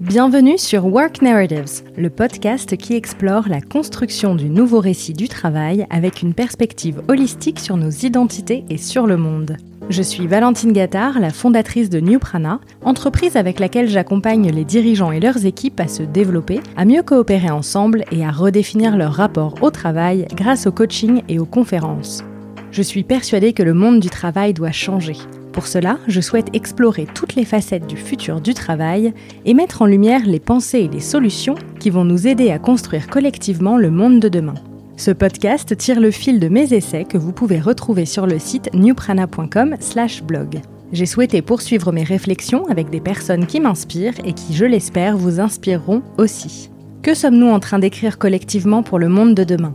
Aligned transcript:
Bienvenue 0.00 0.56
sur 0.56 0.86
Work 0.86 1.20
Narratives, 1.20 1.82
le 1.94 2.08
podcast 2.08 2.74
qui 2.78 2.94
explore 2.94 3.50
la 3.50 3.60
construction 3.60 4.34
du 4.34 4.48
nouveau 4.48 4.80
récit 4.80 5.12
du 5.12 5.28
travail 5.28 5.86
avec 5.90 6.22
une 6.22 6.32
perspective 6.32 7.02
holistique 7.08 7.60
sur 7.60 7.76
nos 7.76 7.90
identités 7.90 8.64
et 8.70 8.78
sur 8.78 9.06
le 9.06 9.18
monde. 9.18 9.58
Je 9.90 10.00
suis 10.00 10.26
Valentine 10.26 10.72
Gattard, 10.72 11.20
la 11.20 11.28
fondatrice 11.28 11.90
de 11.90 12.00
New 12.00 12.18
Prana, 12.18 12.60
entreprise 12.82 13.36
avec 13.36 13.60
laquelle 13.60 13.90
j'accompagne 13.90 14.50
les 14.50 14.64
dirigeants 14.64 15.12
et 15.12 15.20
leurs 15.20 15.44
équipes 15.44 15.80
à 15.80 15.86
se 15.86 16.02
développer, 16.02 16.60
à 16.78 16.86
mieux 16.86 17.02
coopérer 17.02 17.50
ensemble 17.50 18.04
et 18.10 18.24
à 18.24 18.30
redéfinir 18.30 18.96
leur 18.96 19.12
rapport 19.12 19.56
au 19.60 19.70
travail 19.70 20.26
grâce 20.34 20.66
au 20.66 20.72
coaching 20.72 21.20
et 21.28 21.38
aux 21.38 21.44
conférences. 21.44 22.24
Je 22.72 22.80
suis 22.80 23.04
persuadée 23.04 23.52
que 23.52 23.62
le 23.62 23.74
monde 23.74 24.00
du 24.00 24.08
travail 24.08 24.54
doit 24.54 24.72
changer 24.72 25.16
pour 25.52 25.66
cela, 25.66 25.98
je 26.06 26.20
souhaite 26.20 26.54
explorer 26.54 27.06
toutes 27.12 27.34
les 27.34 27.44
facettes 27.44 27.86
du 27.86 27.96
futur 27.96 28.40
du 28.40 28.54
travail 28.54 29.12
et 29.44 29.54
mettre 29.54 29.82
en 29.82 29.86
lumière 29.86 30.24
les 30.24 30.38
pensées 30.38 30.80
et 30.80 30.88
les 30.88 31.00
solutions 31.00 31.56
qui 31.80 31.90
vont 31.90 32.04
nous 32.04 32.28
aider 32.28 32.50
à 32.50 32.58
construire 32.58 33.08
collectivement 33.08 33.76
le 33.76 33.90
monde 33.90 34.20
de 34.20 34.28
demain. 34.28 34.54
Ce 34.96 35.10
podcast 35.10 35.76
tire 35.76 35.98
le 35.98 36.10
fil 36.10 36.40
de 36.40 36.48
mes 36.48 36.72
essais 36.74 37.04
que 37.04 37.18
vous 37.18 37.32
pouvez 37.32 37.58
retrouver 37.58 38.04
sur 38.04 38.26
le 38.26 38.38
site 38.38 38.72
newprana.com/blog. 38.74 40.60
J'ai 40.92 41.06
souhaité 41.06 41.42
poursuivre 41.42 41.92
mes 41.92 42.04
réflexions 42.04 42.66
avec 42.66 42.90
des 42.90 43.00
personnes 43.00 43.46
qui 43.46 43.60
m'inspirent 43.60 44.18
et 44.24 44.32
qui, 44.32 44.54
je 44.54 44.64
l'espère, 44.64 45.16
vous 45.16 45.40
inspireront 45.40 46.02
aussi. 46.18 46.70
Que 47.02 47.14
sommes-nous 47.14 47.48
en 47.48 47.60
train 47.60 47.78
d'écrire 47.78 48.18
collectivement 48.18 48.82
pour 48.82 48.98
le 48.98 49.08
monde 49.08 49.34
de 49.34 49.44
demain? 49.44 49.74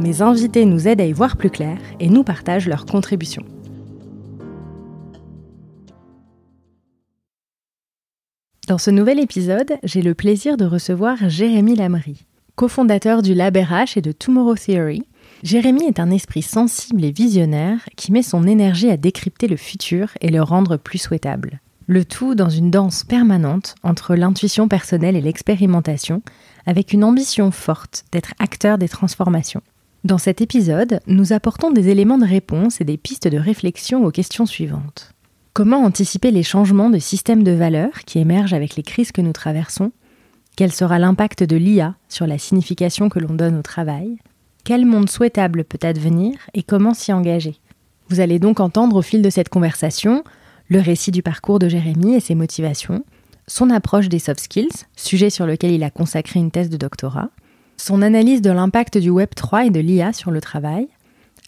Mes 0.00 0.22
invités 0.22 0.64
nous 0.64 0.88
aident 0.88 1.02
à 1.02 1.06
y 1.06 1.12
voir 1.12 1.36
plus 1.36 1.50
clair 1.50 1.76
et 2.00 2.08
nous 2.08 2.24
partagent 2.24 2.68
leurs 2.68 2.86
contributions. 2.86 3.44
Dans 8.72 8.78
ce 8.78 8.90
nouvel 8.90 9.20
épisode, 9.20 9.74
j'ai 9.82 10.00
le 10.00 10.14
plaisir 10.14 10.56
de 10.56 10.64
recevoir 10.64 11.28
Jérémy 11.28 11.76
Lamry. 11.76 12.24
Cofondateur 12.54 13.20
du 13.20 13.34
Lab 13.34 13.54
RH 13.54 13.98
et 13.98 14.00
de 14.00 14.12
Tomorrow 14.12 14.54
Theory, 14.54 15.02
Jérémy 15.42 15.84
est 15.84 16.00
un 16.00 16.10
esprit 16.10 16.40
sensible 16.40 17.04
et 17.04 17.12
visionnaire 17.12 17.80
qui 17.96 18.12
met 18.12 18.22
son 18.22 18.46
énergie 18.46 18.88
à 18.88 18.96
décrypter 18.96 19.46
le 19.46 19.58
futur 19.58 20.12
et 20.22 20.30
le 20.30 20.42
rendre 20.42 20.78
plus 20.78 20.96
souhaitable. 20.96 21.60
Le 21.86 22.06
tout 22.06 22.34
dans 22.34 22.48
une 22.48 22.70
danse 22.70 23.04
permanente 23.04 23.74
entre 23.82 24.14
l'intuition 24.14 24.68
personnelle 24.68 25.16
et 25.16 25.20
l'expérimentation, 25.20 26.22
avec 26.64 26.94
une 26.94 27.04
ambition 27.04 27.50
forte 27.50 28.06
d'être 28.10 28.32
acteur 28.38 28.78
des 28.78 28.88
transformations. 28.88 29.60
Dans 30.04 30.16
cet 30.16 30.40
épisode, 30.40 31.00
nous 31.06 31.34
apportons 31.34 31.72
des 31.72 31.90
éléments 31.90 32.16
de 32.16 32.24
réponse 32.24 32.80
et 32.80 32.84
des 32.84 32.96
pistes 32.96 33.28
de 33.28 33.36
réflexion 33.36 34.02
aux 34.02 34.10
questions 34.10 34.46
suivantes. 34.46 35.11
Comment 35.54 35.84
anticiper 35.84 36.30
les 36.30 36.42
changements 36.42 36.88
de 36.88 36.98
système 36.98 37.42
de 37.42 37.50
valeurs 37.50 38.04
qui 38.06 38.18
émergent 38.18 38.54
avec 38.54 38.74
les 38.74 38.82
crises 38.82 39.12
que 39.12 39.20
nous 39.20 39.34
traversons? 39.34 39.92
Quel 40.56 40.72
sera 40.72 40.98
l'impact 40.98 41.42
de 41.42 41.56
l'IA 41.56 41.94
sur 42.08 42.26
la 42.26 42.38
signification 42.38 43.10
que 43.10 43.18
l'on 43.18 43.34
donne 43.34 43.58
au 43.58 43.62
travail? 43.62 44.16
Quel 44.64 44.86
monde 44.86 45.10
souhaitable 45.10 45.64
peut 45.64 45.86
advenir 45.86 46.38
et 46.54 46.62
comment 46.62 46.94
s'y 46.94 47.12
engager? 47.12 47.56
Vous 48.08 48.20
allez 48.20 48.38
donc 48.38 48.60
entendre 48.60 48.96
au 48.96 49.02
fil 49.02 49.20
de 49.20 49.28
cette 49.28 49.50
conversation 49.50 50.24
le 50.68 50.80
récit 50.80 51.10
du 51.10 51.22
parcours 51.22 51.58
de 51.58 51.68
Jérémy 51.68 52.14
et 52.14 52.20
ses 52.20 52.34
motivations, 52.34 53.04
son 53.46 53.68
approche 53.68 54.08
des 54.08 54.20
soft 54.20 54.40
skills, 54.40 54.86
sujet 54.96 55.28
sur 55.28 55.44
lequel 55.44 55.72
il 55.72 55.84
a 55.84 55.90
consacré 55.90 56.40
une 56.40 56.50
thèse 56.50 56.70
de 56.70 56.78
doctorat, 56.78 57.28
son 57.76 58.00
analyse 58.00 58.40
de 58.40 58.50
l'impact 58.50 58.96
du 58.96 59.10
Web 59.10 59.34
3 59.36 59.66
et 59.66 59.70
de 59.70 59.80
l'IA 59.80 60.14
sur 60.14 60.30
le 60.30 60.40
travail, 60.40 60.88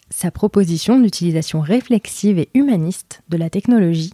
sa 0.09 0.31
proposition 0.31 0.99
d'utilisation 0.99 1.61
réflexive 1.61 2.39
et 2.39 2.49
humaniste 2.53 3.23
de 3.29 3.37
la 3.37 3.49
technologie, 3.49 4.13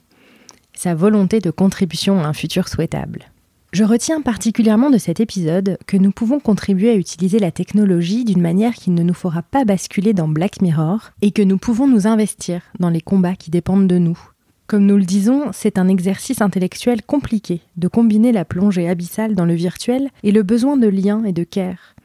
sa 0.73 0.95
volonté 0.95 1.39
de 1.39 1.51
contribution 1.51 2.21
à 2.23 2.27
un 2.27 2.33
futur 2.33 2.67
souhaitable. 2.67 3.31
Je 3.73 3.85
retiens 3.85 4.21
particulièrement 4.21 4.89
de 4.89 4.97
cet 4.97 5.21
épisode 5.21 5.77
que 5.87 5.95
nous 5.95 6.11
pouvons 6.11 6.41
contribuer 6.41 6.89
à 6.89 6.95
utiliser 6.95 7.39
la 7.39 7.51
technologie 7.51 8.25
d'une 8.25 8.41
manière 8.41 8.73
qui 8.73 8.91
ne 8.91 9.01
nous 9.01 9.13
fera 9.13 9.43
pas 9.43 9.63
basculer 9.63 10.11
dans 10.11 10.27
Black 10.27 10.61
Mirror 10.61 11.11
et 11.21 11.31
que 11.31 11.41
nous 11.41 11.57
pouvons 11.57 11.87
nous 11.87 12.05
investir 12.05 12.61
dans 12.79 12.89
les 12.89 12.99
combats 12.99 13.35
qui 13.35 13.49
dépendent 13.49 13.87
de 13.87 13.97
nous. 13.97 14.19
Comme 14.67 14.85
nous 14.85 14.97
le 14.97 15.05
disons, 15.05 15.51
c'est 15.53 15.77
un 15.77 15.87
exercice 15.87 16.41
intellectuel 16.41 17.01
compliqué 17.01 17.61
de 17.77 17.87
combiner 17.87 18.33
la 18.33 18.43
plongée 18.43 18.89
abyssale 18.89 19.35
dans 19.35 19.45
le 19.45 19.53
virtuel 19.53 20.09
et 20.23 20.31
le 20.31 20.43
besoin 20.43 20.75
de 20.75 20.87
lien 20.87 21.23
et 21.23 21.33
de 21.33 21.43
care, 21.43 21.95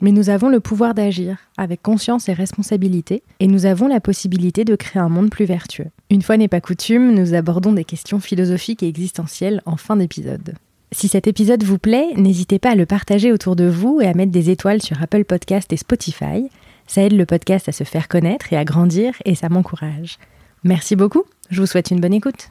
mais 0.00 0.12
nous 0.12 0.30
avons 0.30 0.48
le 0.48 0.60
pouvoir 0.60 0.94
d'agir 0.94 1.38
avec 1.56 1.82
conscience 1.82 2.28
et 2.28 2.32
responsabilité, 2.32 3.22
et 3.40 3.46
nous 3.46 3.66
avons 3.66 3.88
la 3.88 4.00
possibilité 4.00 4.64
de 4.64 4.76
créer 4.76 5.02
un 5.02 5.08
monde 5.08 5.30
plus 5.30 5.44
vertueux. 5.44 5.88
Une 6.10 6.22
fois 6.22 6.36
n'est 6.36 6.48
pas 6.48 6.60
coutume, 6.60 7.14
nous 7.14 7.34
abordons 7.34 7.72
des 7.72 7.84
questions 7.84 8.20
philosophiques 8.20 8.82
et 8.82 8.88
existentielles 8.88 9.62
en 9.66 9.76
fin 9.76 9.96
d'épisode. 9.96 10.54
Si 10.92 11.08
cet 11.08 11.26
épisode 11.26 11.64
vous 11.64 11.78
plaît, 11.78 12.14
n'hésitez 12.16 12.58
pas 12.58 12.70
à 12.70 12.74
le 12.74 12.86
partager 12.86 13.32
autour 13.32 13.56
de 13.56 13.68
vous 13.68 14.00
et 14.00 14.06
à 14.06 14.14
mettre 14.14 14.32
des 14.32 14.50
étoiles 14.50 14.80
sur 14.80 15.02
Apple 15.02 15.24
Podcast 15.24 15.72
et 15.72 15.76
Spotify. 15.76 16.48
Ça 16.86 17.02
aide 17.02 17.12
le 17.12 17.26
podcast 17.26 17.68
à 17.68 17.72
se 17.72 17.84
faire 17.84 18.08
connaître 18.08 18.52
et 18.52 18.56
à 18.56 18.64
grandir, 18.64 19.12
et 19.26 19.34
ça 19.34 19.50
m'encourage. 19.50 20.18
Merci 20.64 20.96
beaucoup, 20.96 21.24
je 21.50 21.60
vous 21.60 21.66
souhaite 21.66 21.90
une 21.90 22.00
bonne 22.00 22.14
écoute. 22.14 22.48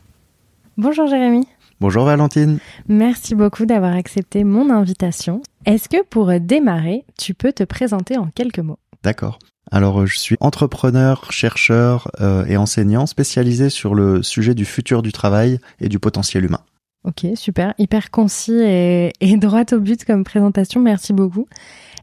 Bonjour 0.78 1.08
Jérémy. 1.08 1.48
Bonjour 1.80 2.06
Valentine. 2.06 2.60
Merci 2.88 3.36
beaucoup 3.36 3.66
d'avoir 3.66 3.94
accepté 3.94 4.44
mon 4.44 4.70
invitation. 4.70 5.42
Est-ce 5.68 5.90
que 5.90 6.02
pour 6.02 6.32
démarrer, 6.40 7.04
tu 7.20 7.34
peux 7.34 7.52
te 7.52 7.66
présenter 7.66 8.18
en 8.18 8.28
quelques 8.28 8.60
mots? 8.60 8.80
D'accord. 9.04 9.38
Alors, 9.70 10.00
euh, 10.00 10.06
je 10.06 10.18
suis 10.18 10.38
entrepreneur, 10.40 11.30
chercheur 11.34 12.10
euh, 12.22 12.46
et 12.46 12.56
enseignant 12.56 13.06
spécialisé 13.06 13.70
sur 13.70 13.94
le 13.94 14.24
sujet 14.24 14.56
du 14.56 14.64
futur 14.64 15.02
du 15.02 15.12
travail 15.12 15.60
et 15.82 15.90
du 15.90 16.00
potentiel 16.00 16.46
humain. 16.46 16.62
Ok, 17.04 17.26
super, 17.36 17.74
hyper 17.80 18.12
concis 18.12 18.54
et, 18.54 19.12
et 19.20 19.36
droit 19.38 19.66
au 19.74 19.80
but 19.80 20.06
comme 20.06 20.24
présentation, 20.24 20.80
merci 20.80 21.12
beaucoup. 21.12 21.48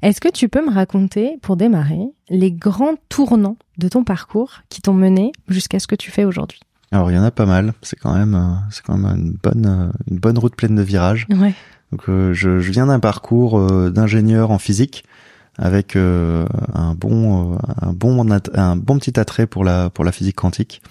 Est-ce 0.03 0.21
que 0.21 0.29
tu 0.29 0.51
peux 0.51 0.63
me 0.63 0.71
raconter, 0.71 1.39
pour 1.41 1.57
démarrer, 1.57 2.05
les 2.29 2.53
grands 2.53 2.97
tournants 3.09 3.57
de 3.79 3.89
ton 3.89 4.05
parcours 4.05 4.61
qui 4.69 4.83
t'ont 4.83 4.93
mené 4.93 5.33
jusqu'à 5.49 5.79
ce 5.79 5.87
que 5.87 5.97
tu 5.97 6.11
fais 6.11 6.27
aujourd'hui? 6.27 6.61
Alors 6.93 7.11
il 7.11 7.15
y 7.15 7.19
en 7.19 7.25
a 7.25 7.31
pas 7.31 7.47
mal. 7.47 7.73
C'est 7.81 7.99
quand 7.99 8.13
même, 8.13 8.35
euh, 8.35 8.55
c'est 8.71 8.85
quand 8.85 8.99
même 8.99 9.17
une 9.17 9.39
bonne, 9.43 9.91
une 10.11 10.19
bonne 10.19 10.37
route 10.37 10.55
pleine 10.55 10.77
de 10.77 10.83
virages. 10.83 11.27
Ouais. 11.31 11.55
Donc 11.95 12.09
euh, 12.09 12.35
je, 12.35 12.51
viens 12.51 12.87
d'un 12.87 12.99
parcours 12.99 13.61
d'ingénieur 13.91 14.51
en 14.51 14.59
physique 14.59 15.05
avec 15.57 15.95
un 15.95 16.95
bon, 16.97 17.57
un 17.81 17.93
bon, 17.93 18.29
un 18.55 18.77
bon 18.77 18.99
petit 18.99 19.21
attrait 19.21 19.47
pour 19.47 19.63
la 19.63 19.89
pour 19.91 20.05
la 20.05 20.11
physique 20.11 20.35
quantique. 20.35 20.83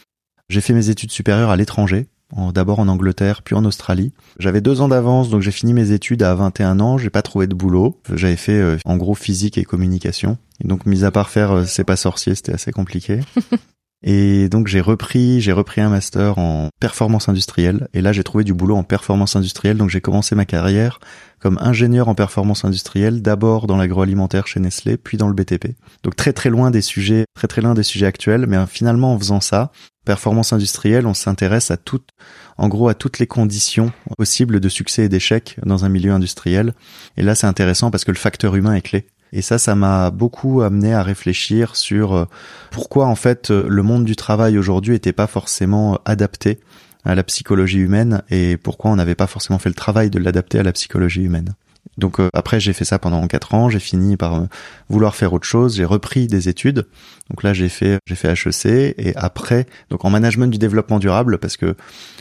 J'ai 0.47 0.61
fait 0.61 0.71
mes 0.71 0.87
études 0.87 1.11
supérieures 1.11 1.49
à 1.49 1.57
l'étranger, 1.57 2.07
d'abord 2.53 2.79
en 2.79 2.87
Angleterre, 2.87 3.41
puis 3.41 3.55
en 3.55 3.65
Australie. 3.65 4.13
J'avais 4.39 4.61
deux 4.61 4.79
ans 4.79 4.87
d'avance, 4.87 5.29
donc 5.29 5.41
j'ai 5.41 5.51
fini 5.51 5.73
mes 5.73 5.91
études 5.91 6.23
à 6.23 6.33
21 6.33 6.79
ans. 6.79 6.97
J'ai 6.97 7.09
pas 7.09 7.21
trouvé 7.21 7.47
de 7.47 7.53
boulot. 7.53 7.99
J'avais 8.13 8.37
fait 8.37 8.77
en 8.85 8.95
gros 8.95 9.15
physique 9.15 9.57
et 9.57 9.65
communication. 9.65 10.37
Et 10.63 10.67
donc, 10.69 10.85
mis 10.85 11.03
à 11.03 11.11
part 11.11 11.29
faire 11.29 11.67
c'est 11.67 11.83
pas 11.83 11.97
sorcier, 11.97 12.33
c'était 12.33 12.53
assez 12.53 12.71
compliqué. 12.71 13.19
Et 14.03 14.49
donc 14.49 14.67
j'ai 14.67 14.81
repris, 14.81 15.39
j'ai 15.39 15.53
repris 15.53 15.79
un 15.79 15.89
master 15.89 16.37
en 16.37 16.69
performance 16.79 17.29
industrielle. 17.29 17.87
Et 17.93 18.01
là 18.01 18.11
j'ai 18.11 18.23
trouvé 18.23 18.43
du 18.43 18.53
boulot 18.53 18.75
en 18.75 18.83
performance 18.83 19.35
industrielle. 19.35 19.77
Donc 19.77 19.89
j'ai 19.89 20.01
commencé 20.01 20.35
ma 20.35 20.45
carrière 20.45 20.99
comme 21.39 21.57
ingénieur 21.61 22.07
en 22.07 22.15
performance 22.15 22.63
industrielle, 22.63 23.21
d'abord 23.21 23.67
dans 23.67 23.75
l'agroalimentaire 23.75 24.47
chez 24.47 24.61
Nestlé, 24.61 24.95
puis 24.95 25.17
dans 25.17 25.27
le 25.27 25.33
BTP. 25.33 25.75
Donc 26.03 26.15
très 26.15 26.31
très 26.31 26.49
loin 26.49 26.71
des 26.71 26.81
sujets, 26.81 27.25
très 27.35 27.47
très 27.47 27.61
loin 27.61 27.73
des 27.73 27.83
sujets 27.83 28.05
actuels. 28.05 28.45
Mais 28.47 28.57
finalement 28.67 29.13
en 29.13 29.19
faisant 29.19 29.41
ça, 29.41 29.71
performance 30.05 30.53
industrielle, 30.53 31.07
on 31.07 31.13
s'intéresse 31.13 31.71
à 31.71 31.77
toutes, 31.77 32.09
en 32.57 32.67
gros 32.67 32.89
à 32.89 32.93
toutes 32.93 33.19
les 33.19 33.27
conditions 33.27 33.91
possibles 34.17 34.59
de 34.59 34.69
succès 34.69 35.05
et 35.05 35.09
d'échec 35.09 35.57
dans 35.65 35.85
un 35.85 35.89
milieu 35.89 36.11
industriel. 36.11 36.73
Et 37.17 37.23
là 37.23 37.35
c'est 37.35 37.47
intéressant 37.47 37.89
parce 37.91 38.03
que 38.03 38.11
le 38.11 38.17
facteur 38.17 38.55
humain 38.55 38.73
est 38.73 38.81
clé. 38.81 39.07
Et 39.33 39.41
ça, 39.41 39.57
ça 39.57 39.73
m'a 39.73 40.11
beaucoup 40.11 40.61
amené 40.61 40.93
à 40.93 41.01
réfléchir 41.01 41.75
sur 41.75 42.13
euh, 42.13 42.25
pourquoi 42.69 43.07
en 43.07 43.15
fait 43.15 43.49
euh, 43.49 43.65
le 43.67 43.81
monde 43.81 44.05
du 44.05 44.15
travail 44.15 44.59
aujourd'hui 44.59 44.93
n'était 44.93 45.11
pas 45.11 45.25
forcément 45.25 45.99
adapté 46.05 46.59
à 47.03 47.15
la 47.15 47.23
psychologie 47.23 47.79
humaine 47.79 48.21
et 48.29 48.57
pourquoi 48.57 48.91
on 48.91 48.95
n'avait 48.95 49.15
pas 49.15 49.25
forcément 49.25 49.57
fait 49.57 49.69
le 49.69 49.75
travail 49.75 50.11
de 50.11 50.19
l'adapter 50.19 50.59
à 50.59 50.63
la 50.63 50.71
psychologie 50.71 51.23
humaine. 51.23 51.55
Donc 51.97 52.19
euh, 52.19 52.29
après 52.33 52.59
j'ai 52.59 52.73
fait 52.73 52.85
ça 52.85 52.99
pendant 52.99 53.25
quatre 53.27 53.55
ans, 53.55 53.69
j'ai 53.69 53.79
fini 53.79 54.17
par 54.17 54.45
vouloir 54.87 55.15
faire 55.15 55.33
autre 55.33 55.47
chose, 55.47 55.77
j'ai 55.77 55.85
repris 55.85 56.27
des 56.27 56.47
études. 56.47 56.85
Donc 57.31 57.41
là 57.41 57.53
j'ai 57.53 57.69
fait 57.69 57.97
j'ai 58.05 58.15
fait 58.15 58.31
HEC 58.31 58.93
et 58.99 59.13
après 59.15 59.65
donc 59.89 60.05
en 60.05 60.11
management 60.11 60.47
du 60.47 60.59
développement 60.59 60.99
durable 60.99 61.39
parce 61.39 61.57
que 61.57 61.75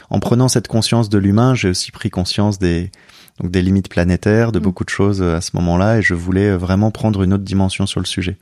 en 0.08 0.18
prenant 0.18 0.48
cette 0.48 0.66
conscience 0.66 1.10
de 1.10 1.18
l'humain, 1.18 1.54
j'ai 1.54 1.68
aussi 1.68 1.92
pris 1.92 2.08
conscience 2.08 2.58
des 2.58 2.90
donc 3.40 3.50
des 3.50 3.62
limites 3.62 3.88
planétaires, 3.88 4.52
de 4.52 4.58
mm. 4.58 4.62
beaucoup 4.62 4.84
de 4.84 4.90
choses 4.90 5.22
euh, 5.22 5.36
à 5.36 5.40
ce 5.40 5.50
moment-là, 5.54 5.98
et 5.98 6.02
je 6.02 6.14
voulais 6.14 6.50
euh, 6.50 6.56
vraiment 6.56 6.90
prendre 6.90 7.22
une 7.22 7.32
autre 7.32 7.44
dimension 7.44 7.86
sur 7.86 8.00
le 8.00 8.06
sujet. 8.06 8.36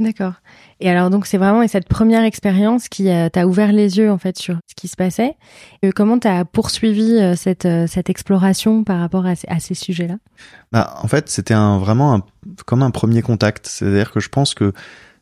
D'accord. 0.00 0.34
Et 0.80 0.90
alors 0.90 1.10
donc 1.10 1.26
c'est 1.26 1.38
vraiment 1.38 1.66
cette 1.68 1.86
première 1.86 2.24
expérience 2.24 2.88
qui 2.88 3.08
euh, 3.08 3.28
t'a 3.28 3.46
ouvert 3.46 3.72
les 3.72 3.98
yeux 3.98 4.10
en 4.10 4.18
fait 4.18 4.36
sur 4.36 4.56
ce 4.66 4.74
qui 4.74 4.88
se 4.88 4.96
passait. 4.96 5.36
Et 5.82 5.92
comment 5.92 6.18
t'as 6.18 6.44
poursuivi 6.44 7.20
cette 7.36 7.68
cette 7.86 8.10
exploration 8.10 8.82
par 8.82 8.98
rapport 8.98 9.26
à, 9.26 9.34
à 9.46 9.60
ces 9.60 9.74
sujets-là? 9.74 10.16
Bah 10.72 10.94
en 11.02 11.06
fait 11.06 11.28
c'était 11.28 11.54
un 11.54 11.78
vraiment 11.78 12.14
un, 12.14 12.22
comme 12.66 12.82
un 12.82 12.90
premier 12.90 13.22
contact. 13.22 13.68
C'est-à-dire 13.68 14.10
que 14.10 14.18
je 14.18 14.28
pense 14.28 14.54
que 14.54 14.72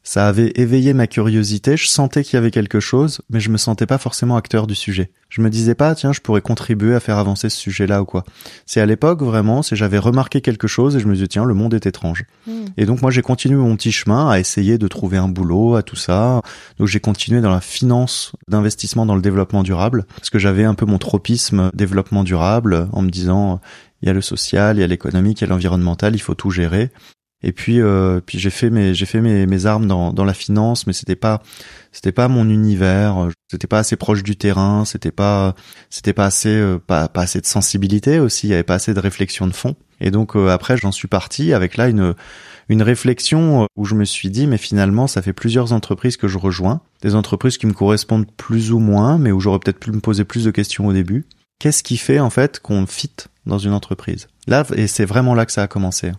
ça 0.02 0.26
avait 0.26 0.52
éveillé 0.54 0.94
ma 0.94 1.06
curiosité, 1.06 1.76
je 1.76 1.86
sentais 1.86 2.24
qu'il 2.24 2.34
y 2.34 2.38
avait 2.38 2.50
quelque 2.50 2.80
chose, 2.80 3.20
mais 3.28 3.38
je 3.38 3.50
me 3.50 3.58
sentais 3.58 3.86
pas 3.86 3.98
forcément 3.98 4.36
acteur 4.36 4.66
du 4.66 4.74
sujet. 4.74 5.10
Je 5.28 5.42
me 5.42 5.50
disais 5.50 5.74
pas, 5.74 5.94
tiens, 5.94 6.12
je 6.12 6.20
pourrais 6.20 6.40
contribuer 6.40 6.94
à 6.94 7.00
faire 7.00 7.18
avancer 7.18 7.50
ce 7.50 7.58
sujet-là 7.58 8.02
ou 8.02 8.06
quoi. 8.06 8.24
C'est 8.64 8.80
à 8.80 8.86
l'époque, 8.86 9.22
vraiment, 9.22 9.62
c'est 9.62 9.76
j'avais 9.76 9.98
remarqué 9.98 10.40
quelque 10.40 10.66
chose 10.66 10.96
et 10.96 11.00
je 11.00 11.06
me 11.06 11.14
disais, 11.14 11.28
tiens, 11.28 11.44
le 11.44 11.54
monde 11.54 11.74
est 11.74 11.86
étrange. 11.86 12.24
Hmm. 12.46 12.64
Et 12.78 12.86
donc, 12.86 13.02
moi, 13.02 13.10
j'ai 13.10 13.22
continué 13.22 13.56
mon 13.56 13.76
petit 13.76 13.92
chemin 13.92 14.28
à 14.28 14.40
essayer 14.40 14.78
de 14.78 14.88
trouver 14.88 15.18
un 15.18 15.28
boulot, 15.28 15.76
à 15.76 15.82
tout 15.82 15.96
ça. 15.96 16.40
Donc, 16.78 16.88
j'ai 16.88 17.00
continué 17.00 17.40
dans 17.42 17.50
la 17.50 17.60
finance 17.60 18.32
d'investissement 18.48 19.04
dans 19.04 19.14
le 19.14 19.22
développement 19.22 19.62
durable, 19.62 20.06
parce 20.16 20.30
que 20.30 20.38
j'avais 20.38 20.64
un 20.64 20.74
peu 20.74 20.86
mon 20.86 20.98
tropisme 20.98 21.70
développement 21.74 22.24
durable, 22.24 22.88
en 22.92 23.02
me 23.02 23.10
disant, 23.10 23.60
il 24.02 24.06
y 24.06 24.10
a 24.10 24.14
le 24.14 24.22
social, 24.22 24.78
il 24.78 24.80
y 24.80 24.84
a 24.84 24.86
l'économique, 24.86 25.40
il 25.40 25.44
y 25.44 25.46
a 25.46 25.50
l'environnemental, 25.50 26.14
il 26.14 26.20
faut 26.20 26.34
tout 26.34 26.50
gérer. 26.50 26.90
Et 27.42 27.52
puis, 27.52 27.80
euh, 27.80 28.20
puis 28.24 28.38
j'ai 28.38 28.50
fait 28.50 28.68
mes 28.68 28.92
j'ai 28.94 29.06
fait 29.06 29.20
mes, 29.20 29.46
mes 29.46 29.66
armes 29.66 29.86
dans, 29.86 30.12
dans 30.12 30.24
la 30.24 30.34
finance, 30.34 30.86
mais 30.86 30.92
c'était 30.92 31.16
pas 31.16 31.42
c'était 31.90 32.12
pas 32.12 32.28
mon 32.28 32.48
univers. 32.48 33.28
C'était 33.50 33.66
pas 33.66 33.78
assez 33.78 33.96
proche 33.96 34.22
du 34.22 34.36
terrain. 34.36 34.84
C'était 34.84 35.10
pas 35.10 35.54
c'était 35.88 36.12
pas 36.12 36.26
assez 36.26 36.50
euh, 36.50 36.78
pas 36.78 37.08
pas 37.08 37.22
assez 37.22 37.40
de 37.40 37.46
sensibilité 37.46 38.20
aussi. 38.20 38.48
Il 38.48 38.50
y 38.50 38.54
avait 38.54 38.62
pas 38.62 38.74
assez 38.74 38.92
de 38.92 39.00
réflexion 39.00 39.46
de 39.46 39.52
fond. 39.52 39.74
Et 40.00 40.10
donc 40.10 40.36
euh, 40.36 40.48
après, 40.48 40.76
j'en 40.76 40.92
suis 40.92 41.08
parti 41.08 41.54
avec 41.54 41.76
là 41.78 41.88
une 41.88 42.14
une 42.68 42.82
réflexion 42.82 43.66
où 43.74 43.84
je 43.84 43.96
me 43.96 44.04
suis 44.04 44.30
dit, 44.30 44.46
mais 44.46 44.58
finalement, 44.58 45.08
ça 45.08 45.22
fait 45.22 45.32
plusieurs 45.32 45.72
entreprises 45.72 46.16
que 46.16 46.28
je 46.28 46.38
rejoins, 46.38 46.82
des 47.02 47.16
entreprises 47.16 47.58
qui 47.58 47.66
me 47.66 47.72
correspondent 47.72 48.30
plus 48.36 48.70
ou 48.70 48.78
moins, 48.78 49.18
mais 49.18 49.32
où 49.32 49.40
j'aurais 49.40 49.58
peut-être 49.58 49.80
pu 49.80 49.90
me 49.90 49.98
poser 49.98 50.24
plus 50.24 50.44
de 50.44 50.52
questions 50.52 50.86
au 50.86 50.92
début. 50.92 51.26
Qu'est-ce 51.58 51.82
qui 51.82 51.96
fait 51.96 52.20
en 52.20 52.30
fait 52.30 52.60
qu'on 52.60 52.86
fit 52.86 53.10
dans 53.44 53.58
une 53.58 53.72
entreprise? 53.72 54.28
Là, 54.46 54.64
et 54.76 54.86
c'est 54.86 55.04
vraiment 55.04 55.34
là 55.34 55.46
que 55.46 55.52
ça 55.52 55.62
a 55.62 55.66
commencé. 55.66 56.12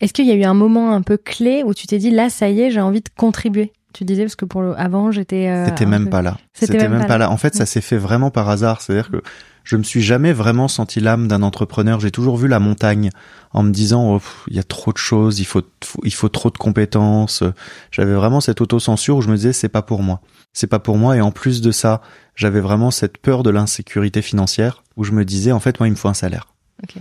Est-ce 0.00 0.12
qu'il 0.12 0.26
y 0.26 0.30
a 0.30 0.34
eu 0.34 0.44
un 0.44 0.54
moment 0.54 0.92
un 0.92 1.02
peu 1.02 1.16
clé 1.16 1.62
où 1.64 1.72
tu 1.74 1.86
t'es 1.86 1.98
dit 1.98 2.10
là 2.10 2.28
ça 2.30 2.48
y 2.50 2.60
est 2.60 2.70
j'ai 2.70 2.80
envie 2.80 3.00
de 3.00 3.08
contribuer? 3.16 3.72
Tu 3.92 4.04
disais 4.04 4.24
parce 4.24 4.36
que 4.36 4.44
pour 4.44 4.60
le 4.60 4.78
avant 4.78 5.10
j'étais. 5.10 5.48
Euh, 5.48 5.64
C'était 5.68 5.86
même 5.86 6.04
peu- 6.04 6.10
pas 6.10 6.20
là. 6.22 6.36
C'était 6.52 6.76
même 6.76 6.90
même 6.92 7.00
pas 7.00 7.06
pas 7.06 7.18
là. 7.18 7.30
En 7.30 7.38
fait, 7.38 7.54
ça 7.54 7.64
s'est 7.64 7.80
fait 7.80 7.96
vraiment 7.96 8.30
par 8.30 8.46
hasard. 8.50 8.82
C'est-à-dire 8.82 9.10
que 9.10 9.22
je 9.64 9.74
me 9.76 9.82
suis 9.82 10.02
jamais 10.02 10.34
vraiment 10.34 10.68
senti 10.68 11.00
l'âme 11.00 11.28
d'un 11.28 11.42
entrepreneur. 11.42 11.98
J'ai 11.98 12.10
toujours 12.10 12.36
vu 12.36 12.46
la 12.46 12.58
montagne 12.60 13.08
en 13.54 13.62
me 13.62 13.70
disant 13.70 14.16
oh, 14.16 14.20
il 14.48 14.56
y 14.56 14.58
a 14.58 14.62
trop 14.62 14.92
de 14.92 14.98
choses, 14.98 15.40
il 15.40 15.46
faut 15.46 15.62
faut- 15.82 16.00
il 16.04 16.12
faut 16.12 16.28
trop 16.28 16.50
de 16.50 16.58
compétences. 16.58 17.42
J'avais 17.90 18.12
vraiment 18.14 18.42
cette 18.42 18.60
autocensure 18.60 19.16
où 19.16 19.22
je 19.22 19.28
me 19.30 19.36
disais 19.36 19.54
c'est 19.54 19.70
pas 19.70 19.80
pour 19.82 20.02
moi. 20.02 20.20
C'est 20.52 20.66
pas 20.66 20.78
pour 20.78 20.98
moi 20.98 21.16
et 21.16 21.22
en 21.22 21.30
plus 21.30 21.62
de 21.62 21.70
ça, 21.70 22.02
j'avais 22.34 22.60
vraiment 22.60 22.90
cette 22.90 23.16
peur 23.16 23.42
de 23.42 23.48
l'insécurité 23.50 24.20
financière 24.20 24.82
où 24.98 25.04
je 25.04 25.12
me 25.12 25.24
disais 25.24 25.52
en 25.52 25.60
fait 25.60 25.80
moi 25.80 25.88
il 25.88 25.92
me 25.92 25.96
faut 25.96 26.08
un 26.08 26.14
salaire. 26.14 26.48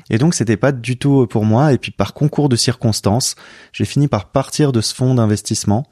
Et 0.10 0.18
donc 0.18 0.34
c'était 0.34 0.58
pas 0.58 0.72
du 0.72 0.98
tout 0.98 1.28
pour 1.28 1.46
moi 1.46 1.74
et 1.74 1.78
puis 1.78 1.92
par 1.92 2.14
concours 2.14 2.50
de 2.50 2.56
circonstances, 2.56 3.36
j'ai 3.74 3.86
fini 3.86 4.08
par 4.08 4.32
partir 4.32 4.72
de 4.72 4.82
ce 4.82 4.96
fonds 4.96 5.16
d'investissement 5.16 5.86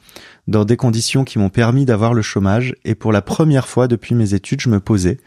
dans 0.48 0.66
des 0.66 0.78
conditions 0.78 1.24
qui 1.24 1.40
m'ont 1.40 1.50
permis 1.50 1.86
d'avoir 1.86 2.14
le 2.14 2.22
chômage 2.22 2.76
et 2.86 2.96
pour 2.96 3.12
la 3.12 3.22
première 3.22 3.68
fois 3.68 3.88
depuis 3.88 4.16
mes 4.16 4.34
études, 4.34 4.62
je 4.62 4.70
me 4.70 4.80
posais. 4.80 5.20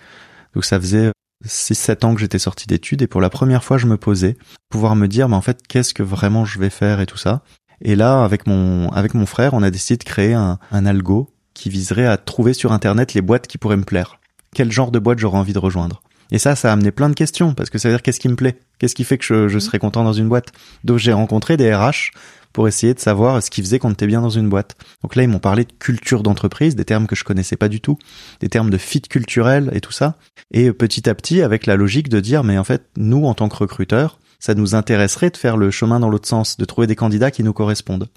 Donc 0.54 0.64
ça 0.64 0.80
faisait 0.80 1.10
6-7 1.44 2.04
ans 2.04 2.14
que 2.14 2.20
j'étais 2.20 2.38
sorti 2.38 2.66
d'études 2.66 3.02
et 3.02 3.06
pour 3.06 3.20
la 3.20 3.30
première 3.30 3.62
fois, 3.62 3.78
je 3.78 3.86
me 3.86 3.96
posais, 3.96 4.36
pouvoir 4.70 4.96
me 4.96 5.06
dire 5.06 5.28
mais 5.28 5.36
en 5.36 5.42
fait, 5.42 5.60
qu'est-ce 5.66 5.94
que 5.94 6.02
vraiment 6.02 6.44
je 6.44 6.58
vais 6.58 6.70
faire 6.70 7.00
et 7.00 7.06
tout 7.06 7.18
ça. 7.18 7.42
Et 7.82 7.94
là, 7.94 8.24
avec 8.24 8.46
mon 8.46 8.88
avec 8.90 9.12
mon 9.12 9.26
frère, 9.26 9.52
on 9.52 9.62
a 9.62 9.70
décidé 9.70 9.98
de 9.98 10.04
créer 10.04 10.32
un, 10.32 10.58
un 10.72 10.86
algo 10.86 11.30
qui 11.52 11.68
viserait 11.68 12.06
à 12.06 12.16
trouver 12.16 12.54
sur 12.54 12.72
internet 12.72 13.14
les 13.14 13.22
boîtes 13.22 13.46
qui 13.46 13.58
pourraient 13.58 13.76
me 13.76 13.84
plaire. 13.84 14.18
Quel 14.54 14.72
genre 14.72 14.90
de 14.90 14.98
boîte 14.98 15.18
j'aurais 15.18 15.38
envie 15.38 15.52
de 15.52 15.58
rejoindre. 15.58 16.02
Et 16.30 16.38
ça, 16.38 16.56
ça 16.56 16.70
a 16.70 16.72
amené 16.72 16.90
plein 16.90 17.08
de 17.08 17.14
questions, 17.14 17.54
parce 17.54 17.70
que 17.70 17.78
ça 17.78 17.88
veut 17.88 17.94
dire 17.94 18.02
qu'est-ce 18.02 18.20
qui 18.20 18.28
me 18.28 18.36
plaît? 18.36 18.58
Qu'est-ce 18.78 18.94
qui 18.94 19.04
fait 19.04 19.18
que 19.18 19.48
je, 19.48 19.58
serais 19.58 19.78
content 19.78 20.04
dans 20.04 20.12
une 20.12 20.28
boîte? 20.28 20.52
Donc 20.84 20.98
j'ai 20.98 21.12
rencontré 21.12 21.56
des 21.56 21.74
RH 21.74 22.12
pour 22.52 22.68
essayer 22.68 22.94
de 22.94 22.98
savoir 22.98 23.42
ce 23.42 23.50
qui 23.50 23.60
faisait 23.60 23.78
qu'on 23.78 23.92
était 23.92 24.06
bien 24.06 24.22
dans 24.22 24.30
une 24.30 24.48
boîte. 24.48 24.76
Donc 25.02 25.14
là, 25.14 25.22
ils 25.22 25.28
m'ont 25.28 25.38
parlé 25.38 25.64
de 25.64 25.72
culture 25.78 26.22
d'entreprise, 26.22 26.74
des 26.74 26.84
termes 26.84 27.06
que 27.06 27.14
je 27.14 27.22
connaissais 27.22 27.56
pas 27.56 27.68
du 27.68 27.80
tout, 27.80 27.98
des 28.40 28.48
termes 28.48 28.70
de 28.70 28.78
fit 28.78 29.02
culturel 29.02 29.70
et 29.74 29.80
tout 29.80 29.92
ça. 29.92 30.16
Et 30.52 30.72
petit 30.72 31.08
à 31.08 31.14
petit, 31.14 31.42
avec 31.42 31.66
la 31.66 31.76
logique 31.76 32.08
de 32.08 32.18
dire, 32.18 32.44
mais 32.44 32.56
en 32.56 32.64
fait, 32.64 32.84
nous, 32.96 33.26
en 33.26 33.34
tant 33.34 33.48
que 33.48 33.56
recruteurs, 33.56 34.18
ça 34.40 34.54
nous 34.54 34.74
intéresserait 34.74 35.30
de 35.30 35.36
faire 35.36 35.56
le 35.56 35.70
chemin 35.70 36.00
dans 36.00 36.08
l'autre 36.08 36.28
sens, 36.28 36.56
de 36.56 36.64
trouver 36.64 36.86
des 36.86 36.96
candidats 36.96 37.30
qui 37.30 37.42
nous 37.42 37.52
correspondent. 37.52 38.08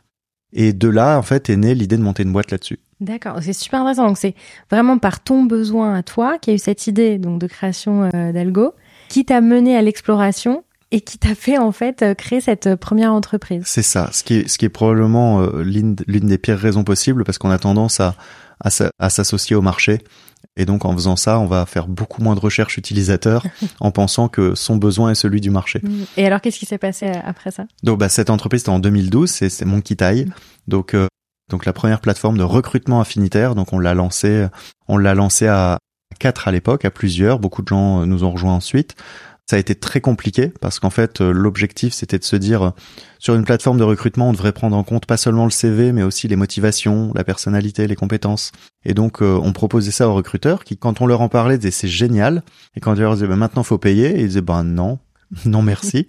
Et 0.53 0.73
de 0.73 0.87
là, 0.87 1.17
en 1.17 1.21
fait, 1.21 1.49
est 1.49 1.55
née 1.57 1.75
l'idée 1.75 1.97
de 1.97 2.01
monter 2.01 2.23
une 2.23 2.33
boîte 2.33 2.51
là-dessus. 2.51 2.79
D'accord, 2.99 3.37
c'est 3.41 3.53
super 3.53 3.81
intéressant. 3.81 4.07
Donc 4.07 4.17
c'est 4.17 4.35
vraiment 4.69 4.97
par 4.97 5.21
ton 5.21 5.43
besoin 5.43 5.95
à 5.95 6.03
toi 6.03 6.37
qu'il 6.37 6.51
y 6.51 6.53
a 6.53 6.55
eu 6.55 6.59
cette 6.59 6.87
idée 6.87 7.17
donc 7.17 7.39
de 7.39 7.47
création 7.47 8.09
euh, 8.13 8.33
d'Algo 8.33 8.73
qui 9.07 9.25
t'a 9.25 9.41
mené 9.41 9.77
à 9.77 9.81
l'exploration 9.81 10.63
et 10.91 11.01
qui 11.01 11.17
t'a 11.17 11.35
fait 11.35 11.57
en 11.57 11.71
fait 11.71 12.01
euh, 12.01 12.13
créer 12.13 12.41
cette 12.41 12.67
euh, 12.67 12.75
première 12.75 13.13
entreprise. 13.13 13.63
C'est 13.65 13.83
ça, 13.83 14.09
ce 14.11 14.23
qui 14.23 14.35
est, 14.35 14.47
ce 14.47 14.57
qui 14.57 14.65
est 14.65 14.69
probablement 14.69 15.41
euh, 15.41 15.63
l'une 15.63 15.95
des 15.95 16.37
pires 16.37 16.57
raisons 16.57 16.83
possibles 16.83 17.23
parce 17.23 17.37
qu'on 17.37 17.51
a 17.51 17.59
tendance 17.59 17.99
à, 17.99 18.15
à 18.59 19.09
s'associer 19.09 19.55
au 19.55 19.61
marché. 19.61 19.99
Et 20.57 20.65
donc 20.65 20.85
en 20.85 20.93
faisant 20.93 21.15
ça, 21.15 21.39
on 21.39 21.45
va 21.45 21.65
faire 21.65 21.87
beaucoup 21.87 22.21
moins 22.21 22.35
de 22.35 22.39
recherche 22.39 22.77
utilisateur 22.77 23.45
en 23.79 23.91
pensant 23.91 24.27
que 24.27 24.55
son 24.55 24.75
besoin 24.75 25.11
est 25.11 25.15
celui 25.15 25.41
du 25.41 25.49
marché. 25.49 25.81
Et 26.17 26.25
alors 26.25 26.41
qu'est-ce 26.41 26.59
qui 26.59 26.65
s'est 26.65 26.77
passé 26.77 27.07
euh, 27.07 27.19
après 27.23 27.51
ça? 27.51 27.65
Donc 27.83 27.99
bah, 27.99 28.09
cette 28.09 28.29
entreprise 28.29 28.61
c'était 28.61 28.71
en 28.71 28.79
2012, 28.79 29.29
c'est 29.29 29.49
c'est 29.49 29.65
Monkey 29.65 29.95
Tie. 29.95 30.25
Donc 30.67 30.93
euh, 30.93 31.07
donc 31.49 31.65
la 31.65 31.73
première 31.73 32.01
plateforme 32.01 32.37
de 32.37 32.43
recrutement 32.43 32.99
affinitaire. 32.99 33.55
Donc 33.55 33.73
on 33.73 33.79
l'a 33.79 33.93
lancé, 33.93 34.47
on 34.87 34.97
l'a 34.97 35.15
lancé 35.15 35.47
à 35.47 35.77
quatre 36.19 36.47
à 36.47 36.51
l'époque, 36.51 36.85
à 36.85 36.91
plusieurs. 36.91 37.39
Beaucoup 37.39 37.61
de 37.61 37.67
gens 37.67 38.01
euh, 38.01 38.05
nous 38.05 38.23
ont 38.23 38.31
rejoints 38.31 38.53
ensuite. 38.53 38.95
Ça 39.49 39.55
a 39.55 39.59
été 39.59 39.73
très 39.73 39.99
compliqué 39.99 40.53
parce 40.61 40.77
qu'en 40.77 40.91
fait 40.91 41.21
euh, 41.21 41.31
l'objectif 41.31 41.91
c'était 41.91 42.19
de 42.19 42.23
se 42.23 42.35
dire 42.35 42.61
euh, 42.61 42.69
sur 43.17 43.33
une 43.33 43.45
plateforme 43.45 43.79
de 43.79 43.83
recrutement 43.83 44.29
on 44.29 44.31
devrait 44.31 44.51
prendre 44.51 44.77
en 44.77 44.83
compte 44.83 45.07
pas 45.07 45.17
seulement 45.17 45.45
le 45.45 45.49
CV 45.49 45.91
mais 45.91 46.03
aussi 46.03 46.27
les 46.27 46.35
motivations, 46.35 47.11
la 47.15 47.23
personnalité, 47.23 47.87
les 47.87 47.95
compétences. 47.95 48.51
Et 48.85 48.93
donc 48.93 49.23
euh, 49.23 49.39
on 49.41 49.51
proposait 49.51 49.89
ça 49.89 50.07
aux 50.07 50.13
recruteurs 50.13 50.63
qui 50.63 50.77
quand 50.77 51.01
on 51.01 51.07
leur 51.07 51.21
en 51.21 51.29
parlait 51.29 51.57
disaient 51.57 51.71
c'est 51.71 51.87
génial 51.87 52.43
et 52.75 52.79
quand 52.79 52.91
on 52.91 52.99
leur 52.99 53.15
disait 53.15 53.25
bah, 53.25 53.37
maintenant 53.37 53.63
faut 53.63 53.79
payer 53.79 54.19
ils 54.19 54.27
disaient 54.27 54.41
ben 54.41 54.63
non 54.63 54.99
non 55.45 55.63
merci. 55.63 56.07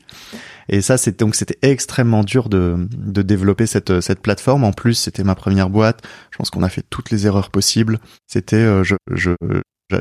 Et 0.68 0.82
ça, 0.82 0.98
c'est 0.98 1.18
donc 1.18 1.34
c'était 1.34 1.58
extrêmement 1.62 2.24
dur 2.24 2.50
de, 2.50 2.88
de 2.90 3.22
développer 3.22 3.66
cette 3.66 4.00
cette 4.02 4.20
plateforme. 4.20 4.64
En 4.64 4.72
plus, 4.72 4.94
c'était 4.94 5.24
ma 5.24 5.34
première 5.34 5.68
boîte. 5.68 6.02
Je 6.30 6.38
pense 6.38 6.48
qu'on 6.50 6.62
a 6.62 6.68
fait 6.68 6.84
toutes 6.88 7.10
les 7.10 7.26
erreurs 7.26 7.50
possibles. 7.50 8.00
C'était 8.26 8.84
je 8.84 8.96
je 9.10 9.32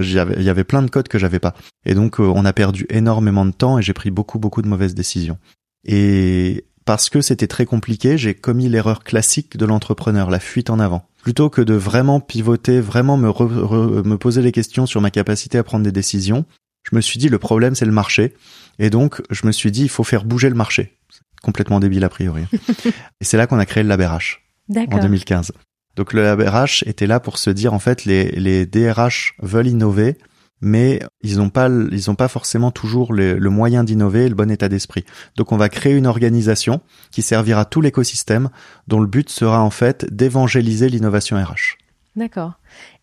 il 0.02 0.44
y 0.44 0.50
avait 0.50 0.64
plein 0.64 0.82
de 0.82 0.90
codes 0.90 1.08
que 1.08 1.18
j'avais 1.20 1.40
pas. 1.40 1.56
Et 1.86 1.94
donc 1.94 2.20
euh, 2.20 2.24
on 2.24 2.46
a 2.46 2.54
perdu 2.54 2.86
énormément 2.90 3.46
de 3.46 3.52
temps 3.52 3.78
et 3.80 3.82
j'ai 3.82 3.94
pris 3.94 4.12
beaucoup 4.12 4.40
beaucoup 4.40 4.62
de 4.62 4.68
mauvaises 4.68 4.96
décisions. 4.96 5.38
Et 5.86 6.66
parce 6.86 7.10
que 7.10 7.22
c'était 7.22 7.48
très 7.48 7.66
compliqué, 7.66 8.18
j'ai 8.18 8.34
commis 8.34 8.68
l'erreur 8.68 9.04
classique 9.04 9.58
de 9.58 9.66
l'entrepreneur, 9.66 10.30
la 10.30 10.40
fuite 10.40 10.70
en 10.70 10.80
avant. 10.80 11.06
Plutôt 11.22 11.50
que 11.50 11.62
de 11.62 11.74
vraiment 11.74 12.20
pivoter, 12.20 12.80
vraiment 12.82 13.18
me, 13.18 13.30
re- 13.30 13.48
re- 13.54 14.08
me 14.08 14.18
poser 14.18 14.42
les 14.42 14.52
questions 14.52 14.86
sur 14.86 15.00
ma 15.02 15.12
capacité 15.12 15.58
à 15.58 15.64
prendre 15.64 15.84
des 15.84 15.92
décisions, 15.92 16.46
je 16.90 16.96
me 16.96 17.02
suis 17.02 17.20
dit 17.20 17.30
le 17.30 17.38
problème 17.40 17.76
c'est 17.76 17.86
le 17.86 17.92
marché. 17.92 18.34
Et 18.80 18.90
donc 18.90 19.22
je 19.30 19.46
me 19.46 19.52
suis 19.52 19.72
dit 19.72 19.84
il 19.84 19.90
faut 19.90 20.04
faire 20.04 20.26
bouger 20.26 20.50
le 20.50 20.56
marché. 20.56 20.98
Complètement 21.42 21.80
débile 21.80 22.04
a 22.04 22.10
priori. 22.10 22.44
Et 22.86 23.24
c'est 23.24 23.38
là 23.38 23.48
qu'on 23.48 23.60
a 23.60 23.66
créé 23.66 23.84
le 23.84 23.90
LabRH 23.90 24.42
en 24.70 24.74
D'accord. 24.74 25.00
2015. 25.00 25.52
Donc 26.00 26.14
le 26.14 26.24
LabRH 26.24 26.86
était 26.88 27.08
là 27.08 27.20
pour 27.20 27.38
se 27.38 27.50
dire 27.50 27.74
en 27.74 27.80
fait 27.80 28.06
les, 28.06 28.32
les 28.32 28.66
DRH 28.66 29.36
veulent 29.40 29.68
innover, 29.68 30.18
mais 30.62 31.02
ils 31.22 31.40
n'ont 31.40 31.50
pas 31.50 31.68
ils 31.68 32.10
ont 32.10 32.16
pas 32.16 32.30
forcément 32.30 32.72
toujours 32.72 33.12
le, 33.12 33.38
le 33.38 33.50
moyen 33.50 33.84
d'innover 33.84 34.24
et 34.24 34.30
le 34.30 34.36
bon 34.36 34.50
état 34.50 34.70
d'esprit. 34.70 35.04
Donc 35.36 35.52
on 35.52 35.58
va 35.58 35.68
créer 35.68 35.94
une 35.96 36.08
organisation 36.08 36.80
qui 37.12 37.22
servira 37.22 37.66
tout 37.66 37.82
l'écosystème, 37.82 38.48
dont 38.88 39.02
le 39.02 39.08
but 39.08 39.30
sera 39.30 39.62
en 39.62 39.72
fait 39.72 40.06
d'évangéliser 40.10 40.88
l'innovation 40.88 41.36
RH. 41.36 41.76
D'accord. 42.16 42.54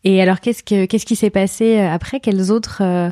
Et 0.03 0.23
alors 0.23 0.41
qu'est-ce 0.41 0.63
que 0.63 0.87
qu'est-ce 0.87 1.05
qui 1.05 1.17
s'est 1.17 1.29
passé 1.29 1.77
euh, 1.77 1.93
après? 1.93 2.19
Quelles 2.19 2.51
autres 2.51 2.83
euh, 2.83 3.11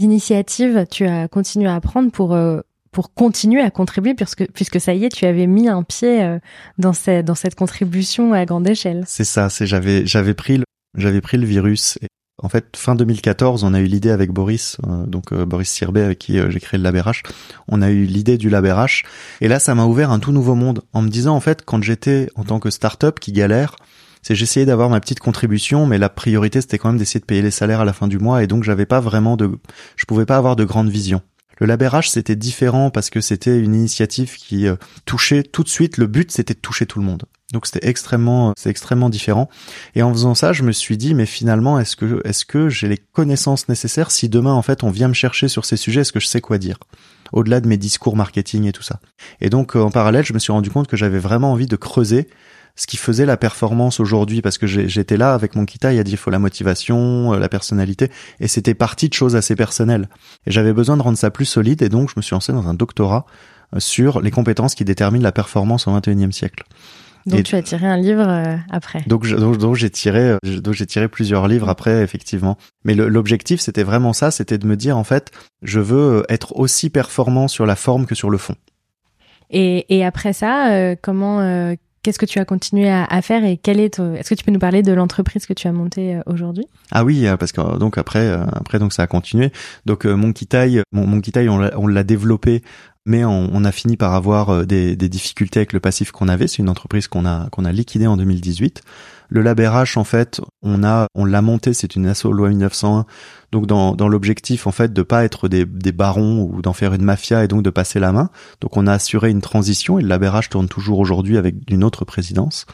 initiatives 0.00 0.86
tu 0.90 1.06
as 1.06 1.28
continué 1.28 1.68
à 1.68 1.80
prendre 1.80 2.10
pour 2.10 2.34
euh, 2.34 2.62
pour 2.92 3.14
continuer 3.14 3.60
à 3.60 3.70
contribuer 3.70 4.14
puisque 4.14 4.50
puisque 4.52 4.80
ça 4.80 4.94
y 4.94 5.04
est, 5.04 5.10
tu 5.10 5.26
avais 5.26 5.46
mis 5.46 5.68
un 5.68 5.82
pied 5.82 6.22
euh, 6.22 6.38
dans 6.78 6.92
cette 6.92 7.24
dans 7.24 7.34
cette 7.34 7.54
contribution 7.54 8.32
à 8.32 8.44
grande 8.44 8.68
échelle. 8.68 9.04
C'est 9.06 9.24
ça, 9.24 9.48
c'est 9.48 9.66
j'avais 9.66 10.06
j'avais 10.06 10.34
pris 10.34 10.58
le 10.58 10.64
j'avais 10.96 11.20
pris 11.20 11.38
le 11.38 11.46
virus. 11.46 11.98
Et 12.02 12.08
en 12.42 12.48
fait, 12.48 12.76
fin 12.76 12.94
2014, 12.94 13.64
on 13.64 13.74
a 13.74 13.80
eu 13.80 13.84
l'idée 13.84 14.10
avec 14.10 14.30
Boris, 14.30 14.78
euh, 14.86 15.04
donc 15.06 15.32
euh, 15.32 15.44
Boris 15.44 15.68
Sirbet 15.68 16.02
avec 16.02 16.18
qui 16.18 16.38
euh, 16.38 16.50
j'ai 16.50 16.60
créé 16.60 16.78
le 16.78 16.84
LabRH. 16.84 17.22
On 17.68 17.82
a 17.82 17.90
eu 17.90 18.04
l'idée 18.04 18.38
du 18.38 18.48
LabRH 18.48 19.04
et 19.40 19.48
là, 19.48 19.58
ça 19.58 19.74
m'a 19.74 19.84
ouvert 19.84 20.10
un 20.10 20.18
tout 20.18 20.32
nouveau 20.32 20.54
monde 20.54 20.82
en 20.92 21.02
me 21.02 21.08
disant 21.08 21.36
en 21.36 21.40
fait, 21.40 21.64
quand 21.64 21.82
j'étais 21.82 22.30
en 22.36 22.44
tant 22.44 22.58
que 22.58 22.70
start-up 22.70 23.20
qui 23.20 23.32
galère, 23.32 23.76
c'est 24.22 24.34
j'essayais 24.34 24.66
d'avoir 24.66 24.88
ma 24.88 25.00
petite 25.00 25.20
contribution, 25.20 25.86
mais 25.86 25.98
la 25.98 26.08
priorité 26.08 26.60
c'était 26.60 26.78
quand 26.78 26.88
même 26.88 26.98
d'essayer 26.98 27.20
de 27.20 27.26
payer 27.26 27.42
les 27.42 27.50
salaires 27.50 27.80
à 27.80 27.84
la 27.84 27.92
fin 27.92 28.08
du 28.08 28.18
mois 28.18 28.42
et 28.42 28.46
donc 28.46 28.64
j'avais 28.64 28.86
pas 28.86 29.00
vraiment 29.00 29.36
de, 29.36 29.50
je 29.96 30.04
pouvais 30.06 30.26
pas 30.26 30.36
avoir 30.36 30.56
de 30.56 30.64
grande 30.64 30.88
vision. 30.88 31.22
Le 31.60 31.66
LabRH 31.66 32.08
c'était 32.08 32.36
différent 32.36 32.90
parce 32.90 33.10
que 33.10 33.20
c'était 33.20 33.58
une 33.58 33.74
initiative 33.74 34.36
qui 34.36 34.66
euh, 34.66 34.76
touchait 35.04 35.42
tout 35.42 35.62
de 35.62 35.68
suite. 35.68 35.98
Le 35.98 36.06
but 36.06 36.30
c'était 36.30 36.54
de 36.54 36.58
toucher 36.58 36.86
tout 36.86 36.98
le 36.98 37.04
monde. 37.04 37.24
Donc 37.52 37.66
c'était 37.66 37.86
extrêmement, 37.86 38.52
c'est 38.56 38.70
extrêmement 38.70 39.10
différent. 39.10 39.48
Et 39.94 40.02
en 40.02 40.12
faisant 40.12 40.34
ça, 40.34 40.52
je 40.52 40.62
me 40.62 40.72
suis 40.72 40.96
dit, 40.96 41.14
mais 41.14 41.26
finalement, 41.26 41.78
est-ce 41.78 41.96
que, 41.96 42.20
est-ce 42.24 42.44
que 42.44 42.68
j'ai 42.68 42.88
les 42.88 42.98
connaissances 42.98 43.68
nécessaires 43.68 44.10
si 44.10 44.28
demain, 44.28 44.52
en 44.52 44.62
fait, 44.62 44.84
on 44.84 44.90
vient 44.90 45.08
me 45.08 45.14
chercher 45.14 45.48
sur 45.48 45.64
ces 45.64 45.76
sujets, 45.76 46.02
est-ce 46.02 46.12
que 46.12 46.20
je 46.20 46.26
sais 46.26 46.40
quoi 46.40 46.58
dire? 46.58 46.78
Au-delà 47.32 47.60
de 47.60 47.68
mes 47.68 47.76
discours 47.76 48.16
marketing 48.16 48.66
et 48.66 48.72
tout 48.72 48.82
ça. 48.82 49.00
Et 49.40 49.50
donc, 49.50 49.76
euh, 49.76 49.80
en 49.80 49.90
parallèle, 49.90 50.24
je 50.24 50.32
me 50.32 50.38
suis 50.38 50.52
rendu 50.52 50.70
compte 50.70 50.86
que 50.86 50.96
j'avais 50.96 51.18
vraiment 51.18 51.52
envie 51.52 51.66
de 51.66 51.76
creuser 51.76 52.28
ce 52.76 52.86
qui 52.86 52.96
faisait 52.96 53.26
la 53.26 53.36
performance 53.36 54.00
aujourd'hui 54.00 54.42
parce 54.42 54.58
que 54.58 54.66
j'étais 54.66 55.16
là 55.16 55.34
avec 55.34 55.54
mon 55.54 55.64
kita, 55.64 55.92
il 55.92 55.98
a 55.98 56.04
dit 56.04 56.12
il 56.12 56.16
faut 56.16 56.30
la 56.30 56.38
motivation, 56.38 57.34
euh, 57.34 57.38
la 57.38 57.48
personnalité 57.48 58.10
et 58.40 58.48
c'était 58.48 58.74
parti 58.74 59.08
de 59.08 59.14
choses 59.14 59.36
assez 59.36 59.56
personnelles. 59.56 60.08
Et 60.46 60.50
j'avais 60.50 60.72
besoin 60.72 60.96
de 60.96 61.02
rendre 61.02 61.18
ça 61.18 61.30
plus 61.30 61.44
solide 61.44 61.82
et 61.82 61.88
donc 61.88 62.10
je 62.10 62.14
me 62.16 62.22
suis 62.22 62.34
lancé 62.34 62.52
dans 62.52 62.68
un 62.68 62.74
doctorat 62.74 63.26
euh, 63.74 63.80
sur 63.80 64.20
les 64.20 64.30
compétences 64.30 64.74
qui 64.74 64.84
déterminent 64.84 65.22
la 65.22 65.32
performance 65.32 65.86
au 65.88 65.98
21e 65.98 66.32
siècle. 66.32 66.64
Donc 67.26 67.42
tu 67.42 67.54
as 67.54 67.62
tiré 67.62 67.86
un 67.86 67.98
livre 67.98 68.26
euh, 68.26 68.56
après. 68.70 69.02
Donc, 69.06 69.28
donc, 69.28 69.74
j'ai 69.74 69.90
tiré 69.90 70.36
donc 70.42 70.72
j'ai 70.72 70.86
tiré 70.86 71.06
plusieurs 71.06 71.48
livres 71.48 71.68
après 71.68 72.02
effectivement. 72.02 72.56
Mais 72.84 72.94
l'objectif 72.94 73.60
c'était 73.60 73.82
vraiment 73.82 74.14
ça, 74.14 74.30
c'était 74.30 74.56
de 74.56 74.66
me 74.66 74.76
dire 74.76 74.96
en 74.96 75.04
fait, 75.04 75.30
je 75.62 75.80
veux 75.80 76.24
être 76.30 76.56
aussi 76.56 76.88
performant 76.88 77.46
sur 77.46 77.66
la 77.66 77.76
forme 77.76 78.06
que 78.06 78.14
sur 78.14 78.30
le 78.30 78.38
fond. 78.38 78.54
Et, 79.50 79.84
et 79.94 80.04
après 80.04 80.32
ça, 80.32 80.96
comment 81.02 81.74
Qu'est-ce 82.02 82.18
que 82.18 82.24
tu 82.24 82.38
as 82.38 82.46
continué 82.46 82.88
à, 82.88 83.20
faire 83.20 83.44
et 83.44 83.58
quel 83.58 83.78
est 83.78 83.98
est-ce 83.98 84.30
que 84.30 84.34
tu 84.34 84.42
peux 84.42 84.52
nous 84.52 84.58
parler 84.58 84.82
de 84.82 84.90
l'entreprise 84.92 85.44
que 85.44 85.52
tu 85.52 85.68
as 85.68 85.72
montée 85.72 86.16
euh, 86.16 86.22
aujourd'hui? 86.24 86.66
Ah 86.92 87.04
oui, 87.04 87.26
euh, 87.26 87.36
parce 87.36 87.52
que 87.52 87.60
euh, 87.60 87.76
donc 87.76 87.98
après 87.98 88.26
après 88.54 88.78
donc 88.78 88.94
ça 88.94 89.02
a 89.02 89.06
continué. 89.06 89.52
Donc 89.84 90.06
mon 90.06 90.32
Kitaï, 90.32 90.82
mon, 90.92 91.06
mon 91.06 91.20
on 91.76 91.86
l'a 91.86 92.02
développé 92.02 92.62
mais 93.06 93.24
on, 93.24 93.64
a 93.64 93.72
fini 93.72 93.96
par 93.96 94.14
avoir 94.14 94.66
des, 94.66 94.94
des, 94.94 95.08
difficultés 95.08 95.60
avec 95.60 95.72
le 95.72 95.80
passif 95.80 96.12
qu'on 96.12 96.28
avait. 96.28 96.48
C'est 96.48 96.58
une 96.58 96.68
entreprise 96.68 97.08
qu'on 97.08 97.24
a 97.24 97.48
qu'on 97.50 97.64
a 97.64 97.72
liquidée 97.72 98.06
en 98.06 98.16
2018. 98.16 98.82
Le 99.30 99.42
Lab 99.42 99.60
en 99.60 100.04
fait, 100.04 100.40
on 100.60 100.82
a, 100.82 101.06
on 101.14 101.24
l'a 101.24 101.40
monté, 101.40 101.72
c'est 101.72 101.94
une 101.94 102.06
asso 102.06 102.26
loi 102.26 102.48
1901. 102.48 103.06
Donc 103.52 103.66
dans, 103.66 104.08
l'objectif 104.08 104.66
en 104.66 104.72
fait 104.72 104.92
de 104.92 105.02
pas 105.02 105.24
être 105.24 105.48
des, 105.48 105.64
barons 105.92 106.42
ou 106.42 106.62
d'en 106.62 106.72
faire 106.72 106.94
une 106.94 107.04
mafia 107.04 107.44
et 107.44 107.48
donc 107.48 107.62
de 107.62 107.70
passer 107.70 108.00
la 108.00 108.10
main. 108.12 108.30
Donc 108.60 108.76
on 108.76 108.88
a 108.88 108.92
assuré 108.92 109.30
une 109.30 109.40
transition 109.40 109.98
et 109.98 110.02
le 110.02 110.08
Lab 110.08 110.24
tourne 110.50 110.68
toujours 110.68 110.98
aujourd'hui 110.98 111.38
avec 111.38 111.54
une 111.70 111.84
autre 111.84 112.04
présidence. 112.04 112.66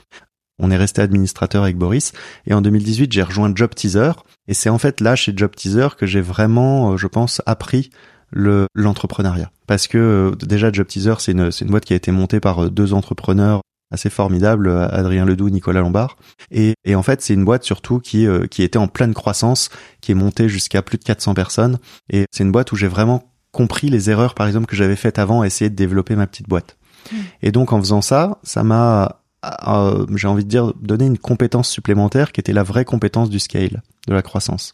On 0.59 0.71
est 0.71 0.77
resté 0.77 1.03
administrateur 1.03 1.63
avec 1.63 1.77
Boris 1.77 2.13
et 2.47 2.55
en 2.55 2.63
2018 2.63 3.13
j'ai 3.13 3.23
rejoint 3.23 3.53
Job 3.55 3.75
Teaser 3.75 4.13
et 4.49 4.55
c'est 4.55 4.71
en 4.71 4.79
fait 4.79 5.03
là 5.03 5.15
chez 5.15 5.35
Job 5.37 5.55
Teaser 5.55 5.89
que 5.99 6.07
j'ai 6.07 6.23
vraiment, 6.23 6.93
euh, 6.93 6.97
je 6.97 7.07
pense, 7.07 7.43
appris 7.45 7.91
le 8.37 8.67
l'entrepreneuriat 8.75 9.51
parce 9.67 9.89
que 9.89 9.99
euh, 9.99 10.31
déjà 10.47 10.71
Job 10.71 10.87
Teaser 10.87 11.15
c'est 11.19 11.33
une 11.33 11.51
c'est 11.51 11.65
une 11.65 11.71
boîte 11.71 11.85
qui 11.85 11.95
a 11.95 11.97
été 11.97 12.11
montée 12.11 12.39
par 12.39 12.65
euh, 12.65 12.71
deux 12.71 12.93
entrepreneurs 12.93 13.63
assez 13.91 14.11
formidable, 14.11 14.69
euh, 14.69 14.89
Adrien 14.91 15.25
Ledoux, 15.25 15.51
Nicolas 15.51 15.81
Lombard. 15.81 16.17
Et, 16.51 16.75
et 16.85 16.95
en 16.95 17.03
fait, 17.03 17.23
c'est 17.23 17.35
une 17.35 17.45
boîte 17.45 17.65
surtout 17.65 18.01
qui, 18.01 18.27
euh, 18.27 18.47
qui 18.47 18.63
était 18.63 18.79
en 18.79 18.89
pleine 18.89 19.15
croissance, 19.15 19.71
qui 20.01 20.13
est 20.13 20.17
montée 20.17 20.49
jusqu'à 20.49 20.83
plus 20.83 20.99
de 20.99 21.05
400 21.05 21.35
personnes. 21.35 21.79
Et 22.11 22.25
c'est 22.33 22.43
une 22.43 22.53
boîte 22.53 22.73
où 22.73 22.77
j'ai 22.77 22.89
vraiment 22.89 23.33
compris 23.53 23.89
les 23.89 24.11
erreurs, 24.11 24.35
par 24.35 24.47
exemple, 24.47 24.67
que 24.67 24.77
j'avais 24.77 24.97
faites 24.97 25.19
avant 25.19 25.43
à 25.43 25.47
essayer 25.47 25.71
de 25.71 25.77
développer 25.77 26.17
ma 26.17 26.27
petite 26.27 26.49
boîte. 26.49 26.77
Mmh. 27.11 27.17
Et 27.43 27.53
donc, 27.53 27.73
en 27.73 27.81
faisant 27.81 28.03
ça, 28.03 28.39
ça 28.43 28.65
m'a, 28.65 29.23
euh, 29.67 30.05
j'ai 30.15 30.29
envie 30.29 30.45
de 30.45 30.51
dire, 30.51 30.75
donné 30.75 31.07
une 31.07 31.19
compétence 31.19 31.69
supplémentaire 31.69 32.33
qui 32.33 32.41
était 32.41 32.53
la 32.53 32.65
vraie 32.65 32.85
compétence 32.85 33.31
du 33.31 33.39
scale, 33.39 33.83
de 34.09 34.13
la 34.13 34.23
croissance. 34.23 34.73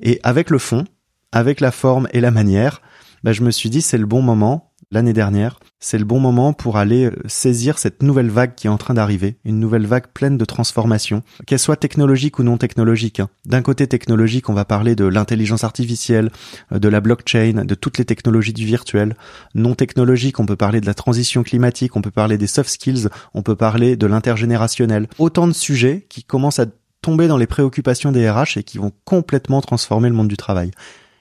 Et 0.00 0.20
avec 0.22 0.50
le 0.50 0.58
fond, 0.58 0.84
avec 1.32 1.60
la 1.60 1.70
forme 1.70 2.08
et 2.12 2.20
la 2.20 2.30
manière, 2.30 2.80
bah, 3.24 3.32
je 3.32 3.42
me 3.42 3.50
suis 3.50 3.70
dit, 3.70 3.82
c'est 3.82 3.98
le 3.98 4.06
bon 4.06 4.22
moment 4.22 4.68
l'année 4.90 5.12
dernière, 5.12 5.60
c'est 5.80 5.98
le 5.98 6.04
bon 6.04 6.18
moment 6.18 6.52
pour 6.52 6.78
aller 6.78 7.06
euh, 7.06 7.12
saisir 7.26 7.78
cette 7.78 8.02
nouvelle 8.02 8.30
vague 8.30 8.54
qui 8.54 8.66
est 8.66 8.70
en 8.70 8.78
train 8.78 8.94
d'arriver, 8.94 9.36
une 9.44 9.60
nouvelle 9.60 9.86
vague 9.86 10.06
pleine 10.08 10.38
de 10.38 10.44
transformations, 10.44 11.22
qu'elle 11.46 11.58
soit 11.58 11.76
technologique 11.76 12.38
ou 12.38 12.42
non 12.42 12.56
technologique. 12.56 13.20
Hein. 13.20 13.28
D'un 13.44 13.62
côté 13.62 13.86
technologique, 13.86 14.48
on 14.48 14.54
va 14.54 14.64
parler 14.64 14.94
de 14.94 15.04
l'intelligence 15.04 15.64
artificielle, 15.64 16.30
euh, 16.72 16.78
de 16.78 16.88
la 16.88 17.00
blockchain, 17.00 17.64
de 17.64 17.74
toutes 17.74 17.98
les 17.98 18.04
technologies 18.04 18.52
du 18.52 18.64
virtuel. 18.64 19.14
Non 19.54 19.74
technologique, 19.74 20.40
on 20.40 20.46
peut 20.46 20.56
parler 20.56 20.80
de 20.80 20.86
la 20.86 20.94
transition 20.94 21.42
climatique, 21.42 21.96
on 21.96 22.02
peut 22.02 22.10
parler 22.10 22.38
des 22.38 22.46
soft 22.46 22.70
skills, 22.70 23.08
on 23.34 23.42
peut 23.42 23.56
parler 23.56 23.96
de 23.96 24.06
l'intergénérationnel. 24.06 25.08
Autant 25.18 25.46
de 25.46 25.52
sujets 25.52 26.06
qui 26.08 26.24
commencent 26.24 26.60
à 26.60 26.66
tomber 27.02 27.28
dans 27.28 27.36
les 27.36 27.46
préoccupations 27.46 28.10
des 28.10 28.28
RH 28.28 28.56
et 28.56 28.62
qui 28.62 28.78
vont 28.78 28.92
complètement 29.04 29.60
transformer 29.60 30.08
le 30.08 30.14
monde 30.14 30.28
du 30.28 30.36
travail. 30.36 30.70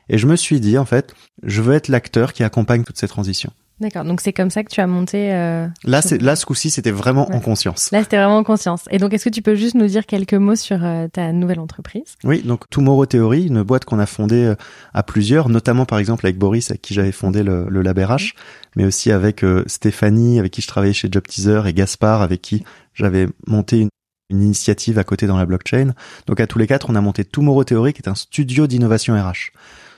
Et 0.09 0.17
je 0.17 0.27
me 0.27 0.35
suis 0.35 0.59
dit, 0.59 0.77
en 0.77 0.85
fait, 0.85 1.13
je 1.43 1.61
veux 1.61 1.73
être 1.73 1.87
l'acteur 1.87 2.33
qui 2.33 2.43
accompagne 2.43 2.83
toutes 2.83 2.97
ces 2.97 3.07
transitions. 3.07 3.51
D'accord, 3.79 4.05
donc 4.05 4.21
c'est 4.21 4.33
comme 4.33 4.49
ça 4.49 4.63
que 4.63 4.71
tu 4.71 4.81
as 4.81 4.87
monté. 4.87 5.31
Euh... 5.31 5.67
Là, 5.83 6.01
c'est 6.01 6.19
là 6.19 6.35
ce 6.35 6.47
coup-ci, 6.47 6.71
c'était 6.71 6.89
vraiment 6.89 7.31
en 7.31 7.39
conscience. 7.39 7.91
Là, 7.91 8.01
c'était 8.01 8.17
vraiment 8.17 8.37
en 8.37 8.43
conscience. 8.43 8.85
Et 8.89 8.97
donc, 8.97 9.13
est-ce 9.13 9.25
que 9.25 9.29
tu 9.29 9.43
peux 9.43 9.53
juste 9.53 9.75
nous 9.75 9.85
dire 9.85 10.07
quelques 10.07 10.33
mots 10.33 10.55
sur 10.55 10.83
euh, 10.83 11.07
ta 11.07 11.31
nouvelle 11.31 11.59
entreprise? 11.59 12.15
Oui, 12.23 12.41
donc 12.41 12.67
Tomorrow 12.71 13.05
Theory, 13.05 13.45
une 13.45 13.61
boîte 13.61 13.85
qu'on 13.85 13.99
a 13.99 14.07
fondée 14.07 14.45
euh, 14.45 14.55
à 14.95 15.03
plusieurs, 15.03 15.49
notamment 15.49 15.85
par 15.85 15.99
exemple 15.99 16.25
avec 16.25 16.39
Boris, 16.39 16.71
avec 16.71 16.81
qui 16.81 16.95
j'avais 16.95 17.11
fondé 17.11 17.43
le, 17.43 17.67
le 17.69 17.81
Lab 17.83 17.99
RH, 17.99 18.33
mais 18.75 18.83
aussi 18.83 19.11
avec 19.11 19.43
euh, 19.43 19.63
Stéphanie, 19.67 20.39
avec 20.39 20.53
qui 20.53 20.63
je 20.63 20.67
travaillais 20.67 20.93
chez 20.93 21.09
Job 21.11 21.27
Teaser, 21.27 21.61
et 21.67 21.73
Gaspard, 21.73 22.23
avec 22.23 22.41
qui 22.41 22.63
j'avais 22.95 23.27
monté 23.45 23.81
une, 23.81 23.89
une 24.31 24.41
initiative 24.41 24.97
à 24.97 25.03
côté 25.03 25.27
dans 25.27 25.37
la 25.37 25.45
blockchain. 25.45 25.93
Donc 26.25 26.39
à 26.39 26.47
tous 26.47 26.57
les 26.57 26.65
quatre, 26.65 26.89
on 26.89 26.95
a 26.95 27.01
monté 27.01 27.25
Tomorrow 27.25 27.63
Theory, 27.63 27.93
qui 27.93 28.01
est 28.01 28.09
un 28.09 28.15
studio 28.15 28.65
d'innovation 28.65 29.13
RH. 29.13 29.51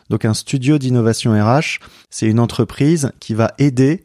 Donc 0.09 0.25
un 0.25 0.33
studio 0.33 0.77
d'innovation 0.77 1.31
RH, 1.31 1.79
c'est 2.09 2.27
une 2.27 2.39
entreprise 2.39 3.11
qui 3.19 3.33
va 3.33 3.53
aider 3.57 4.03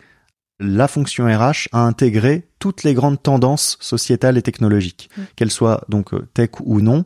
la 0.60 0.88
fonction 0.88 1.26
RH 1.26 1.68
à 1.72 1.80
intégrer 1.80 2.48
toutes 2.58 2.84
les 2.84 2.94
grandes 2.94 3.22
tendances 3.22 3.76
sociétales 3.80 4.38
et 4.38 4.42
technologiques, 4.42 5.10
mmh. 5.16 5.22
qu'elles 5.36 5.50
soient 5.50 5.84
donc 5.88 6.14
euh, 6.14 6.28
tech 6.32 6.50
ou 6.62 6.80
non, 6.80 7.04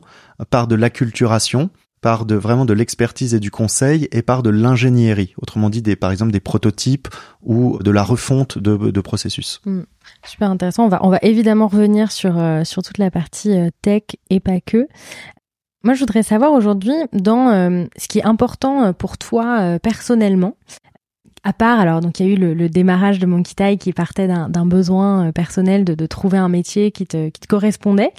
par 0.49 0.67
de 0.67 0.75
l'acculturation, 0.75 1.69
par 2.01 2.25
de 2.25 2.35
vraiment 2.35 2.65
de 2.65 2.73
l'expertise 2.73 3.33
et 3.33 3.39
du 3.39 3.51
conseil 3.51 4.07
et 4.11 4.21
par 4.21 4.43
de 4.43 4.49
l'ingénierie, 4.49 5.33
autrement 5.41 5.69
dit 5.69 5.81
des 5.81 5.95
par 5.95 6.11
exemple 6.11 6.31
des 6.31 6.39
prototypes 6.39 7.09
ou 7.41 7.79
de 7.81 7.91
la 7.91 8.03
refonte 8.03 8.57
de, 8.57 8.77
de 8.77 9.01
processus. 9.01 9.61
Mmh. 9.65 9.81
Super 10.25 10.49
intéressant. 10.49 10.85
On 10.85 10.89
va 10.89 10.99
on 11.03 11.09
va 11.09 11.19
évidemment 11.21 11.67
revenir 11.67 12.11
sur 12.11 12.37
euh, 12.37 12.63
sur 12.63 12.83
toute 12.83 12.97
la 12.97 13.11
partie 13.11 13.51
euh, 13.51 13.69
tech 13.81 14.03
et 14.29 14.39
pas 14.39 14.61
que. 14.61 14.87
Moi, 15.83 15.93
je 15.93 15.99
voudrais 16.01 16.23
savoir 16.23 16.51
aujourd'hui, 16.51 16.93
dans 17.13 17.49
euh, 17.49 17.85
ce 17.97 18.07
qui 18.07 18.19
est 18.19 18.25
important 18.25 18.83
euh, 18.83 18.91
pour 18.91 19.17
toi 19.17 19.59
euh, 19.61 19.79
personnellement, 19.79 20.57
à 21.43 21.53
part, 21.53 21.79
alors, 21.79 22.01
donc 22.01 22.19
il 22.19 22.27
y 22.27 22.29
a 22.29 22.33
eu 22.33 22.35
le, 22.35 22.67
démarrage 22.67 23.17
de 23.17 23.25
Monkey 23.25 23.53
Tai 23.55 23.77
qui 23.77 23.93
partait 23.93 24.27
d'un 24.27 24.65
besoin 24.65 25.31
personnel 25.31 25.85
de, 25.85 26.05
trouver 26.05 26.37
un 26.37 26.49
métier 26.49 26.91
qui 26.91 27.07
te, 27.07 27.31
correspondait, 27.47 28.11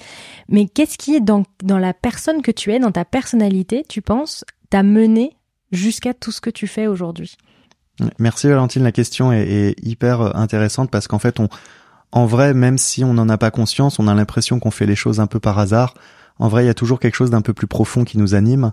mais 0.49 0.65
qu'est-ce 0.65 0.97
qui, 0.97 1.21
dans, 1.21 1.43
dans 1.63 1.77
la 1.77 1.93
personne 1.93 2.41
que 2.41 2.49
tu 2.49 2.71
es, 2.73 2.79
dans 2.79 2.91
ta 2.91 3.05
personnalité, 3.05 3.85
tu 3.87 4.01
penses, 4.01 4.43
t'a 4.71 4.81
mené 4.81 5.37
jusqu'à 5.71 6.15
tout 6.15 6.31
ce 6.31 6.41
que 6.41 6.49
tu 6.49 6.65
fais 6.65 6.87
aujourd'hui? 6.87 7.37
Merci 8.17 8.47
Valentine, 8.47 8.81
la 8.81 8.91
question 8.91 9.31
est, 9.31 9.75
hyper 9.83 10.35
intéressante 10.35 10.89
parce 10.89 11.07
qu'en 11.07 11.19
fait, 11.19 11.37
en 12.11 12.25
vrai, 12.25 12.55
même 12.55 12.79
si 12.79 13.03
on 13.03 13.13
n'en 13.13 13.29
a 13.29 13.37
pas 13.37 13.51
conscience, 13.51 13.99
on 13.99 14.07
a 14.07 14.15
l'impression 14.15 14.59
qu'on 14.59 14.71
fait 14.71 14.87
les 14.87 14.95
choses 14.95 15.19
un 15.19 15.27
peu 15.27 15.39
par 15.39 15.59
hasard 15.59 15.93
en 16.41 16.47
vrai, 16.47 16.63
il 16.63 16.67
y 16.67 16.71
a 16.71 16.73
toujours 16.73 16.99
quelque 16.99 17.15
chose 17.15 17.29
d'un 17.29 17.43
peu 17.43 17.53
plus 17.53 17.67
profond 17.67 18.03
qui 18.03 18.17
nous 18.17 18.33
anime. 18.33 18.71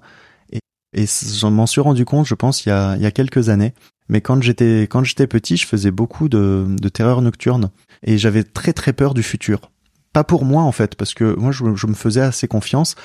Et, 0.50 0.60
et 0.94 1.04
j'en 1.38 1.50
m'en 1.50 1.66
suis 1.66 1.82
rendu 1.82 2.06
compte, 2.06 2.26
je 2.26 2.34
pense, 2.34 2.64
il 2.64 2.70
y 2.70 2.72
a, 2.72 2.96
il 2.96 3.02
y 3.02 3.06
a 3.06 3.10
quelques 3.10 3.50
années. 3.50 3.74
Mais 4.08 4.22
quand 4.22 4.42
j'étais 4.42 4.88
quand 4.90 5.04
j'étais 5.04 5.26
petit, 5.26 5.58
je 5.58 5.66
faisais 5.66 5.90
beaucoup 5.90 6.30
de, 6.30 6.64
de 6.66 6.88
terreur 6.88 7.20
nocturne 7.20 7.70
et 8.02 8.16
j'avais 8.16 8.42
très 8.42 8.72
très 8.72 8.94
peur 8.94 9.12
du 9.12 9.22
futur. 9.22 9.60
Pas 10.14 10.24
pour 10.24 10.46
moi 10.46 10.62
en 10.62 10.72
fait, 10.72 10.94
parce 10.94 11.12
que 11.12 11.34
moi 11.34 11.52
je, 11.52 11.74
je 11.74 11.86
me 11.86 11.92
faisais 11.92 12.22
assez 12.22 12.48
confiance, 12.48 12.96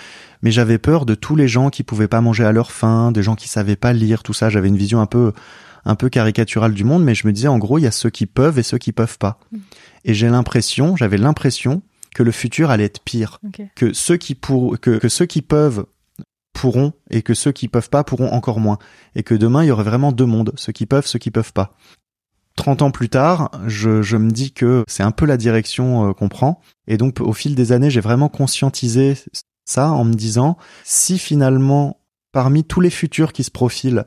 mais 0.42 0.52
j'avais 0.52 0.78
peur 0.78 1.06
de 1.06 1.14
tous 1.14 1.36
les 1.36 1.50
gens 1.50 1.70
qui 1.70 1.84
pouvaient 1.84 2.08
pas 2.08 2.22
manger 2.22 2.46
à 2.46 2.54
leur 2.54 2.72
faim, 2.72 3.12
des 3.12 3.22
gens 3.22 3.36
qui 3.36 3.50
savaient 3.50 3.76
pas 3.76 3.92
lire, 3.92 4.24
tout 4.24 4.32
ça. 4.32 4.50
J'avais 4.50 4.70
une 4.70 4.78
vision 4.78 5.02
un 5.02 5.08
peu 5.08 5.34
un 5.84 5.96
peu 5.96 6.08
caricaturale 6.08 6.74
du 6.74 6.86
monde, 6.86 7.04
mais 7.04 7.16
je 7.16 7.28
me 7.28 7.34
disais 7.34 7.50
en 7.50 7.58
gros 7.58 7.80
il 7.80 7.82
y 7.82 7.88
a 7.88 7.92
ceux 7.92 8.10
qui 8.10 8.28
peuvent 8.28 8.58
et 8.58 8.64
ceux 8.64 8.78
qui 8.78 8.94
peuvent 8.94 9.18
pas. 9.18 9.40
Mmh. 9.52 9.58
Et 10.06 10.14
j'ai 10.14 10.30
l'impression, 10.30 10.96
j'avais 10.96 11.18
l'impression 11.18 11.82
que 12.14 12.24
le 12.24 12.32
futur 12.32 12.70
allait 12.70 12.86
être 12.86 13.02
pire, 13.04 13.40
que 13.76 13.94
ceux 13.94 14.18
qui 14.18 14.36
pour, 14.36 14.80
que, 14.80 14.98
que 14.98 15.10
ceux 15.10 15.26
qui 15.26 15.42
peuvent 15.42 15.86
pourront 16.54 16.94
et 17.10 17.22
que 17.24 17.34
ceux 17.34 17.52
qui 17.52 17.68
peuvent 17.68 17.90
pas 17.90 18.04
pourront 18.04 18.32
encore 18.32 18.60
moins, 18.60 18.78
et 19.16 19.24
que 19.24 19.34
demain 19.36 19.64
il 19.64 19.68
y 19.68 19.72
aurait 19.72 19.84
vraiment 19.84 20.12
deux 20.12 20.26
mondes, 20.26 20.54
ceux 20.56 20.72
qui 20.72 20.86
peuvent, 20.86 21.08
ceux 21.08 21.20
qui 21.20 21.32
peuvent 21.32 21.54
pas. 21.54 21.76
30 22.56 22.84
ans 22.84 22.92
plus 22.92 23.10
tard, 23.10 23.50
je, 23.66 24.04
je 24.04 24.16
me 24.16 24.30
dis 24.30 24.52
que 24.52 24.84
c'est 24.88 25.02
un 25.02 25.12
peu 25.12 25.26
la 25.26 25.38
direction 25.38 26.10
euh, 26.10 26.14
qu'on 26.14 26.30
prend, 26.30 26.62
et 26.88 26.98
donc 26.98 27.20
au 27.20 27.34
fil 27.34 27.56
des 27.56 27.72
années, 27.72 27.90
j'ai 27.90 28.02
vraiment 28.02 28.30
conscientisé 28.30 29.16
ça 29.66 29.90
en 29.90 30.04
me 30.04 30.14
disant, 30.14 30.58
si 30.84 31.18
finalement, 31.18 32.00
parmi 32.32 32.64
tous 32.64 32.82
les 32.82 32.90
futurs 32.90 33.34
qui 33.34 33.44
se 33.44 33.52
profilent, 33.52 34.06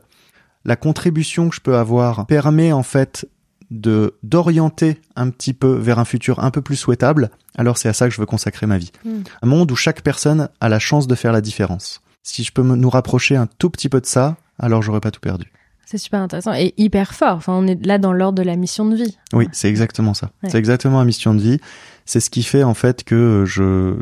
la 0.64 0.76
contribution 0.76 1.48
que 1.48 1.56
je 1.56 1.60
peux 1.60 1.76
avoir 1.76 2.26
permet 2.26 2.72
en 2.72 2.82
fait 2.82 3.28
de 3.70 4.14
d'orienter 4.22 5.00
un 5.16 5.30
petit 5.30 5.52
peu 5.52 5.74
vers 5.74 5.98
un 5.98 6.04
futur 6.04 6.42
un 6.42 6.50
peu 6.50 6.62
plus 6.62 6.76
souhaitable, 6.76 7.30
alors 7.56 7.78
c'est 7.78 7.88
à 7.88 7.92
ça 7.92 8.08
que 8.08 8.14
je 8.14 8.20
veux 8.20 8.26
consacrer 8.26 8.66
ma 8.66 8.78
vie. 8.78 8.92
Hmm. 9.04 9.22
Un 9.42 9.46
monde 9.46 9.70
où 9.70 9.76
chaque 9.76 10.02
personne 10.02 10.48
a 10.60 10.68
la 10.68 10.78
chance 10.78 11.06
de 11.06 11.14
faire 11.14 11.32
la 11.32 11.40
différence. 11.40 12.00
Si 12.22 12.44
je 12.44 12.52
peux 12.52 12.62
nous 12.62 12.90
rapprocher 12.90 13.36
un 13.36 13.46
tout 13.46 13.70
petit 13.70 13.88
peu 13.88 14.00
de 14.00 14.06
ça, 14.06 14.36
alors 14.58 14.82
j'aurais 14.82 15.00
pas 15.00 15.10
tout 15.10 15.20
perdu. 15.20 15.52
C'est 15.86 15.98
super 15.98 16.20
intéressant 16.20 16.52
et 16.52 16.74
hyper 16.76 17.14
fort. 17.14 17.36
Enfin, 17.36 17.52
on 17.52 17.64
est 17.68 17.86
là 17.86 17.98
dans 17.98 18.12
l'ordre 18.12 18.36
de 18.36 18.42
la 18.42 18.56
mission 18.56 18.86
de 18.86 18.96
vie. 18.96 19.16
Oui, 19.32 19.46
c'est 19.52 19.68
exactement 19.68 20.14
ça. 20.14 20.32
C'est 20.48 20.58
exactement 20.58 20.98
la 20.98 21.04
mission 21.04 21.32
de 21.32 21.40
vie. 21.40 21.60
C'est 22.04 22.18
ce 22.18 22.28
qui 22.28 22.42
fait 22.42 22.64
en 22.64 22.74
fait 22.74 23.04
que 23.04 23.44
je 23.46 23.94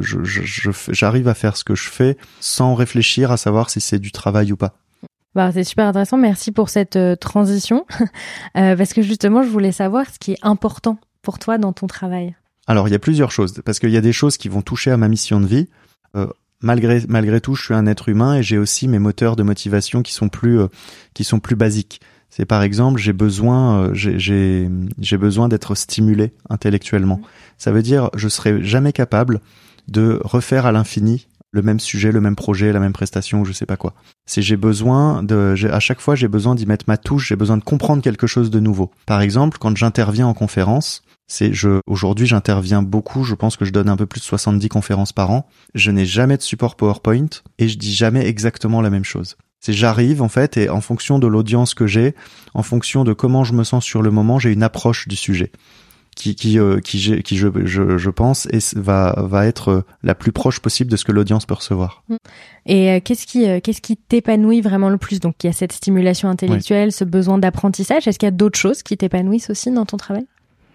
j'arrive 0.90 1.28
à 1.28 1.34
faire 1.34 1.58
ce 1.58 1.64
que 1.64 1.74
je 1.74 1.90
fais 1.90 2.16
sans 2.40 2.74
réfléchir 2.74 3.30
à 3.30 3.36
savoir 3.36 3.68
si 3.68 3.82
c'est 3.82 3.98
du 3.98 4.12
travail 4.12 4.50
ou 4.50 4.56
pas. 4.56 4.78
Bah, 5.34 5.50
c'est 5.52 5.64
super 5.64 5.86
intéressant. 5.86 6.16
Merci 6.16 6.52
pour 6.52 6.68
cette 6.68 6.96
euh, 6.96 7.16
transition. 7.16 7.86
euh, 8.56 8.76
parce 8.76 8.92
que 8.92 9.02
justement, 9.02 9.42
je 9.42 9.48
voulais 9.48 9.72
savoir 9.72 10.08
ce 10.08 10.18
qui 10.18 10.32
est 10.32 10.38
important 10.42 10.98
pour 11.22 11.38
toi 11.38 11.58
dans 11.58 11.72
ton 11.72 11.86
travail. 11.86 12.36
Alors 12.66 12.88
il 12.88 12.92
y 12.92 12.94
a 12.94 13.00
plusieurs 13.00 13.30
choses 13.30 13.60
parce 13.64 13.78
qu'il 13.78 13.90
y 13.90 13.96
a 13.96 14.00
des 14.00 14.12
choses 14.12 14.36
qui 14.36 14.48
vont 14.48 14.62
toucher 14.62 14.90
à 14.90 14.96
ma 14.96 15.08
mission 15.08 15.40
de 15.40 15.46
vie. 15.46 15.68
Euh, 16.16 16.26
malgré 16.60 17.02
malgré 17.08 17.40
tout, 17.40 17.54
je 17.54 17.64
suis 17.64 17.74
un 17.74 17.86
être 17.86 18.08
humain 18.08 18.36
et 18.36 18.42
j'ai 18.42 18.58
aussi 18.58 18.88
mes 18.88 18.98
moteurs 18.98 19.36
de 19.36 19.42
motivation 19.42 20.02
qui 20.02 20.12
sont 20.12 20.28
plus 20.28 20.60
euh, 20.60 20.68
qui 21.12 21.24
sont 21.24 21.40
plus 21.40 21.56
basiques. 21.56 22.00
C'est 22.30 22.46
par 22.46 22.62
exemple, 22.62 23.00
j'ai 23.00 23.12
besoin 23.12 23.90
j'ai 23.92 24.68
besoin 25.12 25.48
d'être 25.48 25.74
stimulé 25.74 26.32
intellectuellement. 26.48 27.20
Ça 27.58 27.70
veut 27.70 27.82
dire 27.82 28.10
je 28.16 28.28
serai 28.28 28.62
jamais 28.64 28.92
capable 28.92 29.40
de 29.86 30.20
refaire 30.24 30.66
à 30.66 30.72
l'infini 30.72 31.28
le 31.54 31.62
même 31.62 31.78
sujet, 31.78 32.10
le 32.10 32.20
même 32.20 32.34
projet, 32.34 32.72
la 32.72 32.80
même 32.80 32.92
prestation, 32.92 33.44
je 33.44 33.52
sais 33.52 33.64
pas 33.64 33.76
quoi. 33.76 33.94
C'est 34.26 34.42
j'ai 34.42 34.56
besoin 34.56 35.22
de, 35.22 35.54
à 35.70 35.78
chaque 35.78 36.00
fois 36.00 36.16
j'ai 36.16 36.26
besoin 36.26 36.56
d'y 36.56 36.66
mettre 36.66 36.84
ma 36.88 36.96
touche, 36.96 37.28
j'ai 37.28 37.36
besoin 37.36 37.56
de 37.56 37.62
comprendre 37.62 38.02
quelque 38.02 38.26
chose 38.26 38.50
de 38.50 38.58
nouveau. 38.58 38.90
Par 39.06 39.22
exemple, 39.22 39.58
quand 39.60 39.76
j'interviens 39.76 40.26
en 40.26 40.34
conférence, 40.34 41.04
c'est 41.28 41.52
je 41.54 41.78
aujourd'hui 41.86 42.26
j'interviens 42.26 42.82
beaucoup, 42.82 43.22
je 43.22 43.36
pense 43.36 43.56
que 43.56 43.64
je 43.64 43.70
donne 43.70 43.88
un 43.88 43.96
peu 43.96 44.04
plus 44.04 44.20
de 44.20 44.24
70 44.24 44.68
conférences 44.68 45.12
par 45.12 45.30
an. 45.30 45.48
Je 45.74 45.92
n'ai 45.92 46.06
jamais 46.06 46.36
de 46.36 46.42
support 46.42 46.74
PowerPoint 46.74 47.30
et 47.60 47.68
je 47.68 47.78
dis 47.78 47.94
jamais 47.94 48.26
exactement 48.26 48.80
la 48.80 48.90
même 48.90 49.04
chose. 49.04 49.36
C'est 49.60 49.72
j'arrive 49.72 50.22
en 50.22 50.28
fait 50.28 50.56
et 50.56 50.68
en 50.68 50.80
fonction 50.80 51.20
de 51.20 51.28
l'audience 51.28 51.74
que 51.74 51.86
j'ai, 51.86 52.16
en 52.52 52.64
fonction 52.64 53.04
de 53.04 53.12
comment 53.12 53.44
je 53.44 53.52
me 53.52 53.62
sens 53.62 53.84
sur 53.84 54.02
le 54.02 54.10
moment, 54.10 54.40
j'ai 54.40 54.52
une 54.52 54.64
approche 54.64 55.06
du 55.06 55.16
sujet 55.16 55.52
qui 56.14 56.34
qui 56.34 56.58
euh, 56.58 56.80
qui, 56.80 57.22
qui 57.22 57.36
je, 57.36 57.48
je, 57.64 57.98
je 57.98 58.10
pense 58.10 58.46
et 58.46 58.58
va 58.76 59.14
va 59.18 59.46
être 59.46 59.68
euh, 59.68 59.84
la 60.02 60.14
plus 60.14 60.32
proche 60.32 60.60
possible 60.60 60.90
de 60.90 60.96
ce 60.96 61.04
que 61.04 61.12
l'audience 61.12 61.46
peut 61.46 61.54
recevoir. 61.54 62.02
Mm. 62.08 62.16
Et 62.66 62.90
euh, 62.90 63.00
qu'est-ce 63.04 63.26
qui 63.26 63.46
qu'est-ce 63.60 63.80
qui 63.80 63.96
t'épanouit 63.96 64.60
vraiment 64.60 64.88
le 64.88 64.98
plus? 64.98 65.20
Donc 65.20 65.36
il 65.42 65.46
y 65.46 65.50
a 65.50 65.52
cette 65.52 65.72
stimulation 65.72 66.28
intellectuelle, 66.28 66.92
ce 66.92 67.04
besoin 67.04 67.38
d'apprentissage. 67.38 68.08
Est-ce 68.08 68.18
qu'il 68.18 68.26
y 68.26 68.28
a 68.28 68.32
d'autres 68.32 68.58
choses 68.58 68.82
qui 68.82 68.96
t'épanouissent 68.96 69.50
aussi 69.50 69.70
dans 69.70 69.86
ton 69.86 69.96
travail? 69.96 70.26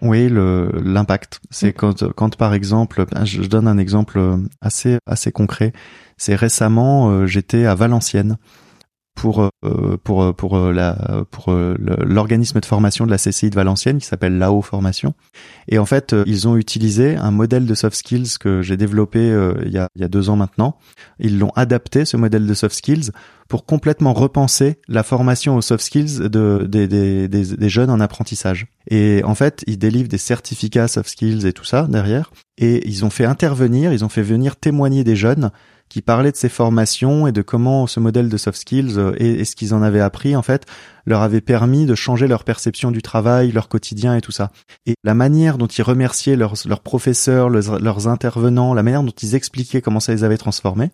Oui, 0.02 0.28
le 0.28 0.70
l'impact. 0.82 1.40
C'est 1.50 1.70
mm. 1.70 1.72
quand 1.72 2.12
quand 2.12 2.36
par 2.36 2.54
exemple, 2.54 3.04
je, 3.24 3.42
donne 3.42 3.68
un 3.68 3.78
exemple 3.78 4.20
assez 4.60 4.98
assez 5.06 5.32
concret. 5.32 5.72
C'est 6.16 6.34
récemment, 6.34 7.26
j'étais 7.26 7.64
à 7.64 7.74
Valenciennes 7.74 8.36
pour 9.14 9.42
euh, 9.64 9.96
pour 10.02 10.22
euh, 10.22 10.32
pour 10.32 10.56
euh, 10.56 10.72
la 10.72 11.24
pour 11.30 11.52
l'organisme 11.52 12.60
de 12.60 12.64
formation 12.64 13.04
de 13.04 13.10
la 13.10 13.18
CCI 13.18 13.50
de 13.50 13.54
Valenciennes 13.54 13.98
qui 13.98 14.06
s'appelle 14.06 14.38
Lao 14.38 14.62
Formation. 14.62 15.14
Et 15.68 15.78
en 15.78 15.86
fait 15.86 16.14
ils 16.26 16.48
ont 16.48 16.56
utilisé 16.56 17.16
un 17.16 17.30
modèle 17.30 17.66
de 17.66 17.74
soft 17.74 17.96
skills 17.96 18.38
que 18.38 18.62
j'ai 18.62 18.76
développé 18.76 19.20
il 19.66 19.72
y 19.72 19.78
a 19.78 19.88
il 19.94 20.02
y 20.02 20.04
a 20.04 20.08
deux 20.08 20.30
ans 20.30 20.36
maintenant. 20.36 20.78
Ils 21.18 21.38
l'ont 21.38 21.52
adapté 21.56 22.04
ce 22.04 22.16
modèle 22.16 22.46
de 22.46 22.54
soft 22.54 22.74
skills 22.74 23.10
pour 23.48 23.66
complètement 23.66 24.12
repenser 24.12 24.78
la 24.88 25.02
formation 25.02 25.56
aux 25.56 25.62
soft 25.62 25.84
skills 25.84 26.20
de 26.28 26.66
des, 26.68 26.86
des, 26.88 27.28
des, 27.28 27.56
des 27.56 27.68
jeunes 27.68 27.90
en 27.90 28.00
apprentissage. 28.00 28.66
Et 28.88 29.22
en 29.24 29.34
fait 29.34 29.64
ils 29.66 29.78
délivrent 29.78 30.08
des 30.08 30.18
certificats 30.18 30.88
soft 30.88 31.10
skills 31.10 31.46
et 31.46 31.52
tout 31.52 31.64
ça 31.64 31.86
derrière. 31.88 32.30
Et 32.56 32.86
ils 32.88 33.04
ont 33.04 33.10
fait 33.10 33.24
intervenir 33.24 33.92
ils 33.92 34.04
ont 34.04 34.08
fait 34.08 34.22
venir 34.22 34.56
témoigner 34.56 35.04
des 35.04 35.16
jeunes 35.16 35.50
qui 35.90 36.00
parlait 36.00 36.30
de 36.30 36.36
ces 36.36 36.48
formations 36.48 37.26
et 37.26 37.32
de 37.32 37.42
comment 37.42 37.86
ce 37.86 38.00
modèle 38.00 38.30
de 38.30 38.36
soft 38.38 38.58
skills 38.58 38.94
euh, 38.96 39.12
et, 39.18 39.44
ce 39.44 39.54
qu'ils 39.54 39.74
en 39.74 39.82
avaient 39.82 40.00
appris 40.00 40.34
en 40.36 40.42
fait 40.42 40.64
leur 41.04 41.20
avait 41.20 41.40
permis 41.40 41.84
de 41.84 41.94
changer 41.94 42.28
leur 42.28 42.44
perception 42.44 42.90
du 42.90 43.02
travail, 43.02 43.50
leur 43.50 43.68
quotidien 43.68 44.14
et 44.14 44.20
tout 44.20 44.30
ça. 44.32 44.52
Et 44.86 44.94
la 45.02 45.14
manière 45.14 45.58
dont 45.58 45.66
ils 45.66 45.82
remerciaient 45.82 46.36
leurs, 46.36 46.54
professeurs, 46.80 47.48
leurs 47.48 48.06
intervenants, 48.06 48.74
la 48.74 48.82
manière 48.82 49.02
dont 49.02 49.10
ils 49.10 49.34
expliquaient 49.34 49.80
comment 49.80 49.98
ça 49.98 50.12
les 50.12 50.22
avait 50.22 50.36
transformés, 50.36 50.90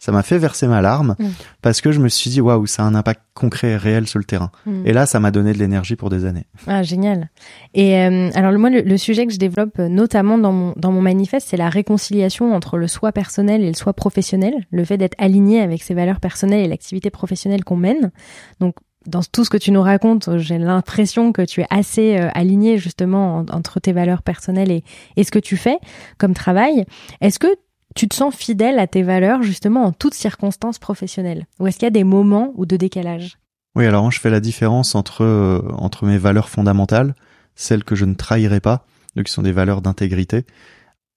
ça 0.00 0.12
m'a 0.12 0.22
fait 0.22 0.38
verser 0.38 0.66
ma 0.66 0.80
larme 0.80 1.14
mm. 1.18 1.28
parce 1.62 1.80
que 1.80 1.92
je 1.92 2.00
me 2.00 2.08
suis 2.08 2.30
dit 2.30 2.40
waouh, 2.40 2.66
ça 2.66 2.82
a 2.82 2.86
un 2.86 2.94
impact 2.94 3.20
concret 3.34 3.68
et 3.68 3.76
réel 3.76 4.08
sur 4.08 4.18
le 4.18 4.24
terrain. 4.24 4.50
Mm. 4.66 4.86
Et 4.86 4.92
là, 4.92 5.06
ça 5.06 5.20
m'a 5.20 5.30
donné 5.30 5.52
de 5.52 5.58
l'énergie 5.58 5.94
pour 5.94 6.10
des 6.10 6.24
années. 6.24 6.46
Ah 6.66 6.82
génial. 6.82 7.30
Et 7.74 7.98
euh, 7.98 8.30
alors 8.34 8.52
moi, 8.58 8.70
le, 8.70 8.96
sujet 8.96 9.26
que 9.26 9.32
je 9.32 9.38
développe 9.38 9.78
euh, 9.78 9.88
notamment 9.88 10.38
dans 10.38 10.52
mon 10.52 10.72
dans 10.76 10.90
mon 10.90 11.02
manifeste, 11.02 11.48
c'est 11.50 11.56
la 11.56 11.68
réconciliation 11.68 12.54
entre 12.54 12.78
le 12.78 12.88
soi 12.88 13.12
personnel 13.12 13.62
et 13.62 13.68
le 13.68 13.74
soi 13.74 13.92
professionnel, 13.92 14.54
le 14.70 14.84
fait 14.84 14.96
d'être 14.96 15.16
aligné 15.18 15.60
avec 15.60 15.82
ses 15.82 15.94
valeurs 15.94 16.20
personnelles 16.20 16.64
et 16.64 16.68
l'activité 16.68 17.10
professionnelle 17.10 17.62
qu'on 17.62 17.76
mène. 17.76 18.10
Donc 18.58 18.76
dans 19.06 19.22
tout 19.22 19.44
ce 19.44 19.50
que 19.50 19.56
tu 19.56 19.70
nous 19.70 19.82
racontes, 19.82 20.36
j'ai 20.38 20.58
l'impression 20.58 21.32
que 21.32 21.42
tu 21.42 21.60
es 21.60 21.66
assez 21.70 22.18
euh, 22.18 22.28
aligné 22.34 22.78
justement 22.78 23.44
entre 23.50 23.80
tes 23.80 23.92
valeurs 23.92 24.22
personnelles 24.22 24.70
et, 24.70 24.84
et 25.16 25.24
ce 25.24 25.30
que 25.30 25.38
tu 25.38 25.56
fais 25.56 25.78
comme 26.18 26.34
travail. 26.34 26.84
Est-ce 27.20 27.38
que 27.38 27.48
tu 27.94 28.08
te 28.08 28.14
sens 28.14 28.34
fidèle 28.34 28.78
à 28.78 28.86
tes 28.86 29.02
valeurs 29.02 29.42
justement 29.42 29.84
en 29.84 29.92
toutes 29.92 30.14
circonstances 30.14 30.78
professionnelles? 30.78 31.46
Ou 31.58 31.66
est-ce 31.66 31.78
qu'il 31.78 31.86
y 31.86 31.88
a 31.88 31.90
des 31.90 32.04
moments 32.04 32.52
ou 32.54 32.66
de 32.66 32.76
décalage? 32.76 33.38
Oui, 33.76 33.86
alors 33.86 34.10
je 34.10 34.20
fais 34.20 34.30
la 34.30 34.40
différence 34.40 34.94
entre 34.94 35.22
euh, 35.22 35.62
mes 36.02 36.18
valeurs 36.18 36.48
fondamentales, 36.48 37.14
celles 37.54 37.84
que 37.84 37.94
je 37.94 38.04
ne 38.04 38.14
trahirai 38.14 38.60
pas, 38.60 38.84
donc 39.14 39.26
qui 39.26 39.32
sont 39.32 39.42
des 39.42 39.52
valeurs 39.52 39.80
d'intégrité, 39.80 40.44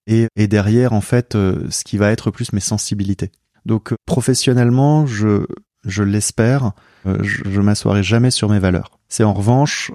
et, 0.08 0.28
et 0.36 0.48
derrière 0.48 0.94
en 0.94 1.02
fait 1.02 1.36
euh, 1.36 1.68
ce 1.70 1.84
qui 1.84 1.98
va 1.98 2.12
être 2.12 2.32
plus 2.32 2.54
mes 2.54 2.60
sensibilités. 2.60 3.32
Donc 3.66 3.92
euh, 3.92 3.96
professionnellement, 4.06 5.06
je 5.06 5.46
je 5.86 6.02
l'espère, 6.02 6.72
je, 7.06 7.44
je 7.44 7.60
m'assoirai 7.60 8.04
jamais 8.04 8.32
sur 8.32 8.48
mes 8.48 8.60
valeurs. 8.60 9.00
C'est 9.10 9.26
en 9.26 9.34
revanche, 9.34 9.92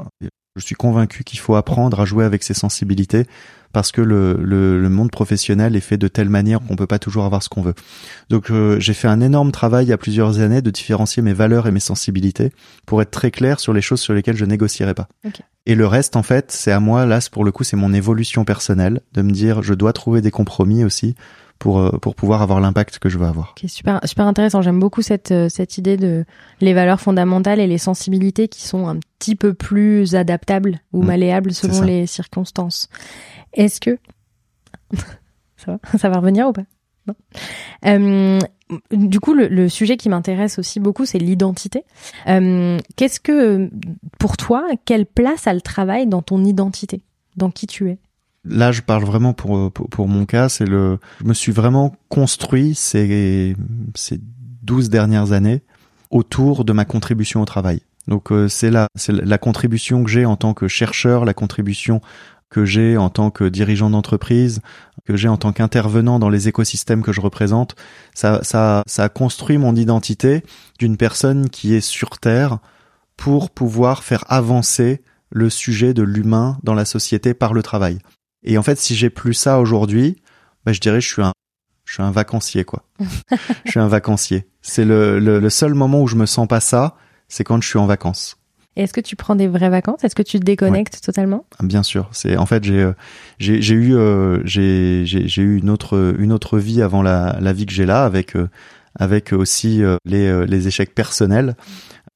je 0.57 0.63
suis 0.63 0.75
convaincu 0.75 1.25
qu'il 1.25 1.39
faut 1.39 1.55
apprendre 1.55 2.01
à 2.01 2.05
jouer 2.05 2.27
avec 2.27 2.43
ses 2.43 2.53
sensibilités 2.53 3.27
parce 3.73 3.93
que 3.93 4.01
le, 4.01 4.35
le, 4.35 4.89
monde 4.89 5.11
professionnel 5.11 5.77
est 5.77 5.81
fait 5.81 5.99
de 5.99 6.09
telle 6.09 6.29
manière 6.29 6.61
qu'on 6.61 6.77
peut 6.77 6.87
pas 6.87 6.99
toujours 6.99 7.25
avoir 7.25 7.43
ce 7.43 7.49
qu'on 7.49 7.63
veut. 7.63 7.75
Donc 8.31 8.51
euh, 8.51 8.81
j'ai 8.81 8.95
fait 8.95 9.09
un 9.09 9.21
énorme 9.21 9.53
travail 9.53 9.87
il 9.87 9.89
y 9.89 9.93
a 9.93 9.99
plusieurs 9.99 10.41
années 10.41 10.63
de 10.63 10.71
différencier 10.71 11.23
mes 11.23 11.35
valeurs 11.35 11.67
et 11.67 11.71
mes 11.71 11.81
sensibilités 11.81 12.53
pour 12.87 13.03
être 13.03 13.11
très 13.11 13.31
clair 13.31 13.61
sur 13.61 13.73
les 13.73 13.83
choses 13.83 14.01
sur 14.01 14.15
lesquelles 14.15 14.37
je 14.37 14.45
négocierai 14.45 14.95
pas. 14.95 15.09
Et 15.67 15.75
le 15.75 15.87
reste 15.87 16.17
en 16.17 16.23
fait, 16.23 16.51
c'est 16.51 16.73
à 16.73 16.81
moi 16.81 17.05
là 17.05 17.19
pour 17.31 17.45
le 17.45 17.53
coup 17.53 17.65
c'est 17.65 17.77
mon 17.77 17.93
évolution 17.93 18.45
personnelle 18.45 19.01
de 19.13 19.23
me 19.23 19.31
dire 19.31 19.63
je 19.63 19.75
dois 19.75 19.93
trouver 19.93 20.23
des 20.23 20.31
compromis 20.31 20.85
aussi 20.85 21.15
pour 21.59 21.79
euh, 21.79 21.91
pour 21.91 22.15
pouvoir 22.15 22.43
avoir 22.43 22.61
l'impact 22.61 22.99
que 22.99 23.09
je 23.09 23.19
veux 23.19 23.27
avoir. 23.27 23.53
Okay, 23.53 23.69
super 23.69 24.01
super 24.05 24.27
intéressant. 24.27 24.63
J'aime 24.63 24.81
beaucoup 24.81 25.03
cette 25.03 25.33
euh, 25.33 25.49
cette 25.49 25.79
idée 25.79 25.97
de 25.97 26.25
les 26.61 26.75
valeurs 26.75 27.01
fondamentales 27.01 27.61
et 27.61 27.67
les 27.67 27.79
sensibilités 27.79 28.49
qui 28.49 28.63
sont 28.63 28.87
un 28.87 28.97
petit 29.19 29.37
peu 29.37 29.55
plus 29.55 30.15
adaptables 30.15 30.81
ou 30.93 31.03
mmh, 31.03 31.07
malléables 31.07 31.53
selon 31.53 31.83
les 31.83 32.07
circonstances. 32.07 32.89
Est-ce 33.53 33.81
que 33.81 33.99
ça 35.57 35.73
va 35.73 35.99
ça 35.99 36.09
va 36.09 36.19
revenir 36.19 36.49
ou 36.49 36.53
pas? 36.53 36.65
Non 37.07 37.15
euh, 37.87 38.39
du 38.91 39.21
coup, 39.21 39.35
le, 39.35 39.49
le, 39.49 39.69
sujet 39.69 39.97
qui 39.97 40.09
m'intéresse 40.09 40.59
aussi 40.59 40.81
beaucoup, 40.81 41.07
c'est 41.07 41.19
l'identité. 41.19 41.85
Euh, 42.27 42.79
Qu'est-ce 42.97 43.21
que, 43.21 43.71
pour 44.19 44.37
toi, 44.37 44.67
quelle 44.85 45.07
place 45.07 45.47
a 45.47 45.55
le 45.55 45.61
travail 45.61 46.07
dans 46.07 46.23
ton 46.23 46.45
identité, 46.45 47.03
dans 47.37 47.51
qui 47.51 47.67
tu 47.67 47.91
es? 47.91 47.99
Là 48.49 48.73
je 48.73 48.83
parle 48.83 49.05
vraiment 49.05 49.33
pour, 49.33 49.73
pour, 49.73 50.09
mon 50.09 50.27
cas, 50.27 50.49
c'est 50.49 50.67
le 50.67 50.99
je 51.21 51.27
me 51.27 51.35
suis 51.35 51.53
vraiment 51.53 51.95
construit 52.09 52.75
ces 52.75 53.57
ces 53.95 54.21
12 54.63 54.91
dernières 54.91 55.33
années 55.33 55.63
autour 56.11 56.65
de 56.65 56.73
ma 56.73 56.85
contribution 56.85 57.43
au 57.43 57.45
travail. 57.45 57.81
Donc 58.07 58.33
euh, 58.33 58.49
c'est 58.49 58.71
là 58.71 58.89
c'est 58.95 59.13
la 59.13 59.39
contribution 59.39 60.03
que 60.03 60.11
j'ai 60.11 60.25
en 60.25 60.37
tant 60.37 60.55
que 60.55 60.69
chercheur, 60.69 61.25
la 61.25 61.35
contribution 61.35 62.01
que 62.51 62.65
j'ai 62.65 62.97
en 62.97 63.11
tant 63.11 63.31
que 63.31 63.45
dirigeant 63.45 63.91
d'entreprise, 63.91 64.61
que 65.05 65.17
j'ai 65.17 65.29
en 65.29 65.37
tant 65.37 65.53
qu'intervenant 65.53 66.19
dans 66.19 66.31
les 66.31 66.49
écosystèmes 66.49 67.03
que 67.03 67.13
je 67.13 67.21
représente, 67.21 67.77
ça 68.15 68.41
ça 68.43 68.83
ça 68.87 69.05
a 69.05 69.09
construit 69.09 69.59
mon 69.59 69.77
identité 69.77 70.43
d'une 70.79 70.97
personne 70.97 71.51
qui 71.51 71.75
est 71.75 71.83
sur 71.83 72.19
terre 72.19 72.59
pour 73.17 73.51
pouvoir 73.51 74.03
faire 74.03 74.25
avancer 74.29 75.03
le 75.31 75.51
sujet 75.51 75.93
de 75.93 76.03
l'humain 76.03 76.59
dans 76.63 76.75
la 76.75 76.85
société 76.85 77.35
par 77.35 77.53
le 77.53 77.63
travail. 77.63 77.99
Et 78.49 78.57
en 78.57 78.63
fait, 78.63 78.79
si 78.79 78.97
j'ai 78.97 79.11
plus 79.11 79.35
ça 79.35 79.61
aujourd'hui, 79.61 80.17
bah, 80.65 80.73
je 80.73 80.81
dirais 80.81 81.01
je 81.01 81.09
suis 81.09 81.23
un 81.23 81.33
je 81.85 81.95
suis 81.95 82.03
un 82.03 82.11
vacancier 82.11 82.65
quoi. 82.65 82.83
je 83.65 83.71
suis 83.71 83.81
un 83.81 83.89
vacancier. 83.89 84.49
C'est 84.63 84.85
le, 84.85 85.21
le, 85.21 85.51
seul 85.51 85.75
moment 85.75 86.03
où 86.03 86.07
je 86.07 86.17
me 86.17 86.27
sens 86.27 86.49
pas 86.49 86.61
ça, 86.61 86.97
c'est 87.29 87.45
quand 87.45 87.61
je 87.63 87.69
suis 87.69 87.79
en 87.79 87.87
vacances. 87.87 88.37
Est-ce 88.77 88.93
que 88.93 89.01
tu 89.01 89.17
prends 89.17 89.35
des 89.35 89.49
vraies 89.49 89.71
vacances? 89.71 90.05
Est-ce 90.05 90.15
que 90.15 90.23
tu 90.23 90.39
te 90.39 90.45
déconnectes 90.45 91.03
totalement? 91.03 91.45
Ah, 91.59 91.65
Bien 91.65 91.83
sûr. 91.83 92.09
C'est 92.13 92.37
en 92.37 92.47
fait 92.47 92.65
j'ai 92.65 92.83
euh, 92.83 92.93
j'ai 93.39 93.61
j'ai 93.61 93.75
eu 93.75 93.95
euh, 93.95 94.41
j'ai 94.45 95.05
j'ai 95.05 95.43
eu 95.43 95.59
une 95.59 95.69
autre 95.69 96.15
une 96.19 96.33
autre 96.33 96.59
vie 96.59 96.81
avant 96.81 97.03
la 97.03 97.37
la 97.41 97.53
vie 97.53 97.67
que 97.67 97.73
j'ai 97.73 97.87
là 97.87 98.05
avec 98.05 98.35
euh, 98.35 98.49
avec 98.99 99.33
aussi 99.33 99.83
les 100.07 100.47
les 100.47 100.69
échecs 100.69 100.95
personnels 100.95 101.55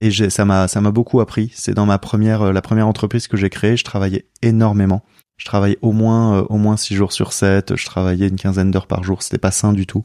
et 0.00 0.10
ça 0.30 0.44
m'a 0.46 0.66
ça 0.66 0.80
m'a 0.80 0.92
beaucoup 0.92 1.20
appris. 1.20 1.52
C'est 1.54 1.74
dans 1.74 1.86
ma 1.86 1.98
première 1.98 2.52
la 2.52 2.62
première 2.62 2.88
entreprise 2.88 3.28
que 3.28 3.36
j'ai 3.36 3.50
créée, 3.50 3.76
je 3.76 3.84
travaillais 3.84 4.26
énormément. 4.40 5.02
Je 5.42 5.46
travaillais 5.46 5.78
au 5.82 5.90
moins 5.90 6.38
euh, 6.38 6.44
au 6.50 6.56
moins 6.56 6.76
six 6.76 6.94
jours 6.94 7.12
sur 7.12 7.32
7, 7.32 7.74
je 7.74 7.84
travaillais 7.84 8.28
une 8.28 8.36
quinzaine 8.36 8.70
d'heures 8.70 8.86
par 8.86 9.02
jour, 9.02 9.24
c'était 9.24 9.38
pas 9.38 9.50
sain 9.50 9.72
du 9.72 9.88
tout. 9.88 10.04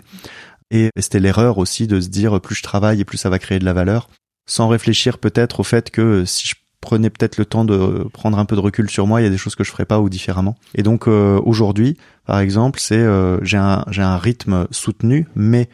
Et 0.72 0.90
c'était 0.98 1.20
l'erreur 1.20 1.60
aussi 1.60 1.86
de 1.86 2.02
se 2.02 2.08
dire 2.08 2.42
plus 2.42 2.56
je 2.56 2.64
travaille 2.64 3.02
et 3.02 3.06
plus 3.06 3.20
ça 3.20 3.30
va 3.30 3.38
créer 3.38 3.60
de 3.60 3.66
la 3.66 3.74
valeur, 3.74 4.10
sans 4.48 4.68
réfléchir 4.68 5.20
peut-être 5.20 5.60
au 5.60 5.64
fait 5.64 5.92
que 5.92 6.26
si 6.26 6.48
je 6.48 6.56
prenais 6.82 7.12
peut-être 7.12 7.38
le 7.38 7.46
temps 7.46 7.66
de 7.66 8.08
prendre 8.14 8.40
un 8.40 8.46
peu 8.46 8.56
de 8.56 8.62
recul 8.62 8.90
sur 8.90 9.06
moi, 9.06 9.22
il 9.22 9.26
y 9.26 9.28
a 9.28 9.30
des 9.30 9.38
choses 9.38 9.54
que 9.54 9.64
je 9.64 9.70
ferais 9.70 9.86
pas 9.86 10.00
ou 10.00 10.10
différemment. 10.10 10.56
Et 10.74 10.82
donc 10.82 11.08
euh, 11.08 11.40
aujourd'hui, 11.46 11.98
par 12.26 12.40
exemple, 12.40 12.80
c'est 12.80 12.98
euh, 12.98 13.38
j'ai 13.44 13.58
un 13.58 13.86
j'ai 13.92 14.02
un 14.02 14.18
rythme 14.18 14.66
soutenu, 14.72 15.28
mais 15.36 15.70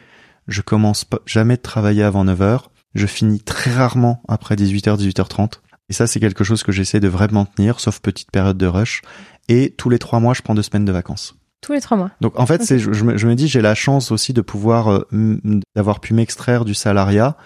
je 0.46 0.60
commence 0.60 1.06
pas, 1.06 1.20
jamais 1.24 1.56
de 1.56 1.62
travailler 1.62 2.02
avant 2.02 2.24
9 2.24 2.42
heures. 2.42 2.70
Je 2.94 3.06
finis 3.06 3.40
très 3.40 3.72
rarement 3.72 4.22
après 4.28 4.56
18h, 4.56 4.98
18h30. 4.98 5.60
Et 5.90 5.92
ça, 5.92 6.06
c'est 6.06 6.20
quelque 6.20 6.44
chose 6.44 6.62
que 6.62 6.72
j'essaie 6.72 7.00
de 7.00 7.08
vraiment 7.08 7.44
tenir, 7.44 7.78
sauf 7.80 8.00
petite 8.00 8.30
période 8.30 8.56
de 8.56 8.66
rush. 8.66 9.02
Et 9.48 9.74
tous 9.76 9.90
les 9.90 9.98
trois 9.98 10.20
mois, 10.20 10.34
je 10.34 10.42
prends 10.42 10.54
deux 10.54 10.62
semaines 10.62 10.84
de 10.84 10.92
vacances. 10.92 11.36
Tous 11.60 11.72
les 11.72 11.80
trois 11.80 11.96
mois. 11.96 12.10
Donc 12.20 12.38
en 12.38 12.46
fait, 12.46 12.62
c'est, 12.62 12.78
je, 12.78 12.92
je 12.92 13.04
me, 13.04 13.16
je 13.16 13.26
me 13.26 13.34
dis, 13.34 13.48
j'ai 13.48 13.62
la 13.62 13.74
chance 13.74 14.12
aussi 14.12 14.32
de 14.32 14.42
pouvoir, 14.42 14.92
euh, 14.92 15.40
d'avoir 15.74 16.00
pu 16.00 16.12
m'extraire 16.14 16.64
du 16.64 16.74
salariat. 16.74 17.36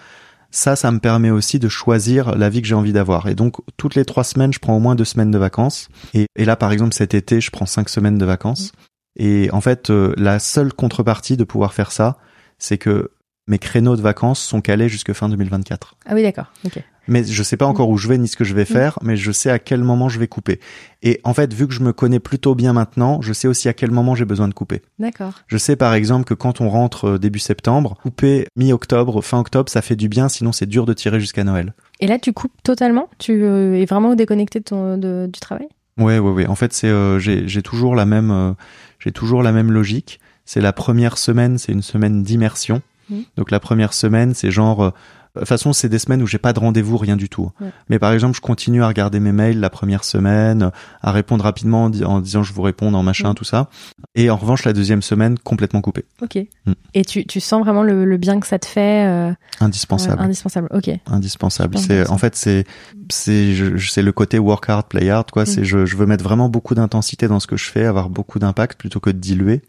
Ça, 0.51 0.75
ça 0.75 0.91
me 0.91 0.99
permet 0.99 1.29
aussi 1.29 1.59
de 1.59 1.69
choisir 1.69 2.35
la 2.35 2.49
vie 2.49 2.61
que 2.61 2.67
j'ai 2.67 2.75
envie 2.75 2.91
d'avoir. 2.91 3.27
Et 3.27 3.35
donc, 3.35 3.57
toutes 3.77 3.95
les 3.95 4.03
trois 4.03 4.23
semaines, 4.23 4.51
je 4.51 4.59
prends 4.59 4.75
au 4.75 4.79
moins 4.79 4.95
deux 4.95 5.05
semaines 5.05 5.29
de 5.29 5.37
vacances. 5.37 5.89
Et, 6.13 6.25
et 6.35 6.43
là, 6.43 6.55
par 6.55 6.71
exemple, 6.71 6.93
cet 6.95 7.13
été, 7.13 7.39
je 7.39 7.51
prends 7.51 7.67
cinq 7.67 7.87
semaines 7.87 8.17
de 8.17 8.25
vacances. 8.25 8.71
Et 9.15 9.49
en 9.51 9.61
fait, 9.61 9.89
euh, 9.89 10.13
la 10.17 10.39
seule 10.39 10.73
contrepartie 10.73 11.37
de 11.37 11.43
pouvoir 11.43 11.73
faire 11.73 11.91
ça, 11.91 12.17
c'est 12.57 12.77
que 12.77 13.11
mes 13.49 13.59
créneaux 13.59 13.95
de 13.97 14.01
vacances 14.01 14.39
sont 14.39 14.61
calés 14.61 14.87
jusque 14.89 15.11
fin 15.13 15.27
2024. 15.29 15.95
Ah 16.05 16.13
oui, 16.15 16.23
d'accord. 16.23 16.51
Ok. 16.65 16.81
Mais 17.07 17.23
je 17.23 17.41
sais 17.41 17.57
pas 17.57 17.65
encore 17.65 17.89
où 17.89 17.97
je 17.97 18.07
vais 18.07 18.19
ni 18.19 18.27
ce 18.27 18.37
que 18.37 18.43
je 18.43 18.53
vais 18.53 18.65
faire, 18.65 18.99
mais 19.01 19.17
je 19.17 19.31
sais 19.31 19.49
à 19.49 19.57
quel 19.57 19.83
moment 19.83 20.09
je 20.09 20.19
vais 20.19 20.27
couper. 20.27 20.59
Et 21.01 21.19
en 21.23 21.33
fait, 21.33 21.51
vu 21.55 21.67
que 21.67 21.73
je 21.73 21.81
me 21.81 21.91
connais 21.91 22.19
plutôt 22.19 22.53
bien 22.53 22.71
maintenant, 22.71 23.19
je 23.23 23.33
sais 23.33 23.47
aussi 23.47 23.67
à 23.67 23.73
quel 23.73 23.89
moment 23.89 24.13
j'ai 24.13 24.25
besoin 24.25 24.47
de 24.47 24.53
couper. 24.53 24.83
D'accord. 24.99 25.33
Je 25.47 25.57
sais 25.57 25.75
par 25.75 25.95
exemple 25.95 26.25
que 26.25 26.35
quand 26.35 26.61
on 26.61 26.69
rentre 26.69 27.05
euh, 27.05 27.17
début 27.17 27.39
septembre, 27.39 27.97
couper 28.03 28.45
mi-octobre, 28.55 29.23
fin 29.23 29.39
octobre, 29.39 29.71
ça 29.71 29.81
fait 29.81 29.95
du 29.95 30.07
bien, 30.07 30.29
sinon 30.29 30.51
c'est 30.51 30.67
dur 30.67 30.85
de 30.85 30.93
tirer 30.93 31.19
jusqu'à 31.19 31.43
Noël. 31.43 31.73
Et 31.99 32.05
là, 32.05 32.19
tu 32.19 32.31
coupes 32.31 32.53
totalement? 32.63 33.09
Tu 33.17 33.41
euh, 33.43 33.73
es 33.81 33.85
vraiment 33.85 34.13
déconnecté 34.13 34.59
de 34.59 34.65
ton, 34.65 34.97
de- 34.99 35.27
du 35.33 35.39
travail? 35.39 35.67
Ouais, 35.97 36.19
ouais, 36.19 36.31
ouais. 36.31 36.45
En 36.45 36.55
fait, 36.55 36.73
c'est 36.73 36.87
euh, 36.89 37.17
j'ai 37.17 37.47
j'ai 37.47 37.63
toujours 37.63 37.95
la 37.95 38.05
même 38.05 38.29
euh, 38.29 38.53
j'ai 38.99 39.11
toujours 39.11 39.41
la 39.41 39.51
même 39.51 39.71
logique. 39.71 40.19
C'est 40.45 40.61
la 40.61 40.73
première 40.73 41.17
semaine, 41.17 41.57
c'est 41.57 41.71
une 41.71 41.81
semaine 41.81 42.21
d'immersion. 42.23 42.81
Mhm. 43.09 43.23
Donc 43.37 43.51
la 43.51 43.59
première 43.59 43.93
semaine, 43.93 44.33
c'est 44.33 44.51
genre 44.51 44.83
euh, 44.83 44.89
de 45.35 45.41
toute 45.41 45.47
façon, 45.47 45.73
c'est 45.73 45.89
des 45.89 45.99
semaines 45.99 46.23
où 46.23 46.27
j'ai 46.27 46.39
pas 46.39 46.53
de 46.53 46.59
rendez-vous, 46.59 46.97
rien 46.97 47.15
du 47.15 47.29
tout. 47.29 47.51
Ouais. 47.61 47.69
Mais 47.87 47.99
par 47.99 48.11
exemple, 48.13 48.35
je 48.35 48.41
continue 48.41 48.81
à 48.81 48.87
regarder 48.87 49.19
mes 49.19 49.31
mails 49.31 49.59
la 49.59 49.69
première 49.69 50.03
semaine, 50.03 50.71
à 51.03 51.11
répondre 51.11 51.43
rapidement 51.43 51.83
en, 51.85 51.89
di- 51.91 52.03
en 52.03 52.19
disant 52.19 52.41
je 52.41 52.51
vous 52.51 52.63
réponds 52.63 52.91
en 52.95 53.03
machin, 53.03 53.29
Mhm. 53.29 53.35
tout 53.35 53.43
ça. 53.43 53.69
Et 54.15 54.31
en 54.31 54.35
revanche, 54.37 54.65
la 54.65 54.73
deuxième 54.73 55.03
semaine, 55.03 55.37
complètement 55.37 55.81
coupé. 55.81 56.03
Ok. 56.23 56.37
Mm. 56.65 56.71
Et 56.95 57.05
tu, 57.05 57.25
tu 57.27 57.39
sens 57.39 57.61
vraiment 57.63 57.83
le, 57.83 58.05
le 58.05 58.17
bien 58.17 58.39
que 58.39 58.47
ça 58.47 58.57
te 58.57 58.65
fait 58.65 59.05
euh, 59.07 59.31
Indispensable. 59.61 60.19
euh, 60.19 60.25
Indispensable. 60.25 60.67
Ok. 60.71 60.89
indispensable. 61.05 61.77
C'est 61.77 62.09
en 62.09 62.17
fait 62.17 62.35
c'est 62.35 62.65
c'est 63.11 63.53
c'est 63.77 64.01
le 64.01 64.11
côté 64.11 64.39
work 64.39 64.67
hard 64.69 64.87
play 64.87 65.09
hard 65.09 65.29
quoi. 65.31 65.43
Mm. 65.43 65.45
C'est 65.45 65.63
je, 65.63 65.85
je 65.85 65.95
veux 65.95 66.07
mettre 66.07 66.23
vraiment 66.23 66.49
beaucoup 66.49 66.73
d'intensité 66.75 67.27
dans 67.27 67.39
ce 67.39 67.45
que 67.47 67.55
je 67.55 67.69
fais, 67.69 67.85
avoir 67.85 68.09
beaucoup 68.09 68.39
d'impact 68.39 68.79
plutôt 68.79 68.99
que 68.99 69.11
de 69.11 69.17
diluer. 69.19 69.61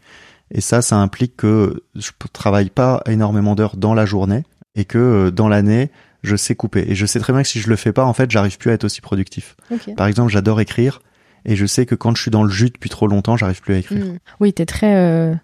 Et 0.53 0.61
ça, 0.61 0.83
ça 0.83 0.97
implique 0.97 1.37
que 1.37 1.85
je 1.95 2.11
travaille 2.33 2.71
pas 2.71 3.03
énormément 3.07 3.55
d'heures 3.55 3.77
dans 3.77 3.95
la 3.95 4.05
journée 4.07 4.43
et 4.75 4.85
que 4.85 4.99
euh, 4.99 5.31
dans 5.31 5.49
l'année 5.49 5.91
je 6.23 6.37
sais 6.37 6.55
couper. 6.55 6.85
Et 6.89 6.95
je 6.95 7.07
sais 7.07 7.19
très 7.21 7.33
bien 7.33 7.43
que 7.43 7.49
si 7.49 7.61
je 7.61 7.71
le 7.71 7.77
fais 7.77 7.93
pas, 7.93 8.05
en 8.05 8.13
fait, 8.13 8.31
j'arrive 8.31 8.59
plus 8.59 8.71
à 8.71 8.75
être 8.75 8.85
aussi 8.85 9.01
productif. 9.01 9.57
Par 9.97 10.07
exemple, 10.07 10.31
j'adore 10.31 10.61
écrire 10.61 11.01
et 11.47 11.57
je 11.57 11.65
sais 11.65 11.87
que 11.87 11.95
quand 11.95 12.15
je 12.15 12.21
suis 12.23 12.31
dans 12.31 12.43
le 12.43 12.51
jus 12.51 12.69
depuis 12.71 12.91
trop 12.91 13.07
longtemps, 13.07 13.37
j'arrive 13.39 13.63
plus 13.63 13.75
à 13.75 13.79
écrire. 13.79 14.05
Mm. 14.05 14.19
Oui, 14.41 14.53
t'es 14.53 14.67
très 14.67 14.95
euh, 14.97 15.35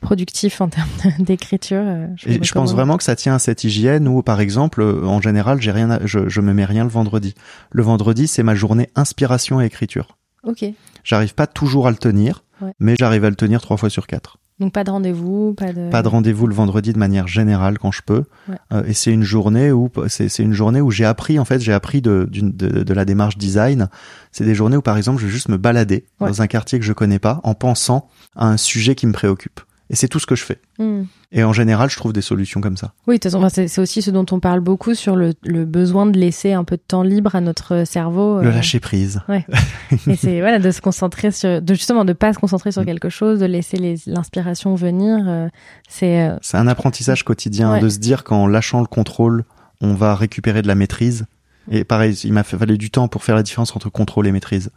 productif 0.00 0.60
en 0.60 0.68
termes 0.68 0.88
d'écriture. 1.18 1.80
euh, 1.82 2.06
Et 2.26 2.38
le 2.38 2.44
je 2.44 2.52
pense 2.52 2.72
vraiment 2.72 2.96
que 2.98 3.04
ça 3.04 3.16
tient 3.16 3.34
à 3.34 3.38
cette 3.38 3.64
hygiène 3.64 4.06
où, 4.06 4.22
par 4.22 4.40
exemple, 4.40 4.82
en 4.82 5.20
général, 5.22 5.60
j'ai 5.62 5.70
rien, 5.72 5.90
à- 5.90 6.04
je, 6.04 6.28
je 6.28 6.40
me 6.42 6.52
mets 6.52 6.64
rien 6.66 6.84
le 6.84 6.90
vendredi. 6.90 7.34
Le 7.70 7.82
vendredi, 7.82 8.28
c'est 8.28 8.42
ma 8.42 8.54
journée 8.54 8.90
inspiration 8.96 9.60
et 9.60 9.64
écriture. 9.66 10.18
Ok. 10.44 10.64
J'arrive 11.04 11.34
pas 11.34 11.46
toujours 11.46 11.86
à 11.86 11.90
le 11.90 11.96
tenir, 11.96 12.44
Ouais. 12.60 12.72
mais 12.80 12.96
j'arrive 12.98 13.24
à 13.24 13.30
le 13.30 13.36
tenir 13.36 13.60
trois 13.62 13.76
fois 13.76 13.88
sur 13.88 14.06
quatre. 14.06 14.36
Donc 14.60 14.72
pas 14.72 14.82
de 14.82 14.90
rendez-vous, 14.90 15.54
pas 15.54 15.72
de. 15.72 15.88
Pas 15.90 16.02
de 16.02 16.08
rendez-vous 16.08 16.46
le 16.48 16.54
vendredi 16.54 16.92
de 16.92 16.98
manière 16.98 17.28
générale 17.28 17.78
quand 17.78 17.92
je 17.92 18.02
peux. 18.04 18.24
Ouais. 18.48 18.56
Euh, 18.72 18.82
et 18.86 18.92
c'est 18.92 19.12
une 19.12 19.22
journée 19.22 19.70
où 19.70 19.88
c'est 20.08 20.38
une 20.40 20.52
journée 20.52 20.80
où 20.80 20.90
j'ai 20.90 21.04
appris 21.04 21.38
en 21.38 21.44
fait 21.44 21.60
j'ai 21.60 21.72
appris 21.72 22.02
de, 22.02 22.28
de 22.30 22.82
de 22.82 22.94
la 22.94 23.04
démarche 23.04 23.38
design. 23.38 23.88
C'est 24.32 24.44
des 24.44 24.54
journées 24.56 24.76
où 24.76 24.82
par 24.82 24.96
exemple 24.96 25.20
je 25.20 25.26
vais 25.26 25.32
juste 25.32 25.48
me 25.48 25.56
balader 25.58 26.04
Ouais. 26.20 26.28
dans 26.28 26.42
un 26.42 26.46
quartier 26.48 26.78
que 26.80 26.84
je 26.84 26.92
connais 26.92 27.20
pas 27.20 27.40
en 27.44 27.54
pensant 27.54 28.08
à 28.34 28.48
un 28.48 28.56
sujet 28.56 28.94
qui 28.96 29.06
me 29.06 29.12
préoccupe. 29.12 29.60
Et 29.90 29.96
c'est 29.96 30.08
tout 30.08 30.18
ce 30.18 30.26
que 30.26 30.34
je 30.36 30.44
fais. 30.44 30.60
Mm. 30.78 31.02
Et 31.32 31.44
en 31.44 31.52
général 31.52 31.88
je 31.90 31.96
trouve 31.96 32.12
des 32.12 32.20
solutions 32.20 32.60
comme 32.60 32.76
ça. 32.76 32.92
Oui, 33.06 33.16
de 33.16 33.20
toute 33.20 33.32
façon, 33.40 33.48
c'est 33.66 33.80
aussi 33.80 34.02
ce 34.02 34.10
dont 34.10 34.26
on 34.32 34.38
parle 34.40 34.60
beaucoup 34.60 34.94
sur 34.94 35.16
le, 35.16 35.32
le 35.44 35.64
besoin 35.64 36.04
de 36.06 36.18
laisser 36.18 36.52
un 36.52 36.64
peu 36.64 36.76
de 36.76 36.82
temps 36.86 37.02
libre 37.02 37.34
à 37.34 37.40
notre 37.40 37.84
cerveau. 37.86 38.40
Le 38.42 38.48
euh, 38.48 38.52
lâcher 38.52 38.80
prise. 38.80 39.20
Et 40.06 40.16
c'est 40.16 40.40
voilà 40.40 40.58
de 40.58 40.70
se 40.70 40.80
concentrer 40.82 41.30
sur, 41.30 41.62
de 41.62 41.74
justement 41.74 42.04
de 42.04 42.12
pas 42.12 42.32
se 42.34 42.38
concentrer 42.38 42.68
Mm. 42.70 42.72
sur 42.72 42.84
quelque 42.84 43.08
chose, 43.08 43.38
de 43.40 43.46
laisser 43.46 43.96
l'inspiration 44.06 44.74
venir. 44.74 45.24
euh, 45.26 45.48
c'est 45.88 46.28
euh, 46.28 46.36
C'est 46.42 46.56
un 46.58 46.66
apprentissage 46.66 47.24
quotidien 47.24 47.72
Ouais. 47.72 47.80
de 47.80 47.88
se 47.88 47.98
dire 47.98 48.24
qu'en 48.24 48.46
lâchant 48.46 48.80
le 48.80 48.86
contrôle, 48.86 49.44
on 49.80 49.94
va 49.94 50.14
récupérer 50.14 50.60
de 50.62 50.68
la 50.68 50.74
maîtrise. 50.74 51.24
Et 51.70 51.84
pareil, 51.84 52.14
il 52.24 52.32
m'a 52.32 52.42
fallu 52.42 52.76
du 52.78 52.90
temps 52.90 53.08
pour 53.08 53.22
faire 53.24 53.36
la 53.36 53.42
différence 53.42 53.74
entre 53.76 53.88
contrôle 53.90 54.26
et 54.26 54.32
maîtrise. 54.32 54.70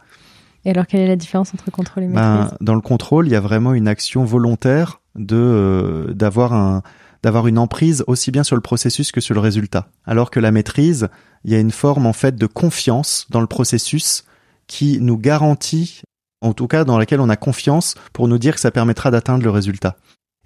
et 0.64 0.70
alors 0.70 0.86
quelle 0.86 1.00
est 1.00 1.06
la 1.08 1.16
différence 1.16 1.52
entre 1.54 1.70
contrôle 1.70 2.04
et 2.04 2.06
Ben, 2.08 2.36
maîtrise? 2.44 2.58
dans 2.60 2.74
le 2.74 2.80
contrôle, 2.80 3.26
il 3.26 3.32
y 3.32 3.36
a 3.36 3.40
vraiment 3.40 3.74
une 3.74 3.88
action 3.88 4.24
volontaire 4.24 5.00
de 5.14 5.36
euh, 5.36 6.14
d'avoir 6.14 6.52
un 6.52 6.82
d'avoir 7.22 7.46
une 7.46 7.58
emprise 7.58 8.02
aussi 8.08 8.30
bien 8.30 8.42
sur 8.42 8.56
le 8.56 8.62
processus 8.62 9.12
que 9.12 9.20
sur 9.20 9.34
le 9.34 9.40
résultat. 9.40 9.88
Alors 10.04 10.30
que 10.30 10.40
la 10.40 10.50
maîtrise, 10.50 11.08
il 11.44 11.52
y 11.52 11.54
a 11.54 11.60
une 11.60 11.70
forme 11.70 12.06
en 12.06 12.12
fait 12.12 12.34
de 12.34 12.46
confiance 12.46 13.26
dans 13.30 13.40
le 13.40 13.46
processus 13.46 14.24
qui 14.66 15.00
nous 15.00 15.18
garantit, 15.18 16.02
en 16.40 16.52
tout 16.52 16.66
cas 16.66 16.84
dans 16.84 16.98
laquelle 16.98 17.20
on 17.20 17.28
a 17.28 17.36
confiance 17.36 17.94
pour 18.12 18.26
nous 18.26 18.38
dire 18.38 18.54
que 18.54 18.60
ça 18.60 18.72
permettra 18.72 19.10
d'atteindre 19.10 19.44
le 19.44 19.50
résultat. 19.50 19.96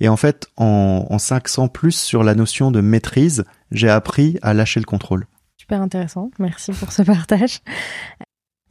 Et 0.00 0.08
en 0.08 0.16
fait, 0.18 0.48
en, 0.58 1.06
en 1.08 1.18
s'axant 1.18 1.68
plus 1.68 1.98
sur 1.98 2.22
la 2.22 2.34
notion 2.34 2.70
de 2.70 2.82
maîtrise, 2.82 3.44
j'ai 3.70 3.88
appris 3.88 4.38
à 4.42 4.52
lâcher 4.52 4.80
le 4.80 4.84
contrôle. 4.84 5.26
Super 5.56 5.80
intéressant. 5.80 6.30
Merci 6.38 6.72
pour 6.72 6.92
ce 6.92 7.02
partage. 7.02 7.60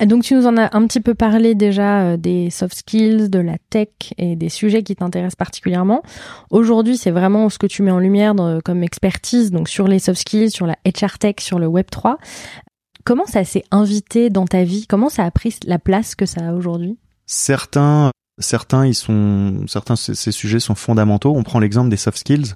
Donc 0.04 0.24
tu 0.24 0.36
nous 0.36 0.46
en 0.46 0.58
as 0.58 0.76
un 0.76 0.86
petit 0.88 1.00
peu 1.00 1.14
parlé 1.14 1.56
déjà 1.56 2.02
euh, 2.02 2.18
des 2.18 2.50
soft 2.50 2.76
skills, 2.76 3.30
de 3.30 3.40
la 3.40 3.58
tech 3.70 3.88
et 4.18 4.36
des 4.36 4.50
sujets 4.50 4.84
qui 4.84 4.96
t'intéressent 4.96 5.38
particulièrement. 5.38 6.04
Aujourd'hui, 6.50 6.98
c'est 6.98 7.12
vraiment 7.12 7.50
ce 7.50 7.58
que 7.58 7.68
tu 7.68 7.82
mets 7.82 7.92
en 7.92 8.00
lumière 8.00 8.34
comme 8.66 8.84
expertise, 8.84 9.52
donc 9.52 9.70
sur 9.70 9.88
les 9.88 10.00
soft 10.00 10.20
skills, 10.20 10.52
sur 10.52 10.68
la 10.68 10.76
HR 10.86 11.18
tech, 11.18 11.36
sur 11.40 11.60
le 11.60 11.68
Web 11.68 11.86
3. 11.90 12.18
Comment 13.06 13.26
ça 13.26 13.46
s'est 13.46 13.64
invité 13.72 14.30
dans 14.30 14.46
ta 14.46 14.64
vie? 14.64 14.86
Comment 14.88 15.10
ça 15.10 15.24
a 15.24 15.32
pris 15.32 15.56
la 15.66 15.80
place 15.80 16.16
que 16.16 16.26
ça 16.26 16.50
a 16.50 16.54
aujourd'hui? 16.54 16.98
Certains, 17.26 18.12
certains, 18.40 18.86
ils 18.86 18.96
sont, 18.96 19.66
certains, 19.68 19.96
ces, 19.96 20.16
ces 20.16 20.32
sujets 20.32 20.60
sont 20.60 20.76
fondamentaux. 20.76 21.34
On 21.36 21.44
prend 21.44 21.60
l'exemple 21.60 21.90
des 21.90 21.98
soft 21.98 22.18
skills. 22.18 22.56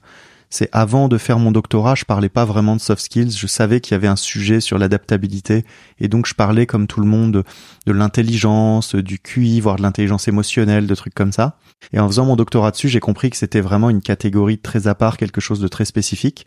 C'est 0.50 0.70
avant 0.72 1.08
de 1.08 1.18
faire 1.20 1.38
mon 1.38 1.52
doctorat, 1.52 1.94
je 1.94 2.06
parlais 2.06 2.30
pas 2.30 2.44
vraiment 2.44 2.76
de 2.76 2.82
soft 2.82 3.04
skills. 3.04 3.32
Je 3.32 3.46
savais 3.46 3.82
qu'il 3.82 3.92
y 3.92 3.96
avait 3.96 4.08
un 4.08 4.16
sujet 4.16 4.62
sur 4.62 4.80
l'adaptabilité, 4.80 5.64
et 6.00 6.08
donc 6.08 6.26
je 6.26 6.34
parlais 6.34 6.66
comme 6.66 6.88
tout 6.88 7.02
le 7.02 7.06
monde 7.06 7.44
de, 7.86 7.92
l'intelligence, 7.92 8.96
du 8.96 9.20
QI, 9.20 9.60
voire 9.60 9.76
de 9.76 9.84
l'intelligence 9.84 10.28
émotionnelle, 10.28 10.88
de 10.88 10.96
trucs 10.96 11.14
comme 11.14 11.32
ça. 11.32 11.58
Et 11.94 12.00
en 12.00 12.08
faisant 12.08 12.26
mon 12.26 12.36
doctorat 12.36 12.72
dessus, 12.72 12.90
j'ai 12.90 13.00
compris 13.00 13.30
que 13.30 13.38
c'était 13.38 13.62
vraiment 13.62 13.92
une 13.92 14.02
catégorie 14.02 14.58
très 14.58 14.88
à 14.88 14.96
part, 14.96 15.18
quelque 15.18 15.42
chose 15.42 15.60
de 15.60 15.68
très 15.68 15.86
spécifique. 15.86 16.46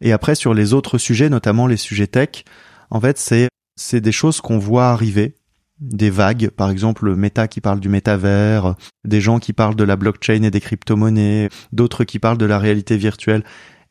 Et 0.00 0.12
après, 0.12 0.34
sur 0.36 0.54
les 0.54 0.72
autres 0.72 0.96
sujets, 0.96 1.28
notamment 1.28 1.66
les 1.66 1.76
sujets 1.76 2.06
tech, 2.06 2.44
en 2.90 3.00
fait, 3.00 3.18
c'est 3.18 3.48
c'est 3.76 4.00
des 4.00 4.12
choses 4.12 4.40
qu'on 4.40 4.58
voit 4.58 4.88
arriver, 4.90 5.34
des 5.80 6.10
vagues, 6.10 6.50
par 6.50 6.70
exemple 6.70 7.06
le 7.06 7.16
méta 7.16 7.48
qui 7.48 7.60
parle 7.60 7.80
du 7.80 7.88
métavers, 7.88 8.74
des 9.04 9.20
gens 9.20 9.38
qui 9.38 9.52
parlent 9.52 9.76
de 9.76 9.84
la 9.84 9.96
blockchain 9.96 10.42
et 10.42 10.50
des 10.50 10.60
crypto-monnaies, 10.60 11.48
d'autres 11.72 12.04
qui 12.04 12.18
parlent 12.18 12.38
de 12.38 12.46
la 12.46 12.58
réalité 12.58 12.96
virtuelle. 12.96 13.44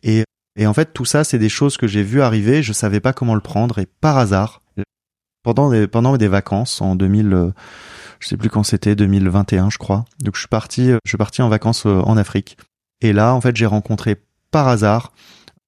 Et, 0.03 0.23
et 0.55 0.67
en 0.67 0.73
fait, 0.73 0.93
tout 0.93 1.05
ça, 1.05 1.23
c'est 1.23 1.39
des 1.39 1.49
choses 1.49 1.77
que 1.77 1.87
j'ai 1.87 2.03
vues 2.03 2.21
arriver, 2.21 2.61
je 2.63 2.73
savais 2.73 2.99
pas 2.99 3.13
comment 3.13 3.35
le 3.35 3.41
prendre, 3.41 3.79
et 3.79 3.87
par 3.87 4.17
hasard, 4.17 4.61
pendant 5.43 5.71
des, 5.71 5.87
pendant 5.87 6.17
des 6.17 6.27
vacances 6.27 6.81
en 6.81 6.95
2000, 6.95 7.33
euh, 7.33 7.51
je 8.19 8.27
sais 8.27 8.37
plus 8.37 8.49
quand 8.49 8.63
c'était, 8.63 8.95
2021, 8.95 9.69
je 9.69 9.77
crois. 9.77 10.05
Donc 10.21 10.35
je 10.35 10.41
suis 10.41 10.47
parti, 10.47 10.91
euh, 10.91 10.97
je 11.05 11.09
suis 11.09 11.17
parti 11.17 11.41
en 11.41 11.49
vacances 11.49 11.85
euh, 11.85 12.01
en 12.01 12.17
Afrique. 12.17 12.57
Et 13.01 13.13
là, 13.13 13.33
en 13.33 13.41
fait, 13.41 13.55
j'ai 13.55 13.65
rencontré 13.65 14.17
par 14.51 14.67
hasard 14.67 15.13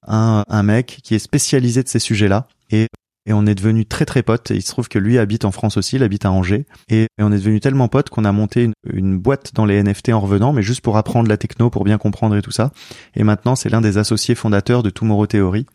un, 0.06 0.44
un 0.48 0.62
mec 0.62 1.00
qui 1.02 1.14
est 1.14 1.18
spécialisé 1.18 1.82
de 1.82 1.88
ces 1.88 1.98
sujets-là. 1.98 2.48
Et 2.70 2.86
et 3.26 3.32
on 3.32 3.46
est 3.46 3.54
devenu 3.54 3.86
très 3.86 4.04
très 4.04 4.22
potes. 4.22 4.50
Il 4.50 4.62
se 4.62 4.70
trouve 4.70 4.88
que 4.88 4.98
lui 4.98 5.18
habite 5.18 5.44
en 5.44 5.52
France 5.52 5.76
aussi, 5.76 5.96
il 5.96 6.02
habite 6.02 6.24
à 6.24 6.32
Angers. 6.32 6.66
Et, 6.88 7.06
on 7.18 7.30
est 7.30 7.36
devenu 7.36 7.60
tellement 7.60 7.86
potes 7.86 8.10
qu'on 8.10 8.24
a 8.24 8.32
monté 8.32 8.68
une, 8.92 9.18
boîte 9.18 9.54
dans 9.54 9.64
les 9.64 9.80
NFT 9.80 10.10
en 10.10 10.20
revenant, 10.20 10.52
mais 10.52 10.62
juste 10.62 10.80
pour 10.80 10.96
apprendre 10.96 11.28
la 11.28 11.36
techno, 11.36 11.70
pour 11.70 11.84
bien 11.84 11.98
comprendre 11.98 12.36
et 12.36 12.42
tout 12.42 12.50
ça. 12.50 12.72
Et 13.14 13.22
maintenant, 13.22 13.54
c'est 13.54 13.68
l'un 13.68 13.80
des 13.80 13.96
associés 13.96 14.34
fondateurs 14.34 14.82
de 14.82 14.90
Tomorrow 14.90 15.26
Theory. 15.26 15.66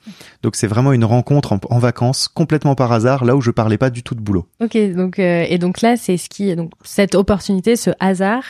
Donc 0.43 0.55
c'est 0.55 0.67
vraiment 0.67 0.91
une 0.91 1.05
rencontre 1.05 1.53
en, 1.53 1.59
en 1.69 1.79
vacances, 1.79 2.27
complètement 2.27 2.75
par 2.75 2.91
hasard, 2.91 3.23
là 3.23 3.35
où 3.35 3.41
je 3.41 3.51
parlais 3.51 3.77
pas 3.77 3.89
du 3.89 4.03
tout 4.03 4.15
de 4.15 4.21
boulot. 4.21 4.47
Ok, 4.61 4.77
donc 4.93 5.19
euh, 5.19 5.45
et 5.47 5.57
donc 5.57 5.81
là, 5.81 5.95
c'est 5.95 6.17
ce 6.17 6.27
qui 6.27 6.53
donc 6.55 6.71
cette 6.83 7.15
opportunité, 7.15 7.75
ce 7.77 7.91
hasard, 7.99 8.43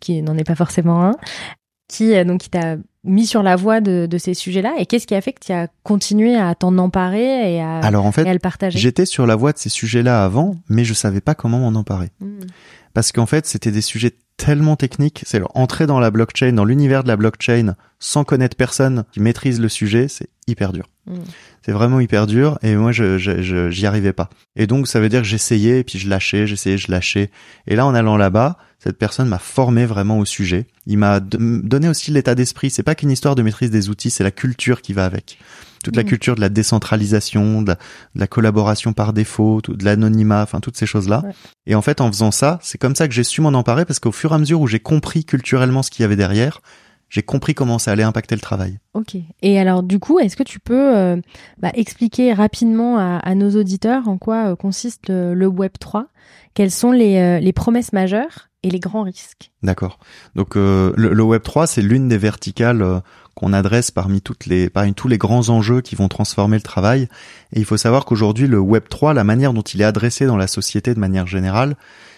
qui 0.00 0.22
n'en 0.22 0.36
est 0.38 0.44
pas 0.44 0.54
forcément 0.54 1.04
un, 1.04 1.12
qui 1.88 2.14
euh, 2.14 2.24
donc 2.24 2.40
qui 2.42 2.50
t'a 2.50 2.76
mis 3.04 3.26
sur 3.26 3.42
la 3.42 3.56
voie 3.56 3.80
de, 3.80 4.06
de 4.06 4.18
ces 4.18 4.34
sujets-là. 4.34 4.74
Et 4.78 4.86
qu'est-ce 4.86 5.06
qui 5.06 5.14
a 5.14 5.20
fait 5.20 5.32
que 5.32 5.44
tu 5.44 5.52
as 5.52 5.68
continué 5.82 6.36
à 6.36 6.54
t'en 6.54 6.76
emparer 6.78 7.54
et 7.54 7.60
à, 7.62 7.78
Alors 7.78 8.04
en 8.04 8.10
et 8.10 8.12
fait, 8.12 8.28
à 8.28 8.32
le 8.32 8.38
partager? 8.38 8.78
j'étais 8.78 9.06
sur 9.06 9.26
la 9.26 9.34
voie 9.36 9.52
de 9.52 9.58
ces 9.58 9.70
sujets-là 9.70 10.22
avant, 10.24 10.56
mais 10.68 10.84
je 10.84 10.94
savais 10.94 11.20
pas 11.20 11.34
comment 11.34 11.58
m'en 11.58 11.78
emparer. 11.78 12.10
Mm. 12.20 12.40
Parce 12.94 13.12
qu'en 13.12 13.26
fait, 13.26 13.46
c'était 13.46 13.70
des 13.70 13.80
sujets 13.80 14.12
tellement 14.36 14.76
technique. 14.76 15.22
C'est 15.26 15.40
entrer 15.54 15.86
dans 15.86 16.00
la 16.00 16.10
blockchain, 16.10 16.52
dans 16.52 16.64
l'univers 16.64 17.02
de 17.02 17.08
la 17.08 17.16
blockchain, 17.16 17.74
sans 17.98 18.24
connaître 18.24 18.56
personne 18.56 19.04
qui 19.12 19.20
maîtrise 19.20 19.60
le 19.60 19.68
sujet, 19.68 20.06
c'est 20.08 20.28
hyper 20.46 20.72
dur. 20.72 20.88
Mm. 21.06 21.14
C'est 21.64 21.72
vraiment 21.72 22.00
hyper 22.00 22.26
dur 22.26 22.58
et 22.62 22.76
moi 22.76 22.92
je 22.92 23.18
j'y 23.70 23.86
arrivais 23.86 24.12
pas. 24.12 24.30
Et 24.56 24.66
donc 24.66 24.88
ça 24.88 25.00
veut 25.00 25.08
dire 25.08 25.22
que 25.22 25.26
j'essayais 25.26 25.80
et 25.80 25.84
puis 25.84 25.98
je 25.98 26.08
lâchais, 26.08 26.46
j'essayais, 26.46 26.78
je 26.78 26.90
lâchais. 26.90 27.30
Et 27.66 27.76
là 27.76 27.84
en 27.86 27.94
allant 27.94 28.16
là-bas, 28.16 28.56
cette 28.78 28.96
personne 28.96 29.28
m'a 29.28 29.38
formé 29.38 29.86
vraiment 29.86 30.18
au 30.18 30.24
sujet. 30.24 30.66
Il 30.86 30.98
m'a 30.98 31.20
donné 31.20 31.88
aussi 31.88 32.10
l'état 32.10 32.34
d'esprit. 32.34 32.70
C'est 32.70 32.84
pas 32.84 32.94
qu'une 32.94 33.10
histoire 33.10 33.34
de 33.34 33.42
maîtrise 33.42 33.70
des 33.70 33.88
outils, 33.88 34.10
c'est 34.10 34.24
la 34.24 34.30
culture 34.30 34.82
qui 34.82 34.92
va 34.92 35.04
avec 35.04 35.38
toute 35.82 35.96
la 35.96 36.02
mm. 36.02 36.06
culture 36.06 36.34
de 36.34 36.40
la 36.40 36.48
décentralisation, 36.48 37.62
de 37.62 37.74
la, 38.14 38.26
collaboration 38.26 38.92
par 38.92 39.12
défaut, 39.12 39.60
de 39.66 39.84
l'anonymat, 39.84 40.42
enfin 40.42 40.60
toutes 40.60 40.76
ces 40.76 40.86
choses-là. 40.86 41.22
Et 41.66 41.74
en 41.74 41.82
fait, 41.82 42.00
en 42.00 42.10
faisant 42.10 42.30
ça, 42.30 42.58
c'est 42.62 42.78
comme 42.78 42.94
ça 42.94 43.08
que 43.08 43.14
j'ai 43.14 43.24
su 43.24 43.40
m'en 43.40 43.50
emparer 43.50 43.84
parce 43.84 43.98
qu'au 43.98 44.12
fur 44.12 44.32
et 44.32 44.34
à 44.34 44.38
mesure 44.38 44.60
où 44.60 44.66
j'ai 44.66 44.80
compris 44.80 45.24
culturellement 45.24 45.82
ce 45.82 45.90
qu'il 45.90 46.02
y 46.02 46.04
avait 46.04 46.16
derrière, 46.16 46.60
j'ai 47.08 47.22
compris 47.22 47.54
comment 47.54 47.78
ça 47.78 47.92
allait 47.92 48.02
impacter 48.02 48.34
le 48.34 48.40
travail. 48.40 48.78
Ok. 48.94 49.16
Et 49.42 49.58
alors, 49.58 49.82
du 49.82 49.98
coup, 49.98 50.18
est-ce 50.18 50.36
que 50.36 50.42
tu 50.42 50.60
peux 50.60 50.96
euh, 50.96 51.16
bah, 51.58 51.70
expliquer 51.74 52.32
rapidement 52.32 52.98
à, 52.98 53.34
nos 53.34 53.50
auditeurs 53.58 54.08
en 54.08 54.18
quoi 54.18 54.50
euh, 54.50 54.56
consiste 54.56 55.08
le, 55.08 55.46
Web 55.46 55.72
3 55.80 56.06
Quelles 56.54 56.70
sont 56.70 56.92
les, 56.92 57.18
euh, 57.18 57.40
les 57.40 57.52
promesses 57.52 57.92
majeures 57.92 58.48
et 58.62 58.70
les 58.70 58.80
grands 58.80 59.04
risques? 59.04 59.50
D'accord. 59.62 59.98
Donc, 60.34 60.54
le, 60.54 60.92
le, 60.96 61.22
Web 61.22 61.42
3, 61.42 61.66
c'est 61.66 61.82
l'une 61.82 62.08
des 62.08 62.18
verticales 62.18 63.02
qu'on 63.34 63.52
adresse 63.52 63.90
parmi 63.90 64.20
toutes 64.20 64.46
les 64.46 64.68
parmi 64.68 64.94
tous 64.94 65.06
les 65.06 65.16
grands 65.16 65.48
enjeux 65.48 65.80
qui 65.80 65.94
vont 65.94 66.08
transformer 66.08 66.56
le 66.56 66.62
travail. 66.62 67.08
Et 67.52 67.60
il 67.60 67.64
faut 67.64 67.76
savoir 67.76 68.04
qu'aujourd'hui 68.04 68.48
le 68.48 68.58
Web 68.58 68.88
3, 68.90 69.14
la 69.14 69.22
manière 69.22 69.52
dont 69.52 69.62
il 69.62 69.80
est 69.80 69.84
adressé 69.84 70.26
dans 70.26 70.36
la 70.36 70.48
société 70.48 70.92
de 70.92 70.98
manière 70.98 71.28
générale, 71.28 71.76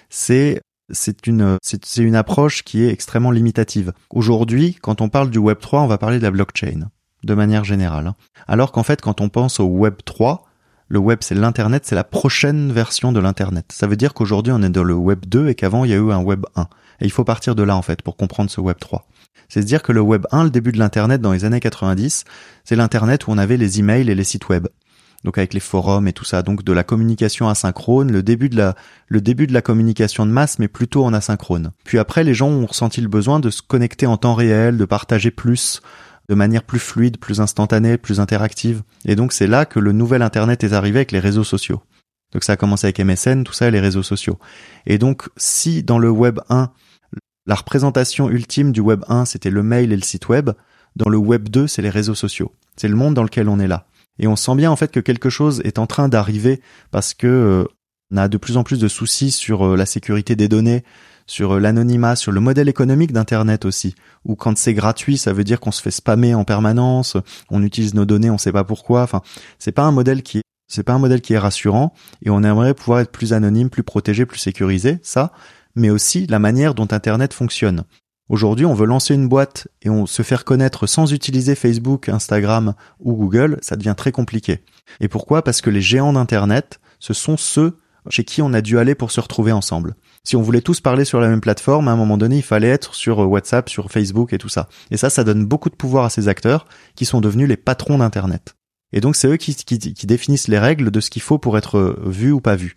c'est 0.09 0.63
c'est 0.93 1.27
une 1.27 1.59
c'est 1.63 1.97
une 1.99 2.15
approche 2.15 2.63
qui 2.63 2.83
est 2.83 2.91
extrêmement 2.91 3.31
limitative. 3.31 3.93
Aujourd'hui, 4.11 4.77
quand 4.81 5.01
on 5.01 5.09
parle 5.09 5.31
du 5.31 5.39
Web 5.39 5.59
3, 5.59 5.83
on 5.83 5.87
va 5.87 5.99
parler 5.99 6.19
de 6.19 6.23
la 6.23 6.31
blockchain 6.31 6.89
de 7.23 7.35
manière 7.35 7.65
générale. 7.65 8.07
Hein. 8.09 8.17
Alors 8.49 8.73
qu'en 8.73 8.83
fait, 8.83 9.01
quand 9.01 9.21
on 9.21 9.29
pense 9.29 9.61
au 9.61 9.67
Web 9.67 9.97
3, 10.05 10.45
le 10.89 10.99
web 10.99 11.19
c'est 11.23 11.37
l'internet, 11.37 11.85
c'est 11.87 11.95
la 11.95 12.03
prochaine 12.03 12.73
version 12.73 13.13
de 13.13 13.21
l'internet. 13.21 13.67
Ça 13.71 13.87
veut 13.87 13.97
dire 13.97 14.13
qu'aujourd'hui 14.13 14.53
on 14.53 14.61
est 14.63 14.71
dans 14.71 14.83
le 14.83 14.95
web 14.95 15.25
2 15.25 15.49
et 15.49 15.55
qu'avant 15.55 15.85
il 15.85 15.91
y 15.93 15.95
a 15.95 15.99
eu 15.99 16.11
un 16.11 16.21
web 16.21 16.45
1. 16.57 16.63
Et 16.63 17.05
il 17.05 17.13
faut 17.13 17.23
partir 17.23 17.55
de 17.55 17.63
là 17.63 17.77
en 17.77 17.83
fait 17.83 18.03
pour 18.03 18.17
comprendre 18.17 18.51
ce 18.51 18.61
web 18.61 18.77
3. 18.79 19.07
C'est 19.51 19.61
à 19.61 19.63
dire 19.65 19.83
que 19.83 19.91
le 19.91 20.01
Web 20.01 20.27
1, 20.31 20.45
le 20.45 20.51
début 20.51 20.71
de 20.71 20.79
l'Internet 20.79 21.21
dans 21.21 21.33
les 21.33 21.45
années 21.45 21.59
90, 21.59 22.25
c'est 22.65 22.77
l'Internet 22.77 23.27
où 23.27 23.33
on 23.33 23.39
avait 23.39 23.57
les 23.57 23.81
emails 23.81 24.09
et 24.09 24.15
les 24.15 24.25
sites 24.25 24.49
web. 24.49 24.69
Donc 25.25 25.37
avec 25.37 25.53
les 25.53 25.61
forums 25.61 26.09
et 26.09 26.13
tout 26.13 26.25
ça, 26.25 26.43
donc 26.43 26.65
de 26.65 26.73
la 26.73 26.83
communication 26.83 27.49
asynchrone, 27.49 28.11
le 28.11 28.23
début 28.23 28.49
de 28.49 28.57
la, 28.57 28.75
le 29.09 29.21
début 29.21 29.47
de 29.47 29.53
la 29.53 29.61
communication 29.61 30.25
de 30.25 30.31
masse, 30.31 30.59
mais 30.59 30.69
plutôt 30.69 31.05
en 31.05 31.13
asynchrone. 31.13 31.73
Puis 31.85 31.99
après, 31.99 32.25
les 32.25 32.33
gens 32.33 32.49
ont 32.49 32.67
ressenti 32.67 33.01
le 33.01 33.09
besoin 33.09 33.39
de 33.39 33.51
se 33.51 33.61
connecter 33.61 34.07
en 34.07 34.17
temps 34.17 34.35
réel, 34.35 34.79
de 34.79 34.85
partager 34.87 35.31
plus, 35.31 35.83
de 36.31 36.35
manière 36.35 36.63
plus 36.63 36.79
fluide, 36.79 37.19
plus 37.19 37.41
instantanée, 37.41 37.99
plus 37.99 38.19
interactive. 38.19 38.83
Et 39.05 39.15
donc 39.15 39.33
c'est 39.33 39.47
là 39.47 39.67
que 39.67 39.79
le 39.79 39.93
nouvel 39.93 40.23
Internet 40.23 40.65
est 40.65 40.73
arrivé 40.73 41.01
avec 41.01 41.13
les 41.13 41.21
réseaux 41.21 41.45
sociaux. 41.45 41.83
Donc 42.33 42.45
ça 42.45 42.53
a 42.53 42.57
commencé 42.57 42.87
avec 42.87 43.01
MSN, 43.01 43.43
tout 43.45 43.53
ça, 43.53 43.69
et 43.69 43.71
les 43.71 43.81
réseaux 43.81 44.03
sociaux. 44.03 44.39
Et 44.87 44.97
donc 44.97 45.29
si 45.37 45.83
dans 45.83 45.99
le 45.99 46.09
Web 46.09 46.41
1, 46.49 46.71
la 47.47 47.55
représentation 47.55 48.31
ultime 48.31 48.73
du 48.73 48.81
Web 48.81 49.03
1, 49.09 49.25
c'était 49.25 49.51
le 49.51 49.63
mail 49.63 49.93
et 49.93 49.97
le 49.97 50.03
site 50.03 50.29
web. 50.29 50.51
Dans 50.97 51.09
le 51.09 51.17
Web 51.19 51.49
2, 51.49 51.67
c'est 51.67 51.83
les 51.83 51.91
réseaux 51.91 52.15
sociaux. 52.15 52.55
C'est 52.77 52.89
le 52.89 52.97
monde 52.97 53.15
dans 53.15 53.23
lequel 53.23 53.49
on 53.49 53.59
est 53.59 53.69
là. 53.69 53.87
Et 54.21 54.29
on 54.29 54.37
sent 54.37 54.55
bien 54.55 54.71
en 54.71 54.77
fait 54.77 54.93
que 54.93 55.01
quelque 55.01 55.31
chose 55.31 55.61
est 55.65 55.79
en 55.79 55.87
train 55.87 56.09
d'arriver 56.09 56.61
parce 56.93 57.15
que 57.15 57.27
euh, 57.27 57.65
on 58.13 58.19
a 58.19 58.29
de 58.29 58.37
plus 58.37 58.57
en 58.57 58.63
plus 58.63 58.79
de 58.79 58.87
soucis 58.87 59.33
sur 59.33 59.67
euh, 59.67 59.77
la 59.77 59.87
sécurité 59.87 60.37
des 60.37 60.47
données, 60.47 60.85
sur 61.27 61.57
euh, 61.57 61.59
l'anonymat, 61.59 62.15
sur 62.15 62.31
le 62.31 62.41
modèle 62.41 62.69
économique 62.69 63.13
d'internet 63.13 63.65
aussi. 63.65 63.97
Ou 64.25 64.37
quand 64.37 64.57
c'est 64.57 64.75
gratuit, 64.75 65.19
ça 65.19 65.33
veut 65.33 65.43
dire 65.43 65.59
qu'on 65.59 65.73
se 65.73 65.83
fait 65.83 65.91
spammer 65.91 66.35
en 66.35 66.45
permanence, 66.45 67.17
on 67.51 67.65
utilise 67.65 67.95
nos 67.95 68.05
données, 68.05 68.31
on 68.31 68.39
sait 68.39 68.53
pas 68.53 68.65
pourquoi. 68.65 69.03
Enfin, 69.03 69.23
c'est 69.59 69.73
pas 69.73 69.83
un 69.83 69.93
modèle 69.93 70.23
qui 70.23 70.39
est 70.39 70.43
c'est 70.69 70.85
pas 70.85 70.93
un 70.93 71.01
modèle 71.01 71.21
qui 71.21 71.33
est 71.33 71.39
rassurant 71.39 71.93
et 72.23 72.31
on 72.31 72.45
aimerait 72.45 72.75
pouvoir 72.75 73.01
être 73.01 73.11
plus 73.11 73.33
anonyme, 73.33 73.71
plus 73.71 73.83
protégé, 73.83 74.25
plus 74.25 74.39
sécurisé, 74.39 75.01
ça 75.03 75.33
mais 75.75 75.91
aussi 75.91 76.27
la 76.27 76.39
manière 76.39 76.75
dont 76.75 76.89
Internet 76.91 77.33
fonctionne. 77.33 77.85
Aujourd'hui, 78.31 78.65
on 78.65 78.75
veut 78.75 78.87
lancer 78.87 79.13
une 79.13 79.27
boîte 79.27 79.67
et 79.83 79.91
on 79.91 80.07
se 80.07 80.23
faire 80.23 80.45
connaître 80.45 80.87
sans 80.87 81.13
utiliser 81.13 81.57
Facebook, 81.57 82.09
Instagram 82.09 82.75
ou 83.01 83.15
Google, 83.15 83.59
ça 83.61 83.75
devient 83.75 83.97
très 83.97 84.13
compliqué. 84.13 84.61
Et 85.01 85.09
pourquoi? 85.09 85.43
Parce 85.43 85.61
que 85.61 85.69
les 85.69 85.81
géants 85.81 86.13
d'Internet, 86.13 86.79
ce 87.01 87.13
sont 87.13 87.37
ceux 87.37 87.77
chez 88.09 88.23
qui 88.23 88.41
on 88.41 88.53
a 88.53 88.61
dû 88.61 88.79
aller 88.79 88.95
pour 88.95 89.11
se 89.11 89.21
retrouver 89.21 89.51
ensemble. 89.51 89.97
Si 90.23 90.37
on 90.37 90.43
voulait 90.43 90.61
tous 90.61 90.81
parler 90.81 91.05
sur 91.05 91.19
la 91.19 91.27
même 91.27 91.41
plateforme, 91.41 91.89
à 91.89 91.91
un 91.91 91.97
moment 91.97 92.17
donné, 92.17 92.37
il 92.37 92.45
fallait 92.45 92.69
être 92.69 92.95
sur 92.95 93.19
WhatsApp, 93.19 93.69
sur 93.69 93.91
Facebook 93.91 94.33
et 94.33 94.39
tout 94.39 94.49
ça. 94.49 94.69
Et 94.93 94.97
ça, 94.97 95.11
ça 95.11 95.25
donne 95.25 95.45
beaucoup 95.45 95.69
de 95.69 95.75
pouvoir 95.75 96.05
à 96.05 96.11
ces 96.11 96.29
acteurs 96.29 96.67
qui 96.95 97.07
sont 97.07 97.21
devenus 97.21 97.49
les 97.49 97.57
patrons 97.57 97.99
d'Internet. 97.99 98.55
Et 98.93 99.01
donc, 99.01 99.17
c'est 99.17 99.27
eux 99.27 99.39
qui, 99.39 99.57
qui, 99.57 99.77
qui 99.81 100.07
définissent 100.07 100.47
les 100.47 100.61
règles 100.61 100.93
de 100.93 101.01
ce 101.01 101.11
qu'il 101.11 101.23
faut 101.23 101.39
pour 101.39 101.59
être 101.59 101.99
vu 102.07 102.31
ou 102.31 102.41
pas 102.41 102.55
vu. 102.55 102.77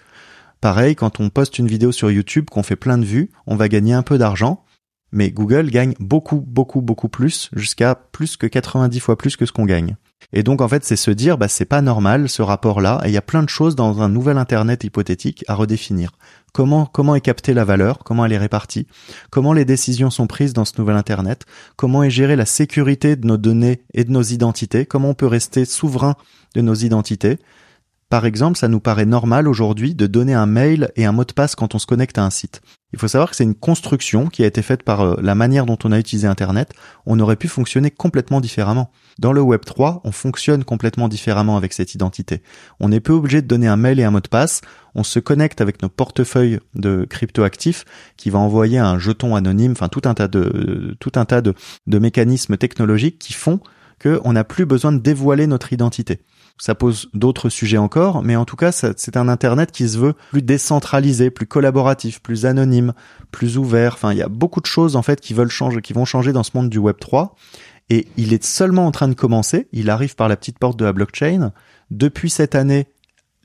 Pareil, 0.61 0.95
quand 0.95 1.19
on 1.19 1.29
poste 1.29 1.59
une 1.59 1.67
vidéo 1.67 1.91
sur 1.91 2.09
YouTube, 2.09 2.49
qu'on 2.49 2.63
fait 2.63 2.75
plein 2.75 2.97
de 2.97 3.05
vues, 3.05 3.29
on 3.45 3.55
va 3.55 3.69
gagner 3.69 3.93
un 3.93 4.01
peu 4.01 4.17
d'argent, 4.17 4.63
mais 5.13 5.32
Google 5.32 5.69
gagne 5.69 5.93
beaucoup, 5.99 6.43
beaucoup, 6.45 6.82
beaucoup 6.82 7.08
plus, 7.08 7.49
jusqu'à 7.54 7.95
plus 7.95 8.36
que 8.36 8.47
90 8.47 8.99
fois 8.99 9.17
plus 9.17 9.38
que 9.38 9.45
ce 9.45 9.52
qu'on 9.52 9.65
gagne. 9.65 9.95
Et 10.32 10.41
donc 10.41 10.62
en 10.62 10.67
fait, 10.67 10.84
c'est 10.84 10.95
se 10.95 11.12
dire, 11.12 11.38
bah 11.38 11.47
c'est 11.47 11.65
pas 11.65 11.82
normal 11.82 12.28
ce 12.28 12.41
rapport-là, 12.41 13.02
et 13.06 13.10
il 13.10 13.13
y 13.13 13.17
a 13.17 13.21
plein 13.21 13.43
de 13.43 13.49
choses 13.49 13.76
dans 13.76 14.02
un 14.02 14.10
nouvel 14.10 14.38
Internet 14.38 14.84
hypothétique 14.84 15.45
à 15.47 15.54
redéfinir. 15.54 16.12
Comment 16.54 16.86
comment 16.86 17.15
est 17.15 17.21
captée 17.21 17.54
la 17.54 17.65
valeur, 17.65 17.99
comment 17.99 18.26
elle 18.26 18.34
est 18.34 18.38
répartie, 18.38 18.88
comment 19.30 19.54
les 19.54 19.65
décisions 19.65 20.10
sont 20.10 20.28
prises 20.28 20.54
dans 20.54 20.65
ce 20.65 20.73
nouvel 20.80 20.95
Internet, 20.95 21.45
comment 21.76 22.04
est 22.04 22.10
gérée 22.10 22.36
la 22.36 22.45
sécurité 22.45 23.15
de 23.15 23.28
nos 23.28 23.38
données 23.38 23.84
et 23.93 24.04
de 24.04 24.12
nos 24.12 24.23
identités, 24.23 24.86
comment 24.86 25.10
on 25.10 25.15
peut 25.15 25.28
rester 25.28 25.65
souverain 25.65 26.15
de 26.56 26.62
nos 26.62 26.76
identités, 26.76 27.38
par 28.13 28.28
exemple, 28.28 28.60
ça 28.60 28.67
nous 28.67 28.80
paraît 28.80 29.08
normal 29.08 29.47
aujourd'hui 29.47 29.95
de 29.95 30.06
donner 30.06 30.36
un 30.36 30.45
mail 30.45 30.91
et 30.95 31.06
un 31.06 31.12
mot 31.12 31.26
de 31.26 31.34
passe 31.34 31.56
quand 31.56 31.73
on 31.73 31.80
se 31.80 31.88
connecte 31.88 32.19
à 32.19 32.23
un 32.23 32.30
site. 32.30 32.62
Il 32.93 32.99
faut 32.99 33.08
savoir 33.08 33.32
que 33.32 33.36
c'est 33.36 33.43
une 33.43 33.56
construction 33.56 34.28
qui 34.28 34.43
a 34.43 34.45
été 34.45 34.62
faite 34.62 34.84
par 34.84 35.02
euh, 35.02 35.15
la 35.19 35.34
manière 35.34 35.65
dont 35.65 35.80
on 35.84 35.91
a 35.91 35.97
utilisé 35.97 36.28
Internet. 36.28 36.73
On 37.08 37.19
aurait 37.19 37.38
pu 37.38 37.47
fonctionner 37.47 37.89
complètement 37.89 38.39
différemment. 38.39 38.91
Dans 39.17 39.34
le 39.34 39.41
Web 39.41 39.62
3, 39.65 40.02
on 40.04 40.12
fonctionne 40.12 40.63
complètement 40.63 41.08
différemment 41.08 41.58
avec 41.58 41.73
cette 41.73 41.95
identité. 41.95 42.43
On 42.80 42.89
n'est 42.89 42.99
plus 42.99 43.15
obligé 43.15 43.41
de 43.41 43.47
donner 43.47 43.65
un 43.65 43.78
mail 43.78 43.99
et 43.99 44.04
un 44.04 44.12
mot 44.12 44.21
de 44.21 44.28
passe. 44.28 44.62
On 44.93 45.02
se 45.02 45.17
connecte 45.17 45.60
avec 45.60 45.82
nos 45.82 45.89
portefeuilles 45.89 46.60
de 46.76 47.08
cryptoactifs 47.10 47.84
qui 48.15 48.30
va 48.30 48.38
envoyer 48.38 48.78
un 48.78 48.99
jeton 48.99 49.34
anonyme, 49.34 49.71
enfin 49.71 49.88
tout 49.88 50.04
un 50.06 50.13
tas 50.13 50.28
de, 50.28 50.95
tout 50.99 51.13
un 51.15 51.26
tas 51.26 51.41
de 51.41 51.56
mécanismes 51.88 52.58
technologiques 52.58 53.17
qui 53.17 53.34
font 53.34 53.60
qu'on 54.04 54.34
n'a 54.34 54.43
plus 54.43 54.65
besoin 54.65 54.91
de 54.91 54.99
dévoiler 54.99 55.47
notre 55.47 55.73
identité. 55.73 56.19
Ça 56.59 56.75
pose 56.75 57.09
d'autres 57.13 57.49
sujets 57.49 57.77
encore, 57.77 58.23
mais 58.23 58.35
en 58.35 58.45
tout 58.45 58.55
cas, 58.55 58.71
c'est 58.71 59.17
un 59.17 59.27
Internet 59.27 59.71
qui 59.71 59.89
se 59.89 59.97
veut 59.97 60.13
plus 60.29 60.43
décentralisé, 60.43 61.31
plus 61.31 61.47
collaboratif, 61.47 62.21
plus 62.21 62.45
anonyme, 62.45 62.93
plus 63.31 63.57
ouvert. 63.57 63.93
Enfin, 63.95 64.11
il 64.11 64.19
y 64.19 64.21
a 64.21 64.29
beaucoup 64.29 64.61
de 64.61 64.67
choses 64.67 64.95
en 64.95 65.01
fait 65.01 65.19
qui 65.19 65.33
veulent 65.33 65.49
changer, 65.49 65.81
qui 65.81 65.93
vont 65.93 66.05
changer 66.05 66.31
dans 66.31 66.43
ce 66.43 66.51
monde 66.53 66.69
du 66.69 66.77
Web 66.77 66.97
3. 66.99 67.35
Et 67.89 68.07
il 68.17 68.33
est 68.33 68.43
seulement 68.43 68.85
en 68.85 68.91
train 68.91 69.07
de 69.07 69.13
commencer. 69.13 69.67
Il 69.73 69.89
arrive 69.89 70.15
par 70.15 70.29
la 70.29 70.37
petite 70.37 70.59
porte 70.59 70.77
de 70.77 70.85
la 70.85 70.93
blockchain. 70.93 71.51
Depuis 71.91 72.29
cette 72.29 72.55
année, 72.55 72.87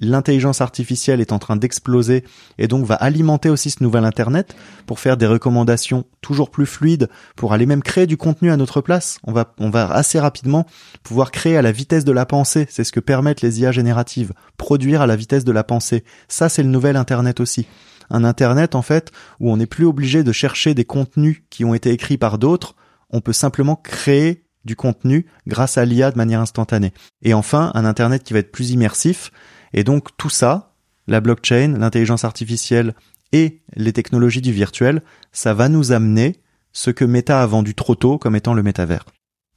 l'intelligence 0.00 0.60
artificielle 0.60 1.20
est 1.20 1.32
en 1.32 1.38
train 1.38 1.56
d'exploser 1.56 2.24
et 2.58 2.68
donc 2.68 2.84
va 2.84 2.94
alimenter 2.94 3.48
aussi 3.48 3.70
ce 3.70 3.82
nouvel 3.82 4.04
Internet 4.04 4.54
pour 4.86 5.00
faire 5.00 5.16
des 5.16 5.26
recommandations 5.26 6.04
toujours 6.20 6.50
plus 6.50 6.66
fluides, 6.66 7.08
pour 7.36 7.52
aller 7.52 7.66
même 7.66 7.82
créer 7.82 8.06
du 8.06 8.16
contenu 8.16 8.50
à 8.50 8.56
notre 8.56 8.80
place. 8.80 9.18
On 9.24 9.32
va, 9.32 9.54
on 9.58 9.70
va 9.70 9.90
assez 9.90 10.20
rapidement 10.20 10.66
pouvoir 11.02 11.30
créer 11.30 11.56
à 11.56 11.62
la 11.62 11.72
vitesse 11.72 12.04
de 12.04 12.12
la 12.12 12.26
pensée. 12.26 12.66
C'est 12.70 12.84
ce 12.84 12.92
que 12.92 13.00
permettent 13.00 13.42
les 13.42 13.60
IA 13.60 13.72
génératives. 13.72 14.32
Produire 14.56 15.02
à 15.02 15.06
la 15.06 15.16
vitesse 15.16 15.44
de 15.44 15.52
la 15.52 15.64
pensée. 15.64 16.04
Ça, 16.28 16.48
c'est 16.48 16.62
le 16.62 16.68
nouvel 16.68 16.96
Internet 16.96 17.40
aussi. 17.40 17.66
Un 18.10 18.24
Internet, 18.24 18.74
en 18.74 18.82
fait, 18.82 19.12
où 19.40 19.50
on 19.50 19.56
n'est 19.56 19.66
plus 19.66 19.84
obligé 19.84 20.22
de 20.22 20.32
chercher 20.32 20.74
des 20.74 20.84
contenus 20.84 21.42
qui 21.50 21.64
ont 21.64 21.74
été 21.74 21.90
écrits 21.90 22.18
par 22.18 22.38
d'autres. 22.38 22.74
On 23.10 23.20
peut 23.20 23.32
simplement 23.32 23.76
créer 23.76 24.44
du 24.64 24.76
contenu 24.76 25.26
grâce 25.46 25.78
à 25.78 25.84
l'IA 25.84 26.10
de 26.10 26.16
manière 26.16 26.40
instantanée. 26.40 26.92
Et 27.22 27.34
enfin, 27.34 27.70
un 27.74 27.84
Internet 27.84 28.22
qui 28.22 28.32
va 28.32 28.38
être 28.38 28.52
plus 28.52 28.70
immersif, 28.70 29.30
et 29.72 29.84
donc 29.84 30.16
tout 30.16 30.30
ça, 30.30 30.74
la 31.06 31.20
blockchain, 31.20 31.76
l'intelligence 31.78 32.24
artificielle 32.24 32.94
et 33.32 33.60
les 33.74 33.92
technologies 33.92 34.40
du 34.40 34.52
virtuel, 34.52 35.02
ça 35.32 35.54
va 35.54 35.68
nous 35.68 35.92
amener 35.92 36.40
ce 36.72 36.90
que 36.90 37.04
Meta 37.04 37.42
a 37.42 37.46
vendu 37.46 37.74
trop 37.74 37.94
tôt 37.94 38.18
comme 38.18 38.36
étant 38.36 38.54
le 38.54 38.62
métavers. 38.62 39.04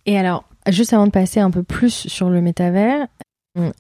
Et 0.05 0.17
alors, 0.17 0.45
juste 0.67 0.93
avant 0.93 1.05
de 1.05 1.11
passer 1.11 1.39
un 1.39 1.51
peu 1.51 1.63
plus 1.63 2.07
sur 2.07 2.29
le 2.29 2.41
métavers, 2.41 3.07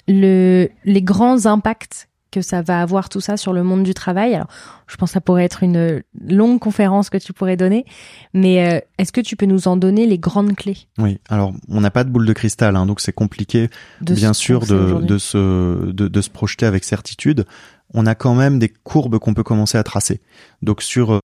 le, 0.07 0.69
les 0.83 1.01
grands 1.01 1.45
impacts 1.45 2.09
que 2.31 2.41
ça 2.41 2.61
va 2.61 2.81
avoir 2.81 3.09
tout 3.09 3.21
ça 3.21 3.37
sur 3.37 3.53
le 3.53 3.63
monde 3.63 3.83
du 3.83 3.93
travail. 3.93 4.33
Alors, 4.33 4.47
je 4.87 4.95
pense 4.95 5.09
que 5.09 5.13
ça 5.13 5.21
pourrait 5.21 5.43
être 5.43 5.63
une 5.63 6.01
longue 6.19 6.59
conférence 6.59 7.09
que 7.09 7.17
tu 7.17 7.33
pourrais 7.33 7.57
donner, 7.57 7.85
mais 8.33 8.65
euh, 8.65 8.79
est-ce 8.97 9.11
que 9.11 9.21
tu 9.21 9.35
peux 9.35 9.45
nous 9.45 9.67
en 9.67 9.77
donner 9.77 10.07
les 10.07 10.17
grandes 10.17 10.55
clés? 10.55 10.77
Oui, 10.97 11.19
alors 11.29 11.53
on 11.67 11.81
n'a 11.81 11.91
pas 11.91 12.03
de 12.03 12.09
boule 12.09 12.25
de 12.25 12.33
cristal, 12.33 12.75
hein, 12.75 12.85
donc 12.85 13.01
c'est 13.01 13.13
compliqué, 13.13 13.69
bien 14.01 14.33
sûr, 14.33 14.65
de, 14.65 15.01
de, 15.01 15.17
se, 15.17 15.91
de, 15.91 16.07
de 16.07 16.21
se 16.21 16.29
projeter 16.29 16.65
avec 16.65 16.83
certitude. 16.83 17.45
On 17.93 18.05
a 18.05 18.15
quand 18.15 18.35
même 18.35 18.57
des 18.57 18.69
courbes 18.69 19.19
qu'on 19.19 19.33
peut 19.33 19.43
commencer 19.43 19.77
à 19.77 19.83
tracer. 19.83 20.21
Donc 20.61 20.81
sur 20.81 21.19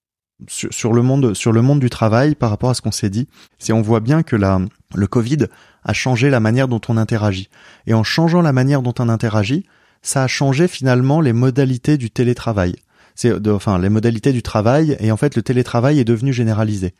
sur, 0.48 0.94
le 0.94 1.02
monde 1.02 1.34
sur 1.34 1.52
le 1.52 1.62
monde 1.62 1.80
du 1.80 1.90
travail 1.90 2.36
par 2.36 2.50
rapport 2.50 2.70
à 2.70 2.74
ce 2.74 2.82
qu'on 2.82 2.92
s'est 2.92 3.10
dit, 3.10 3.28
c'est 3.58 3.74
on 3.74 3.82
voit 3.82 4.02
bien 4.02 4.22
que 4.22 4.36
la 4.36 4.60
le 4.94 5.08
Covid 5.08 5.48
a 5.84 5.94
changé 5.94 6.30
la 6.30 6.40
manière 6.40 6.68
dont 6.68 6.82
on 6.90 6.98
interagit. 6.98 7.50
Et 7.88 7.94
en 7.94 8.04
changeant 8.04 8.42
la 8.42 8.54
manière 8.54 8.82
dont 8.82 8.94
on 9.00 9.10
interagit, 9.10 9.66
ça 10.02 10.24
a 10.24 10.28
changé 10.28 10.68
finalement 10.68 11.22
les 11.22 11.34
modalités 11.34 11.98
du 11.98 12.10
télétravail. 12.10 12.76
C'est 13.16 13.48
enfin 13.48 13.80
les 13.80 13.90
modalités 13.90 14.32
du 14.32 14.44
travail 14.44 14.96
et 15.00 15.12
en 15.12 15.18
fait 15.18 15.36
le 15.36 15.42
télétravail 15.42 16.00
est 16.00 16.06
devenu 16.06 16.34
généralisé. 16.34 16.94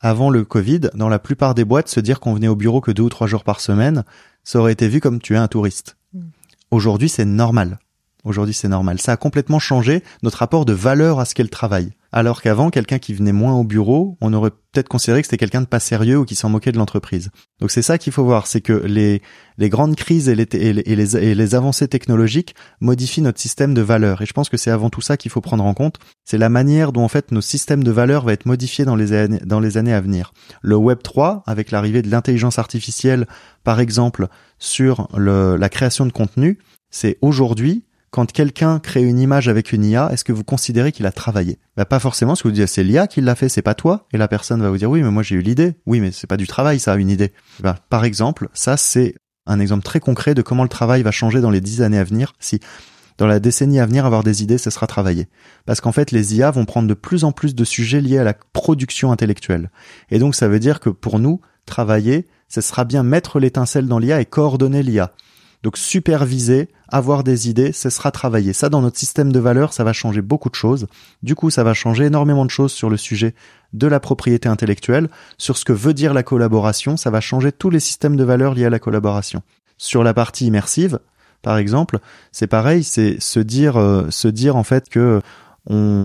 Avant 0.00 0.30
le 0.30 0.44
Covid, 0.44 0.80
dans 0.94 1.08
la 1.08 1.18
plupart 1.18 1.54
des 1.54 1.64
boîtes, 1.64 1.88
se 1.88 2.00
dire 2.00 2.20
qu'on 2.20 2.34
venait 2.34 2.48
au 2.48 2.56
bureau 2.56 2.80
que 2.80 2.90
deux 2.90 3.02
ou 3.02 3.08
trois 3.08 3.26
jours 3.26 3.44
par 3.44 3.60
semaine, 3.60 4.04
ça 4.44 4.58
aurait 4.58 4.72
été 4.72 4.88
vu 4.88 5.00
comme 5.00 5.20
tu 5.20 5.34
es 5.34 5.38
un 5.38 5.46
touriste. 5.46 5.96
Mm. 6.14 6.20
Aujourd'hui, 6.70 7.08
c'est 7.08 7.26
normal. 7.26 7.78
Aujourd'hui, 8.24 8.54
c'est 8.54 8.68
normal. 8.68 9.00
Ça 9.00 9.12
a 9.12 9.16
complètement 9.16 9.58
changé 9.58 10.02
notre 10.22 10.38
rapport 10.38 10.64
de 10.64 10.72
valeur 10.72 11.20
à 11.20 11.24
ce 11.24 11.34
qu'est 11.34 11.42
le 11.42 11.48
travail. 11.48 11.92
Alors 12.12 12.42
qu'avant, 12.42 12.70
quelqu'un 12.70 12.98
qui 12.98 13.14
venait 13.14 13.32
moins 13.32 13.54
au 13.54 13.62
bureau, 13.62 14.18
on 14.20 14.32
aurait 14.32 14.50
peut-être 14.50 14.88
considéré 14.88 15.20
que 15.20 15.26
c'était 15.26 15.36
quelqu'un 15.36 15.60
de 15.60 15.66
pas 15.66 15.78
sérieux 15.78 16.18
ou 16.18 16.24
qui 16.24 16.34
s'en 16.34 16.48
moquait 16.48 16.72
de 16.72 16.76
l'entreprise. 16.76 17.30
Donc 17.60 17.70
c'est 17.70 17.82
ça 17.82 17.98
qu'il 17.98 18.12
faut 18.12 18.24
voir, 18.24 18.48
c'est 18.48 18.60
que 18.60 18.72
les, 18.72 19.22
les 19.58 19.68
grandes 19.68 19.94
crises 19.94 20.28
et 20.28 20.34
les, 20.34 20.46
les, 20.52 21.34
les, 21.34 21.54
avancées 21.54 21.86
technologiques 21.86 22.56
modifient 22.80 23.22
notre 23.22 23.40
système 23.40 23.74
de 23.74 23.80
valeur. 23.80 24.22
Et 24.22 24.26
je 24.26 24.32
pense 24.32 24.48
que 24.48 24.56
c'est 24.56 24.72
avant 24.72 24.90
tout 24.90 25.00
ça 25.00 25.16
qu'il 25.16 25.30
faut 25.30 25.40
prendre 25.40 25.64
en 25.64 25.72
compte. 25.72 25.98
C'est 26.24 26.38
la 26.38 26.48
manière 26.48 26.90
dont 26.90 27.04
en 27.04 27.08
fait 27.08 27.30
nos 27.30 27.40
systèmes 27.40 27.84
de 27.84 27.92
valeur 27.92 28.24
va 28.24 28.32
être 28.32 28.46
modifié 28.46 28.84
dans 28.84 28.96
les, 28.96 29.12
années, 29.12 29.40
dans 29.44 29.60
les 29.60 29.76
années 29.76 29.94
à 29.94 30.00
venir. 30.00 30.32
Le 30.62 30.74
Web 30.74 31.02
3, 31.02 31.44
avec 31.46 31.70
l'arrivée 31.70 32.02
de 32.02 32.10
l'intelligence 32.10 32.58
artificielle, 32.58 33.28
par 33.62 33.78
exemple, 33.78 34.26
sur 34.58 35.08
le, 35.16 35.56
la 35.56 35.68
création 35.68 36.06
de 36.06 36.12
contenu, 36.12 36.58
c'est 36.90 37.18
aujourd'hui 37.20 37.84
quand 38.10 38.30
quelqu'un 38.32 38.80
crée 38.80 39.02
une 39.02 39.18
image 39.18 39.48
avec 39.48 39.72
une 39.72 39.84
IA, 39.84 40.10
est-ce 40.12 40.24
que 40.24 40.32
vous 40.32 40.44
considérez 40.44 40.92
qu'il 40.92 41.06
a 41.06 41.12
travaillé? 41.12 41.58
Bah, 41.76 41.84
Pas 41.84 42.00
forcément, 42.00 42.32
parce 42.32 42.42
que 42.42 42.48
vous 42.48 42.54
dites 42.54 42.66
c'est 42.66 42.82
l'IA 42.82 43.06
qui 43.06 43.20
l'a 43.20 43.34
fait, 43.34 43.48
c'est 43.48 43.62
pas 43.62 43.74
toi. 43.74 44.06
Et 44.12 44.18
la 44.18 44.28
personne 44.28 44.60
va 44.60 44.70
vous 44.70 44.78
dire 44.78 44.90
oui, 44.90 45.02
mais 45.02 45.10
moi 45.10 45.22
j'ai 45.22 45.36
eu 45.36 45.42
l'idée. 45.42 45.74
Oui, 45.86 46.00
mais 46.00 46.10
c'est 46.10 46.26
pas 46.26 46.36
du 46.36 46.46
travail, 46.46 46.80
ça, 46.80 46.96
une 46.96 47.10
idée. 47.10 47.32
Bah, 47.60 47.76
par 47.88 48.04
exemple, 48.04 48.48
ça 48.52 48.76
c'est 48.76 49.14
un 49.46 49.60
exemple 49.60 49.84
très 49.84 50.00
concret 50.00 50.34
de 50.34 50.42
comment 50.42 50.62
le 50.62 50.68
travail 50.68 51.02
va 51.02 51.10
changer 51.10 51.40
dans 51.40 51.50
les 51.50 51.60
dix 51.60 51.82
années 51.82 51.98
à 51.98 52.04
venir. 52.04 52.32
Si 52.40 52.60
dans 53.18 53.26
la 53.26 53.38
décennie 53.38 53.78
à 53.78 53.86
venir, 53.86 54.06
avoir 54.06 54.22
des 54.24 54.42
idées, 54.42 54.56
ce 54.56 54.70
sera 54.70 54.86
travailler. 54.86 55.28
Parce 55.66 55.82
qu'en 55.82 55.92
fait, 55.92 56.10
les 56.10 56.36
IA 56.36 56.50
vont 56.50 56.64
prendre 56.64 56.88
de 56.88 56.94
plus 56.94 57.24
en 57.24 57.32
plus 57.32 57.54
de 57.54 57.64
sujets 57.64 58.00
liés 58.00 58.16
à 58.16 58.24
la 58.24 58.32
production 58.32 59.12
intellectuelle. 59.12 59.70
Et 60.10 60.18
donc, 60.18 60.34
ça 60.34 60.48
veut 60.48 60.58
dire 60.58 60.80
que 60.80 60.88
pour 60.88 61.18
nous, 61.18 61.42
travailler, 61.66 62.26
ce 62.48 62.62
sera 62.62 62.86
bien 62.86 63.02
mettre 63.02 63.38
l'étincelle 63.38 63.86
dans 63.88 63.98
l'IA 63.98 64.22
et 64.22 64.24
coordonner 64.24 64.82
l'IA. 64.82 65.12
Donc 65.62 65.76
superviser, 65.76 66.68
avoir 66.88 67.22
des 67.22 67.50
idées, 67.50 67.72
ce 67.72 67.90
sera 67.90 68.10
travailler. 68.10 68.52
Ça, 68.52 68.68
dans 68.70 68.80
notre 68.80 68.98
système 68.98 69.30
de 69.30 69.38
valeurs, 69.38 69.72
ça 69.72 69.84
va 69.84 69.92
changer 69.92 70.22
beaucoup 70.22 70.48
de 70.48 70.54
choses. 70.54 70.86
Du 71.22 71.34
coup, 71.34 71.50
ça 71.50 71.64
va 71.64 71.74
changer 71.74 72.04
énormément 72.04 72.46
de 72.46 72.50
choses 72.50 72.72
sur 72.72 72.88
le 72.88 72.96
sujet 72.96 73.34
de 73.72 73.86
la 73.86 74.00
propriété 74.00 74.48
intellectuelle, 74.48 75.10
sur 75.36 75.58
ce 75.58 75.64
que 75.64 75.72
veut 75.72 75.94
dire 75.94 76.14
la 76.14 76.22
collaboration. 76.22 76.96
Ça 76.96 77.10
va 77.10 77.20
changer 77.20 77.52
tous 77.52 77.70
les 77.70 77.80
systèmes 77.80 78.16
de 78.16 78.24
valeurs 78.24 78.54
liés 78.54 78.64
à 78.64 78.70
la 78.70 78.78
collaboration. 78.78 79.42
Sur 79.76 80.02
la 80.02 80.14
partie 80.14 80.46
immersive, 80.46 80.98
par 81.42 81.58
exemple, 81.58 81.98
c'est 82.32 82.46
pareil, 82.46 82.82
c'est 82.82 83.20
se 83.20 83.40
dire, 83.40 83.76
euh, 83.76 84.10
se 84.10 84.28
dire 84.28 84.56
en 84.56 84.64
fait 84.64 84.88
que 84.88 85.20
on, 85.68 86.04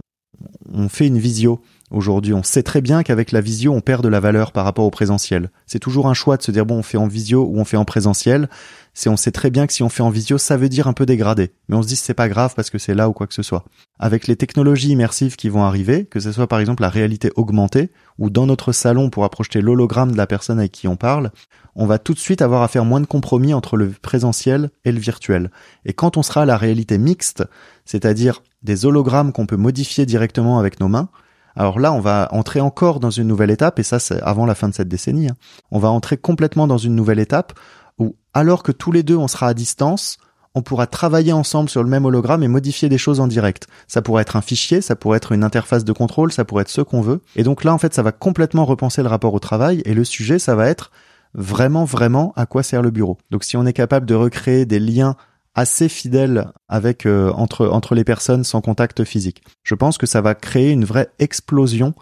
on 0.74 0.90
fait 0.90 1.08
une 1.08 1.18
visio 1.18 1.62
aujourd'hui. 1.92 2.34
On 2.34 2.44
sait 2.44 2.64
très 2.64 2.82
bien 2.82 3.04
qu'avec 3.04 3.32
la 3.32 3.42
visio, 3.42 3.74
on 3.74 3.82
perd 3.82 4.04
de 4.04 4.10
la 4.10 4.20
valeur 4.20 4.52
par 4.52 4.66
rapport 4.66 4.86
au 4.86 4.92
présentiel. 4.92 5.50
C'est 5.66 5.80
toujours 5.80 6.08
un 6.08 6.14
choix 6.14 6.38
de 6.38 6.42
se 6.42 6.52
dire 6.52 6.66
bon, 6.66 6.78
on 6.78 6.84
fait 6.84 6.98
en 6.98 7.08
visio 7.08 7.46
ou 7.46 7.58
on 7.58 7.66
fait 7.66 7.78
en 7.78 7.86
présentiel. 7.86 8.50
C'est 8.98 9.10
on 9.10 9.18
sait 9.18 9.32
très 9.32 9.52
bien 9.52 9.68
que 9.68 9.74
si 9.74 9.84
on 9.84 9.90
fait 9.90 10.02
en 10.02 10.10
visio, 10.10 10.38
ça 10.38 10.56
veut 10.56 10.70
dire 10.70 10.88
un 10.88 10.94
peu 10.94 11.06
dégradé. 11.06 11.52
Mais 11.68 11.76
on 11.76 11.82
se 11.82 11.88
dit 11.88 11.98
c'est 11.98 12.14
pas 12.14 12.30
grave 12.30 12.54
parce 12.56 12.70
que 12.70 12.78
c'est 12.78 12.96
là 12.96 13.10
ou 13.10 13.14
quoi 13.14 13.28
que 13.28 13.34
ce 13.34 13.44
soit. 13.44 13.66
Avec 14.00 14.26
les 14.26 14.38
technologies 14.38 14.90
immersives 14.90 15.36
qui 15.36 15.50
vont 15.50 15.64
arriver, 15.64 16.06
que 16.06 16.22
ce 16.22 16.32
soit 16.32 16.48
par 16.48 16.62
exemple 16.62 16.82
la 16.82 16.90
réalité 16.90 17.30
augmentée 17.36 17.92
ou 18.20 18.30
dans 18.30 18.46
notre 18.46 18.72
salon 18.72 19.10
pour 19.10 19.30
projeter 19.30 19.60
l'hologramme 19.60 20.14
de 20.14 20.18
la 20.18 20.28
personne 20.28 20.60
avec 20.60 20.72
qui 20.72 20.88
on 20.88 20.96
parle, 20.96 21.32
on 21.76 21.86
va 21.86 22.00
tout 22.00 22.14
de 22.14 22.20
suite 22.20 22.42
avoir 22.42 22.62
à 22.64 22.70
faire 22.70 22.86
moins 22.86 23.02
de 23.02 23.06
compromis 23.06 23.54
entre 23.54 23.76
le 23.76 23.90
présentiel 23.90 24.70
et 24.86 24.94
le 24.94 25.00
virtuel. 25.00 25.52
Et 25.84 25.92
quand 25.92 26.16
on 26.16 26.24
sera 26.24 26.44
à 26.44 26.46
la 26.46 26.56
réalité 26.56 26.98
mixte, 26.98 27.44
c'est-à-dire 27.84 28.44
des 28.64 28.86
hologrammes 28.86 29.34
qu'on 29.34 29.46
peut 29.46 29.58
modifier 29.58 30.06
directement 30.06 30.58
avec 30.58 30.80
nos 30.80 30.88
mains, 30.88 31.10
alors 31.58 31.80
là, 31.80 31.94
on 31.94 32.02
va 32.02 32.28
entrer 32.32 32.60
encore 32.60 33.00
dans 33.00 33.10
une 33.10 33.28
nouvelle 33.28 33.50
étape, 33.50 33.80
et 33.80 33.84
ça, 33.84 33.98
c'est 33.98 34.22
avant 34.22 34.46
la 34.46 34.56
fin 34.56 34.68
de 34.68 34.74
cette 34.74 34.90
décennie. 34.90 35.30
Hein. 35.30 35.38
On 35.72 35.80
va 35.80 35.90
entrer 35.90 36.18
complètement 36.18 36.68
dans 36.68 36.78
une 36.78 36.96
nouvelle 36.96 37.20
étape 37.20 37.54
alors 38.36 38.62
que 38.62 38.72
tous 38.72 38.92
les 38.92 39.02
deux, 39.02 39.16
on 39.16 39.28
sera 39.28 39.48
à 39.48 39.54
distance, 39.56 40.18
on 40.54 40.62
pourra 40.62 40.88
travailler 40.88 41.34
ensemble 41.34 41.70
sur 41.70 41.82
le 41.82 41.90
même 41.90 42.06
hologramme 42.06 42.44
et 42.44 42.48
modifier 42.48 42.90
des 42.90 42.98
choses 42.98 43.20
en 43.20 43.28
direct. 43.28 43.68
Ça 43.88 44.02
pourrait 44.02 44.22
être 44.22 44.36
un 44.36 44.42
fichier, 44.42 44.82
ça 44.82 44.96
pourrait 44.96 45.18
être 45.18 45.32
une 45.32 45.44
interface 45.44 45.86
de 45.86 45.94
contrôle, 45.94 46.32
ça 46.32 46.46
pourrait 46.46 46.62
être 46.62 46.70
ce 46.70 46.82
qu'on 46.82 47.02
veut. 47.02 47.22
Et 47.38 47.44
donc 47.44 47.64
là, 47.64 47.74
en 47.74 47.78
fait, 47.78 47.94
ça 47.94 48.04
va 48.04 48.12
complètement 48.12 48.66
repenser 48.66 49.02
le 49.02 49.08
rapport 49.08 49.34
au 49.34 49.40
travail, 49.40 49.82
et 49.86 49.94
le 49.94 50.04
sujet, 50.04 50.38
ça 50.38 50.54
va 50.54 50.68
être 50.68 50.92
vraiment, 51.34 51.86
vraiment 51.86 52.34
à 52.36 52.46
quoi 52.46 52.62
sert 52.62 52.82
le 52.82 52.92
bureau. 52.92 53.18
Donc 53.32 53.46
si 53.46 53.58
on 53.58 53.66
est 53.66 53.74
capable 53.74 54.06
de 54.06 54.16
recréer 54.16 54.66
des 54.66 54.80
liens 54.80 55.16
assez 55.56 55.88
fidèle 55.88 56.50
avec 56.68 57.06
euh, 57.06 57.32
entre 57.32 57.68
entre 57.68 57.96
les 57.96 58.04
personnes 58.04 58.44
sans 58.44 58.60
contact 58.60 59.06
physique. 59.06 59.42
Je 59.64 59.74
pense 59.74 59.98
que 59.98 60.06
ça 60.06 60.20
va 60.20 60.36
créer 60.36 60.72
une 60.72 60.84
vraie 60.84 61.10
explosion 61.18 61.94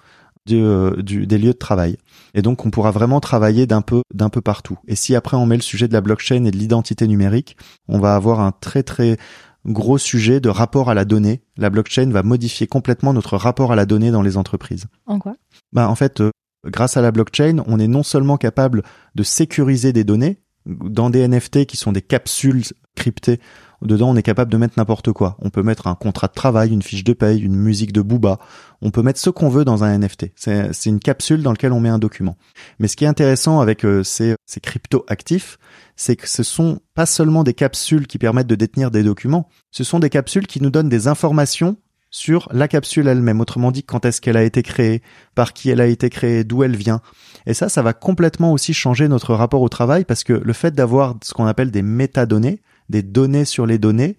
euh, 0.52 1.02
du, 1.02 1.26
des 1.26 1.38
lieux 1.38 1.54
de 1.54 1.58
travail. 1.58 1.98
Et 2.34 2.42
donc 2.42 2.66
on 2.66 2.72
pourra 2.72 2.92
vraiment 2.92 3.20
travailler 3.20 3.66
d'un 3.66 3.82
peu 3.82 4.02
d'un 4.14 4.30
peu 4.30 4.42
partout. 4.42 4.78
Et 4.88 4.96
si 4.96 5.16
après 5.16 5.38
on 5.38 5.46
met 5.46 5.56
le 5.56 5.62
sujet 5.62 5.88
de 5.88 5.94
la 5.94 6.02
blockchain 6.02 6.44
et 6.46 6.52
de 6.52 6.58
l'identité 6.58 7.08
numérique, 7.08 7.56
on 7.88 8.00
va 8.00 8.16
avoir 8.16 8.42
un 8.42 8.52
très 8.52 8.84
très 8.84 9.18
gros 9.66 9.98
sujet 9.98 10.42
de 10.42 10.50
rapport 10.50 10.90
à 10.90 10.94
la 10.94 11.06
donnée. 11.06 11.44
La 11.56 11.70
blockchain 11.70 12.10
va 12.10 12.24
modifier 12.24 12.68
complètement 12.68 13.14
notre 13.14 13.38
rapport 13.38 13.72
à 13.72 13.76
la 13.76 13.86
donnée 13.86 14.12
dans 14.12 14.22
les 14.22 14.36
entreprises. 14.36 14.88
En 15.06 15.20
quoi? 15.20 15.36
Bah 15.72 15.90
en 15.90 15.96
fait, 15.96 16.20
euh, 16.20 16.32
grâce 16.66 16.98
à 16.98 17.02
la 17.02 17.12
blockchain, 17.12 17.64
on 17.68 17.80
est 17.80 17.88
non 17.88 18.04
seulement 18.04 18.38
capable 18.38 18.84
de 19.16 19.24
sécuriser 19.24 19.94
des 19.94 20.04
données, 20.04 20.40
dans 20.66 21.10
des 21.10 21.28
NFT 21.28 21.66
qui 21.66 21.78
sont 21.78 21.92
des 21.92 22.02
capsules 22.02 22.64
cryptées, 22.96 23.40
dedans 23.86 24.10
on 24.10 24.16
est 24.16 24.24
capable 24.24 24.52
de 24.52 24.58
mettre 24.58 24.76
n'importe 24.78 25.12
quoi. 25.12 25.38
On 25.40 25.50
peut 25.50 25.64
mettre 25.64 25.88
un 25.88 25.96
contrat 25.96 26.28
de 26.28 26.34
travail, 26.34 26.72
une 26.72 26.82
fiche 26.82 27.04
de 27.04 27.14
paye, 27.14 27.40
une 27.40 27.56
musique 27.56 27.94
de 27.94 28.02
Booba. 28.02 28.40
On 28.82 28.92
peut 28.92 29.02
mettre 29.02 29.20
ce 29.20 29.30
qu'on 29.30 29.50
veut 29.50 29.66
dans 29.66 29.84
un 29.84 29.98
NFT. 29.98 30.32
C'est 30.36 30.86
une 30.86 31.00
capsule 31.00 31.44
dans 31.44 31.52
laquelle 31.52 31.74
on 31.74 31.80
met 31.80 31.90
un 31.90 32.00
document. 32.00 32.38
Mais 32.80 32.88
ce 32.88 32.96
qui 32.96 33.06
est 33.06 33.08
intéressant 33.08 33.60
avec 33.60 33.86
euh, 33.86 34.04
ces, 34.04 34.36
ces 34.46 34.60
crypto 34.60 35.06
actifs, 35.08 35.58
c'est 35.96 36.16
que 36.16 36.28
ce 36.28 36.44
sont 36.44 36.80
pas 36.94 37.06
seulement 37.06 37.44
des 37.44 37.54
capsules 37.54 38.08
qui 38.08 38.18
permettent 38.18 38.48
de 38.48 38.56
détenir 38.56 38.92
des 38.92 39.04
documents, 39.04 39.48
ce 39.72 39.84
sont 39.84 40.00
des 40.00 40.10
capsules 40.10 40.48
qui 40.48 40.62
nous 40.62 40.70
donnent 40.70 40.90
des 40.90 41.08
informations 41.08 41.78
sur 42.14 42.48
la 42.52 42.68
capsule 42.68 43.08
elle-même. 43.08 43.42
Autrement 43.42 43.72
dit, 43.72 43.84
quand 43.84 44.06
est-ce 44.06 44.22
qu'elle 44.22 44.38
a 44.38 44.44
été 44.44 44.62
créée, 44.62 45.02
par 45.36 45.52
qui 45.52 45.70
elle 45.70 45.82
a 45.82 45.88
été 45.88 46.10
créée, 46.10 46.44
d'où 46.44 46.64
elle 46.64 46.76
vient. 46.76 47.02
Et 47.48 47.54
ça, 47.54 47.68
ça 47.68 47.82
va 47.82 47.94
complètement 47.94 48.54
aussi 48.54 48.74
changer 48.74 49.08
notre 49.08 49.34
rapport 49.34 49.62
au 49.62 49.70
travail 49.70 50.06
parce 50.06 50.24
que 50.24 50.34
le 50.34 50.54
fait 50.54 50.74
d'avoir 50.74 51.16
ce 51.24 51.34
qu'on 51.34 51.48
appelle 51.48 51.72
des 51.72 51.82
métadonnées, 51.82 52.62
des 52.94 53.02
données 53.02 53.46
sur 53.46 53.66
les 53.66 53.80
données, 53.80 54.18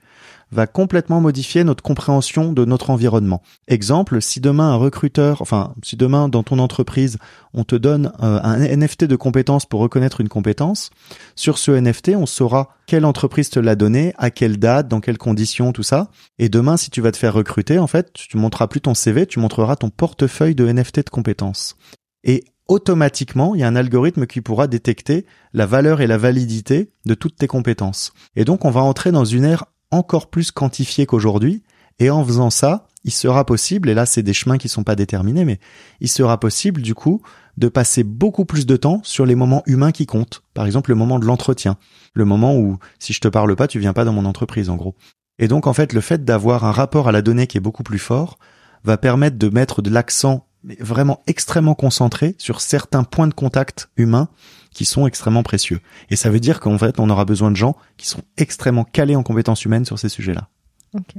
va 0.50 0.66
complètement 0.66 1.20
modifier 1.20 1.64
notre 1.64 1.82
compréhension 1.82 2.52
de 2.52 2.64
notre 2.64 2.90
environnement. 2.90 3.42
Exemple, 3.68 4.20
si 4.20 4.40
demain 4.40 4.72
un 4.72 4.76
recruteur, 4.76 5.42
enfin, 5.42 5.74
si 5.82 5.96
demain 5.96 6.28
dans 6.28 6.42
ton 6.42 6.58
entreprise, 6.58 7.18
on 7.54 7.64
te 7.64 7.76
donne 7.76 8.12
euh, 8.22 8.40
un 8.42 8.58
NFT 8.58 9.04
de 9.04 9.16
compétences 9.16 9.66
pour 9.66 9.80
reconnaître 9.80 10.20
une 10.20 10.28
compétence, 10.28 10.90
sur 11.34 11.58
ce 11.58 11.70
NFT, 11.70 12.10
on 12.16 12.26
saura 12.26 12.76
quelle 12.86 13.04
entreprise 13.04 13.50
te 13.50 13.58
l'a 13.58 13.76
donné, 13.76 14.12
à 14.18 14.30
quelle 14.30 14.58
date, 14.58 14.88
dans 14.88 15.00
quelles 15.00 15.18
conditions, 15.18 15.72
tout 15.72 15.82
ça. 15.82 16.10
Et 16.38 16.48
demain, 16.48 16.76
si 16.76 16.90
tu 16.90 17.00
vas 17.00 17.12
te 17.12 17.16
faire 17.16 17.34
recruter, 17.34 17.78
en 17.78 17.86
fait, 17.86 18.12
tu 18.12 18.36
montreras 18.36 18.66
plus 18.66 18.80
ton 18.80 18.94
CV, 18.94 19.26
tu 19.26 19.38
montreras 19.38 19.76
ton 19.76 19.90
portefeuille 19.90 20.54
de 20.54 20.70
NFT 20.70 21.06
de 21.06 21.10
compétences. 21.10 21.76
Et 22.22 22.44
automatiquement, 22.68 23.54
il 23.54 23.60
y 23.60 23.64
a 23.64 23.68
un 23.68 23.76
algorithme 23.76 24.26
qui 24.26 24.40
pourra 24.40 24.66
détecter 24.66 25.26
la 25.52 25.66
valeur 25.66 26.00
et 26.00 26.06
la 26.06 26.18
validité 26.18 26.90
de 27.06 27.14
toutes 27.14 27.36
tes 27.36 27.46
compétences. 27.46 28.12
Et 28.36 28.44
donc, 28.44 28.64
on 28.64 28.70
va 28.70 28.82
entrer 28.82 29.12
dans 29.12 29.24
une 29.24 29.44
ère 29.44 29.66
encore 29.90 30.28
plus 30.28 30.50
quantifié 30.50 31.06
qu'aujourd'hui. 31.06 31.62
Et 31.98 32.10
en 32.10 32.24
faisant 32.24 32.50
ça, 32.50 32.88
il 33.04 33.12
sera 33.12 33.44
possible, 33.44 33.88
et 33.88 33.94
là 33.94 34.06
c'est 34.06 34.22
des 34.22 34.32
chemins 34.32 34.58
qui 34.58 34.68
sont 34.68 34.82
pas 34.82 34.96
déterminés, 34.96 35.44
mais 35.44 35.60
il 36.00 36.08
sera 36.08 36.40
possible 36.40 36.80
du 36.80 36.94
coup 36.94 37.20
de 37.58 37.68
passer 37.68 38.02
beaucoup 38.02 38.46
plus 38.46 38.66
de 38.66 38.76
temps 38.76 39.00
sur 39.04 39.26
les 39.26 39.34
moments 39.34 39.62
humains 39.66 39.92
qui 39.92 40.06
comptent. 40.06 40.42
Par 40.54 40.66
exemple 40.66 40.90
le 40.90 40.96
moment 40.96 41.18
de 41.18 41.26
l'entretien, 41.26 41.76
le 42.14 42.24
moment 42.24 42.56
où 42.56 42.78
si 42.98 43.12
je 43.12 43.20
te 43.20 43.28
parle 43.28 43.54
pas, 43.54 43.68
tu 43.68 43.78
viens 43.78 43.92
pas 43.92 44.04
dans 44.04 44.12
mon 44.12 44.24
entreprise 44.24 44.70
en 44.70 44.76
gros. 44.76 44.96
Et 45.38 45.48
donc 45.48 45.66
en 45.66 45.74
fait 45.74 45.92
le 45.92 46.00
fait 46.00 46.24
d'avoir 46.24 46.64
un 46.64 46.72
rapport 46.72 47.06
à 47.06 47.12
la 47.12 47.22
donnée 47.22 47.46
qui 47.46 47.58
est 47.58 47.60
beaucoup 47.60 47.82
plus 47.82 47.98
fort 47.98 48.38
va 48.82 48.96
permettre 48.96 49.36
de 49.36 49.48
mettre 49.48 49.82
de 49.82 49.90
l'accent 49.90 50.46
vraiment 50.80 51.22
extrêmement 51.26 51.74
concentré 51.74 52.34
sur 52.38 52.60
certains 52.60 53.04
points 53.04 53.26
de 53.26 53.34
contact 53.34 53.90
humains 53.96 54.28
qui 54.72 54.84
sont 54.84 55.06
extrêmement 55.06 55.42
précieux. 55.42 55.80
Et 56.10 56.16
ça 56.16 56.30
veut 56.30 56.40
dire 56.40 56.60
qu'en 56.60 56.78
fait, 56.78 56.98
on 56.98 57.08
aura 57.10 57.24
besoin 57.24 57.50
de 57.50 57.56
gens 57.56 57.76
qui 57.96 58.08
sont 58.08 58.22
extrêmement 58.36 58.84
calés 58.84 59.16
en 59.16 59.22
compétences 59.22 59.64
humaines 59.64 59.84
sur 59.84 59.98
ces 59.98 60.08
sujets-là. 60.08 60.48
Ok. 60.94 61.14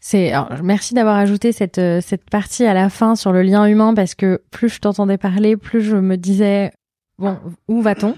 C'est 0.00 0.32
merci 0.62 0.92
d'avoir 0.92 1.16
ajouté 1.16 1.52
cette 1.52 1.78
euh, 1.78 2.02
cette 2.02 2.28
partie 2.28 2.66
à 2.66 2.74
la 2.74 2.90
fin 2.90 3.16
sur 3.16 3.32
le 3.32 3.42
lien 3.42 3.64
humain 3.64 3.94
parce 3.94 4.14
que 4.14 4.42
plus 4.50 4.68
je 4.68 4.78
t'entendais 4.78 5.16
parler, 5.16 5.56
plus 5.56 5.80
je 5.80 5.96
me 5.96 6.16
disais 6.18 6.72
bon 7.18 7.38
où 7.68 7.80
va-t-on? 7.80 8.14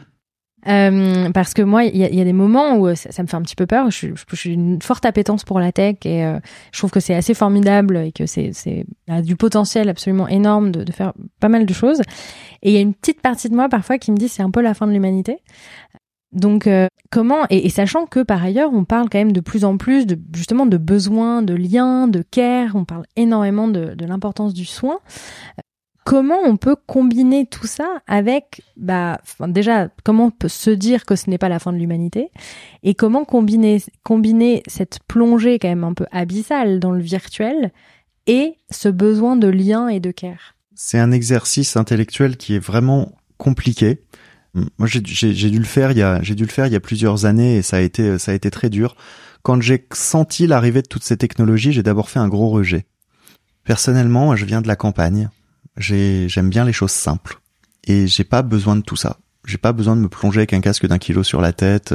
Euh, 0.69 1.31
parce 1.31 1.55
que 1.55 1.63
moi, 1.63 1.85
il 1.85 1.97
y, 1.97 2.17
y, 2.17 2.21
a 2.21 2.25
des 2.25 2.33
moments 2.33 2.77
où 2.77 2.95
ça, 2.95 3.13
ça, 3.13 3.23
me 3.23 3.29
fait 3.29 3.37
un 3.37 3.43
petit 3.43 3.55
peu 3.55 3.67
peur. 3.67 3.91
Je, 3.91 4.09
suis 4.33 4.53
une 4.53 4.83
forte 4.83 5.07
appétence 5.07 5.45
pour 5.45 5.61
la 5.61 5.73
tech 5.73 5.97
et 6.05 6.25
euh, 6.25 6.39
je 6.73 6.79
trouve 6.79 6.91
que 6.91 7.01
c'est 7.01 7.15
assez 7.15 7.35
formidable 7.35 7.97
et 7.99 8.13
que 8.13 8.27
c'est 8.27 8.53
du 9.23 9.37
potentiel 9.37 9.89
absolument 9.89 10.29
énorme 10.29 10.73
de, 10.73 10.83
de, 10.83 10.93
faire 10.93 11.13
pas 11.41 11.49
mal 11.49 11.67
de 11.67 11.73
choses. 11.73 12.01
Et 12.63 12.71
il 12.71 12.73
y 12.73 12.79
a 12.79 12.81
une 12.81 12.95
petite 12.95 13.21
partie 13.21 13.49
de 13.49 13.55
moi 13.55 13.69
parfois 13.69 13.99
qui 13.99 14.11
me 14.11 14.17
dit 14.17 14.29
c'est 14.29 14.43
un 14.43 14.51
peu 14.51 14.61
la 14.61 14.75
fin 14.75 14.87
de 14.87 14.93
l'humanité. 14.93 15.39
Donc 16.33 16.67
euh, 16.67 16.89
comment 17.11 17.47
et, 17.51 17.67
et, 17.67 17.71
sachant 17.71 18.05
que 18.05 18.21
par 18.23 18.43
ailleurs 18.43 18.71
on 18.73 18.85
parle 18.85 19.09
quand 19.09 19.19
même 19.19 19.33
de 19.33 19.41
plus 19.41 19.65
en 19.65 19.77
plus 19.77 20.07
de 20.07 20.19
justement 20.35 20.67
de 20.67 20.77
besoins, 20.77 21.41
de 21.41 21.55
liens, 21.55 22.09
de 22.09 22.23
care, 22.23 22.75
on 22.75 22.85
parle 22.85 23.05
énormément 23.15 23.69
de, 23.69 23.95
de 23.95 24.05
l'importance 24.05 24.53
du 24.53 24.65
soin 24.65 24.99
comment 26.07 26.39
on 26.45 26.57
peut 26.57 26.77
combiner 26.87 27.47
tout 27.47 27.67
ça 27.67 28.01
avec, 28.07 28.63
bah, 28.77 29.21
déjà, 29.49 29.89
comment 30.05 30.27
on 30.27 30.31
peut 30.31 30.49
se 30.49 30.71
dire 30.71 31.05
que 31.05 31.17
ce 31.17 31.29
n'est 31.29 31.37
pas 31.37 31.49
la 31.49 31.59
fin 31.59 31.73
de 31.73 31.79
l'humanité 31.79 32.31
et 32.85 32.95
comment 32.95 33.25
combiner, 33.25 33.83
combiner 34.05 34.63
cette 34.69 35.01
plongée 35.09 35.59
quand 35.59 35.69
même 35.69 35.83
un 35.83 35.95
peu 35.95 36.07
abyssale 36.13 36.79
dans 36.79 36.93
le 36.93 37.03
virtuel 37.03 37.73
et 38.29 38.55
ce 38.71 38.89
besoin 38.89 39.35
de 39.35 39.49
lien 39.49 39.89
et 39.89 39.99
de 39.99 40.13
care. 40.13 40.55
C'est 40.77 41.01
un 41.01 41.11
exercice 41.11 41.77
intellectuel 41.77 42.37
qui 42.37 42.55
est 42.55 42.65
vraiment 42.65 43.11
compliqué. 43.37 44.05
Moi, 44.55 44.87
j'ai 44.87 45.01
dû 45.01 45.59
le 45.59 45.65
faire 45.65 45.91
il 45.91 45.99
y 45.99 46.03
a, 46.03 46.23
j'ai 46.23 46.37
dû 46.37 46.45
le 46.45 46.51
faire 46.51 46.69
il 46.69 46.73
y 46.73 46.77
a 46.77 46.81
plusieurs 46.81 47.25
années 47.25 47.57
et 47.57 47.63
ça 47.63 47.79
a 47.79 47.81
été, 47.81 48.17
ça 48.19 48.31
a 48.31 48.35
été 48.35 48.53
très 48.53 48.71
dur. 48.71 48.95
Quand 49.43 49.61
j'ai 49.61 49.85
senti 49.93 50.47
l'arrivée 50.47 50.83
de 50.83 50.87
toutes 50.87 51.05
ces 51.05 51.17
technologies, 51.17 51.73
j'ai 51.73 51.83
d'abord 51.83 52.11
fait 52.11 52.21
un 52.21 52.29
gros 52.29 52.49
rejet. 52.49 52.87
Personnellement, 53.65 54.37
je 54.37 54.45
viens 54.45 54.63
de 54.63 54.69
la 54.69 54.77
campagne 54.77 55.31
j'aime 55.77 56.51
bien 56.51 56.65
les 56.65 56.73
choses 56.73 56.93
simples 56.93 57.41
et 57.87 58.07
j'ai 58.07 58.25
pas 58.25 58.43
besoin 58.43 58.77
de 58.77 58.83
tout 58.83 58.97
ça. 58.97 59.19
J'ai 59.47 59.59
pas 59.59 59.73
besoin 59.73 59.95
de 59.95 60.01
me 60.01 60.09
plonger 60.09 60.41
avec 60.41 60.53
un 60.53 60.61
casque 60.61 60.87
d'un 60.87 60.99
kilo 60.99 61.23
sur 61.23 61.41
la 61.41 61.53
tête. 61.53 61.95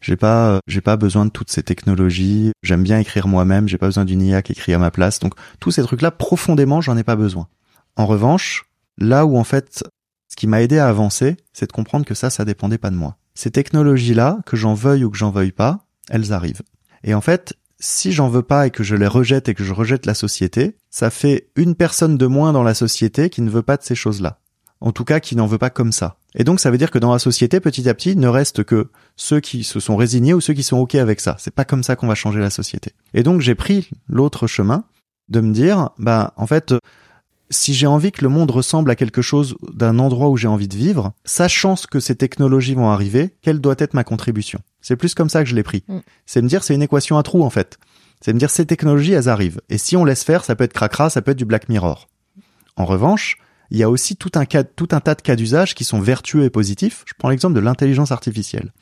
J'ai 0.00 0.16
pas, 0.16 0.60
j'ai 0.66 0.80
pas 0.80 0.96
besoin 0.96 1.26
de 1.26 1.30
toutes 1.30 1.50
ces 1.50 1.62
technologies. 1.62 2.52
J'aime 2.62 2.82
bien 2.82 2.98
écrire 2.98 3.28
moi-même. 3.28 3.68
J'ai 3.68 3.76
pas 3.76 3.86
besoin 3.86 4.06
d'une 4.06 4.22
IA 4.22 4.40
qui 4.40 4.52
écrit 4.52 4.72
à 4.72 4.78
ma 4.78 4.90
place. 4.90 5.18
Donc 5.18 5.34
tous 5.60 5.70
ces 5.70 5.82
trucs-là, 5.82 6.10
profondément, 6.10 6.80
j'en 6.80 6.96
ai 6.96 7.04
pas 7.04 7.16
besoin. 7.16 7.48
En 7.96 8.06
revanche, 8.06 8.64
là 8.96 9.26
où 9.26 9.36
en 9.36 9.44
fait, 9.44 9.84
ce 10.28 10.36
qui 10.36 10.46
m'a 10.46 10.62
aidé 10.62 10.78
à 10.78 10.88
avancer, 10.88 11.36
c'est 11.52 11.66
de 11.66 11.72
comprendre 11.72 12.06
que 12.06 12.14
ça, 12.14 12.30
ça 12.30 12.46
dépendait 12.46 12.78
pas 12.78 12.90
de 12.90 12.96
moi. 12.96 13.16
Ces 13.34 13.50
technologies-là, 13.50 14.38
que 14.46 14.56
j'en 14.56 14.72
veuille 14.72 15.04
ou 15.04 15.10
que 15.10 15.18
j'en 15.18 15.30
veuille 15.30 15.52
pas, 15.52 15.80
elles 16.08 16.32
arrivent. 16.32 16.62
Et 17.04 17.12
en 17.12 17.20
fait, 17.20 17.54
si 17.78 18.12
j'en 18.12 18.28
veux 18.28 18.42
pas 18.42 18.66
et 18.66 18.70
que 18.70 18.82
je 18.82 18.96
les 18.96 19.06
rejette 19.06 19.48
et 19.48 19.54
que 19.54 19.64
je 19.64 19.72
rejette 19.72 20.06
la 20.06 20.14
société, 20.14 20.76
ça 20.90 21.10
fait 21.10 21.48
une 21.56 21.74
personne 21.74 22.16
de 22.16 22.26
moins 22.26 22.52
dans 22.52 22.62
la 22.62 22.74
société 22.74 23.30
qui 23.30 23.42
ne 23.42 23.50
veut 23.50 23.62
pas 23.62 23.76
de 23.76 23.82
ces 23.82 23.94
choses-là. 23.94 24.40
En 24.80 24.92
tout 24.92 25.04
cas, 25.04 25.20
qui 25.20 25.36
n'en 25.36 25.46
veut 25.46 25.58
pas 25.58 25.70
comme 25.70 25.92
ça. 25.92 26.18
Et 26.34 26.44
donc, 26.44 26.60
ça 26.60 26.70
veut 26.70 26.76
dire 26.76 26.90
que 26.90 26.98
dans 26.98 27.12
la 27.12 27.18
société, 27.18 27.60
petit 27.60 27.88
à 27.88 27.94
petit, 27.94 28.14
ne 28.14 28.28
reste 28.28 28.62
que 28.62 28.90
ceux 29.16 29.40
qui 29.40 29.64
se 29.64 29.80
sont 29.80 29.96
résignés 29.96 30.34
ou 30.34 30.40
ceux 30.42 30.52
qui 30.52 30.62
sont 30.62 30.76
OK 30.76 30.94
avec 30.96 31.20
ça. 31.20 31.36
C'est 31.38 31.54
pas 31.54 31.64
comme 31.64 31.82
ça 31.82 31.96
qu'on 31.96 32.06
va 32.06 32.14
changer 32.14 32.40
la 32.40 32.50
société. 32.50 32.92
Et 33.14 33.22
donc, 33.22 33.40
j'ai 33.40 33.54
pris 33.54 33.88
l'autre 34.06 34.46
chemin 34.46 34.84
de 35.30 35.40
me 35.40 35.52
dire, 35.52 35.90
bah, 35.98 36.34
en 36.36 36.46
fait, 36.46 36.74
si 37.50 37.74
j'ai 37.74 37.86
envie 37.86 38.12
que 38.12 38.22
le 38.22 38.28
monde 38.28 38.50
ressemble 38.50 38.90
à 38.90 38.96
quelque 38.96 39.22
chose 39.22 39.56
d'un 39.72 39.98
endroit 39.98 40.28
où 40.28 40.36
j'ai 40.36 40.48
envie 40.48 40.68
de 40.68 40.76
vivre, 40.76 41.12
sachant 41.24 41.74
que 41.90 42.00
ces 42.00 42.16
technologies 42.16 42.74
vont 42.74 42.90
arriver, 42.90 43.34
quelle 43.42 43.60
doit 43.60 43.76
être 43.78 43.94
ma 43.94 44.04
contribution 44.04 44.60
c'est 44.86 44.94
plus 44.94 45.14
comme 45.14 45.28
ça 45.28 45.42
que 45.42 45.50
je 45.50 45.56
l'ai 45.56 45.64
pris. 45.64 45.82
Mm. 45.88 45.98
C'est 46.26 46.42
me 46.42 46.48
dire, 46.48 46.62
c'est 46.62 46.76
une 46.76 46.82
équation 46.82 47.18
à 47.18 47.24
trous, 47.24 47.42
en 47.42 47.50
fait. 47.50 47.76
C'est 48.20 48.32
me 48.32 48.38
dire, 48.38 48.50
ces 48.50 48.66
technologies, 48.66 49.14
elles 49.14 49.28
arrivent. 49.28 49.60
Et 49.68 49.78
si 49.78 49.96
on 49.96 50.04
laisse 50.04 50.22
faire, 50.22 50.44
ça 50.44 50.54
peut 50.54 50.62
être 50.62 50.72
cracra, 50.72 51.10
ça 51.10 51.22
peut 51.22 51.32
être 51.32 51.38
du 51.38 51.44
Black 51.44 51.68
Mirror. 51.68 52.08
En 52.76 52.84
revanche, 52.84 53.36
il 53.72 53.78
y 53.78 53.82
a 53.82 53.90
aussi 53.90 54.14
tout 54.14 54.30
un, 54.36 54.44
cas, 54.44 54.62
tout 54.62 54.86
un 54.92 55.00
tas 55.00 55.16
de 55.16 55.22
cas 55.22 55.34
d'usage 55.34 55.74
qui 55.74 55.82
sont 55.82 55.98
vertueux 56.00 56.44
et 56.44 56.50
positifs. 56.50 57.02
Je 57.04 57.14
prends 57.18 57.30
l'exemple 57.30 57.56
de 57.56 57.60
l'intelligence 57.60 58.12
artificielle. 58.12 58.72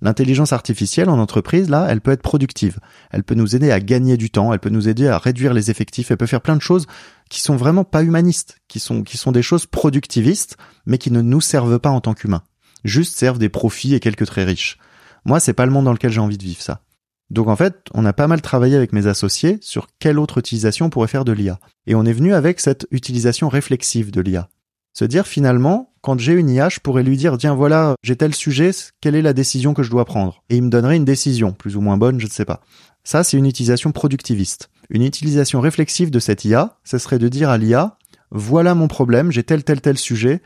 L'intelligence 0.00 0.54
artificielle 0.54 1.10
en 1.10 1.18
entreprise, 1.18 1.68
là, 1.68 1.86
elle 1.90 2.00
peut 2.00 2.12
être 2.12 2.22
productive. 2.22 2.78
Elle 3.10 3.22
peut 3.22 3.34
nous 3.34 3.54
aider 3.54 3.70
à 3.70 3.80
gagner 3.80 4.16
du 4.16 4.30
temps, 4.30 4.54
elle 4.54 4.60
peut 4.60 4.70
nous 4.70 4.88
aider 4.88 5.08
à 5.08 5.18
réduire 5.18 5.52
les 5.52 5.70
effectifs, 5.70 6.10
elle 6.10 6.16
peut 6.16 6.24
faire 6.24 6.40
plein 6.40 6.56
de 6.56 6.62
choses 6.62 6.86
qui 7.30 7.40
sont 7.40 7.56
vraiment 7.56 7.84
pas 7.84 8.02
humanistes, 8.02 8.58
qui 8.68 8.80
sont, 8.80 9.02
qui 9.02 9.16
sont 9.16 9.32
des 9.32 9.42
choses 9.42 9.64
productivistes, 9.64 10.58
mais 10.84 10.98
qui 10.98 11.10
ne 11.10 11.22
nous 11.22 11.40
servent 11.40 11.78
pas 11.78 11.88
en 11.88 12.02
tant 12.02 12.12
qu'humains. 12.12 12.42
Juste 12.84 13.16
servent 13.16 13.38
des 13.38 13.48
profits 13.48 13.94
et 13.94 14.00
quelques 14.00 14.26
très 14.26 14.44
riches. 14.44 14.78
Moi, 15.24 15.40
c'est 15.40 15.54
pas 15.54 15.64
le 15.64 15.72
monde 15.72 15.84
dans 15.86 15.92
lequel 15.92 16.10
j'ai 16.10 16.20
envie 16.20 16.38
de 16.38 16.44
vivre 16.44 16.60
ça. 16.60 16.82
Donc 17.30 17.46
en 17.46 17.56
fait, 17.56 17.86
on 17.94 18.04
a 18.04 18.12
pas 18.12 18.26
mal 18.26 18.42
travaillé 18.42 18.76
avec 18.76 18.92
mes 18.92 19.06
associés 19.06 19.58
sur 19.60 19.86
quelle 20.00 20.18
autre 20.18 20.38
utilisation 20.38 20.86
on 20.86 20.90
pourrait 20.90 21.08
faire 21.08 21.24
de 21.24 21.32
l'IA. 21.32 21.60
Et 21.86 21.94
on 21.94 22.04
est 22.04 22.12
venu 22.12 22.34
avec 22.34 22.58
cette 22.58 22.86
utilisation 22.90 23.48
réflexive 23.48 24.10
de 24.10 24.20
l'IA. 24.20 24.48
Se 24.92 25.04
dire 25.04 25.28
finalement, 25.28 25.92
quand 26.00 26.18
j'ai 26.18 26.32
une 26.32 26.50
IA, 26.50 26.68
je 26.68 26.80
pourrais 26.80 27.04
lui 27.04 27.16
dire, 27.16 27.38
tiens 27.38 27.54
voilà, 27.54 27.94
j'ai 28.02 28.16
tel 28.16 28.34
sujet, 28.34 28.72
quelle 29.00 29.14
est 29.14 29.22
la 29.22 29.32
décision 29.32 29.74
que 29.74 29.84
je 29.84 29.90
dois 29.90 30.04
prendre? 30.04 30.42
Et 30.50 30.56
il 30.56 30.62
me 30.62 30.70
donnerait 30.70 30.96
une 30.96 31.04
décision, 31.04 31.52
plus 31.52 31.76
ou 31.76 31.80
moins 31.80 31.96
bonne, 31.96 32.18
je 32.18 32.26
ne 32.26 32.30
sais 32.30 32.44
pas. 32.44 32.62
Ça, 33.04 33.22
c'est 33.22 33.36
une 33.36 33.46
utilisation 33.46 33.92
productiviste. 33.92 34.68
Une 34.90 35.04
utilisation 35.04 35.60
réflexive 35.60 36.10
de 36.10 36.18
cette 36.18 36.44
IA, 36.44 36.78
ce 36.84 36.98
serait 36.98 37.20
de 37.20 37.28
dire 37.28 37.48
à 37.48 37.58
l'IA, 37.58 37.96
voilà 38.32 38.74
mon 38.74 38.88
problème, 38.88 39.30
j'ai 39.30 39.44
tel 39.44 39.62
tel 39.62 39.80
tel 39.80 39.96
sujet, 39.96 40.42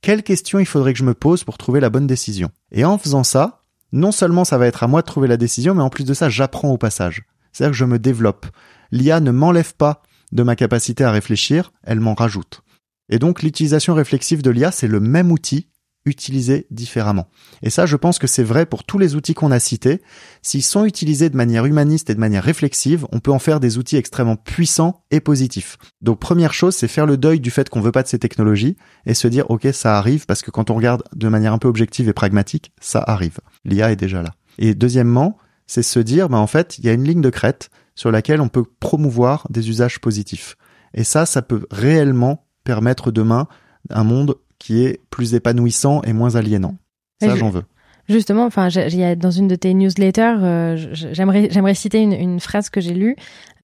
quelles 0.00 0.22
questions 0.22 0.60
il 0.60 0.66
faudrait 0.66 0.92
que 0.92 0.98
je 1.00 1.04
me 1.04 1.14
pose 1.14 1.42
pour 1.42 1.58
trouver 1.58 1.80
la 1.80 1.90
bonne 1.90 2.06
décision? 2.06 2.50
Et 2.70 2.84
en 2.84 2.96
faisant 2.96 3.24
ça, 3.24 3.64
non 3.90 4.12
seulement 4.12 4.44
ça 4.44 4.56
va 4.56 4.68
être 4.68 4.84
à 4.84 4.86
moi 4.86 5.02
de 5.02 5.06
trouver 5.06 5.26
la 5.26 5.36
décision, 5.36 5.74
mais 5.74 5.82
en 5.82 5.90
plus 5.90 6.04
de 6.04 6.14
ça, 6.14 6.28
j'apprends 6.28 6.70
au 6.70 6.78
passage. 6.78 7.24
C'est-à-dire 7.52 7.72
que 7.72 7.78
je 7.78 7.84
me 7.84 7.98
développe. 7.98 8.46
L'IA 8.92 9.18
ne 9.18 9.32
m'enlève 9.32 9.74
pas 9.74 10.02
de 10.30 10.44
ma 10.44 10.54
capacité 10.54 11.02
à 11.02 11.10
réfléchir, 11.10 11.72
elle 11.82 11.98
m'en 11.98 12.14
rajoute. 12.14 12.62
Et 13.08 13.18
donc 13.18 13.42
l'utilisation 13.42 13.94
réflexive 13.94 14.42
de 14.42 14.50
l'IA, 14.50 14.70
c'est 14.70 14.86
le 14.86 15.00
même 15.00 15.32
outil 15.32 15.68
utilisé 16.04 16.66
différemment. 16.70 17.28
Et 17.62 17.70
ça, 17.70 17.86
je 17.86 17.96
pense 17.96 18.18
que 18.18 18.26
c'est 18.26 18.42
vrai 18.42 18.66
pour 18.66 18.84
tous 18.84 18.98
les 18.98 19.14
outils 19.14 19.34
qu'on 19.34 19.50
a 19.50 19.58
cités. 19.58 20.02
S'ils 20.42 20.62
sont 20.62 20.84
utilisés 20.84 21.30
de 21.30 21.36
manière 21.36 21.66
humaniste 21.66 22.10
et 22.10 22.14
de 22.14 22.20
manière 22.20 22.42
réflexive, 22.42 23.06
on 23.12 23.20
peut 23.20 23.32
en 23.32 23.38
faire 23.38 23.60
des 23.60 23.78
outils 23.78 23.96
extrêmement 23.96 24.36
puissants 24.36 25.04
et 25.10 25.20
positifs. 25.20 25.76
Donc 26.00 26.18
première 26.18 26.54
chose, 26.54 26.74
c'est 26.74 26.88
faire 26.88 27.06
le 27.06 27.16
deuil 27.16 27.40
du 27.40 27.50
fait 27.50 27.68
qu'on 27.68 27.80
veut 27.80 27.92
pas 27.92 28.02
de 28.02 28.08
ces 28.08 28.18
technologies 28.18 28.76
et 29.06 29.14
se 29.14 29.28
dire, 29.28 29.50
OK, 29.50 29.66
ça 29.72 29.98
arrive 29.98 30.26
parce 30.26 30.42
que 30.42 30.50
quand 30.50 30.70
on 30.70 30.74
regarde 30.74 31.02
de 31.14 31.28
manière 31.28 31.52
un 31.52 31.58
peu 31.58 31.68
objective 31.68 32.08
et 32.08 32.12
pragmatique, 32.12 32.72
ça 32.80 33.02
arrive. 33.06 33.38
L'IA 33.64 33.92
est 33.92 33.96
déjà 33.96 34.22
là. 34.22 34.30
Et 34.58 34.74
deuxièmement, 34.74 35.38
c'est 35.66 35.82
se 35.82 36.00
dire, 36.00 36.28
bah, 36.28 36.38
en 36.38 36.46
fait, 36.46 36.78
il 36.78 36.86
y 36.86 36.88
a 36.88 36.92
une 36.92 37.04
ligne 37.04 37.20
de 37.20 37.30
crête 37.30 37.70
sur 37.94 38.10
laquelle 38.10 38.40
on 38.40 38.48
peut 38.48 38.64
promouvoir 38.80 39.46
des 39.50 39.68
usages 39.68 40.00
positifs. 40.00 40.56
Et 40.94 41.04
ça, 41.04 41.26
ça 41.26 41.42
peut 41.42 41.66
réellement 41.70 42.46
permettre 42.64 43.10
demain 43.10 43.46
un 43.90 44.04
monde 44.04 44.36
qui 44.58 44.84
est 44.84 45.00
plus 45.10 45.34
épanouissant 45.34 46.02
et 46.02 46.12
moins 46.12 46.34
aliénant. 46.36 46.76
Ça, 47.20 47.36
j'en 47.36 47.50
veux. 47.50 47.64
Justement, 48.08 48.46
enfin, 48.46 48.68
dans 49.16 49.30
une 49.30 49.48
de 49.48 49.54
tes 49.54 49.74
newsletters, 49.74 50.38
euh, 50.40 50.76
j'aimerais, 51.12 51.48
j'aimerais 51.50 51.74
citer 51.74 52.00
une, 52.00 52.14
une 52.14 52.40
phrase 52.40 52.70
que 52.70 52.80
j'ai 52.80 52.94
lue. 52.94 53.16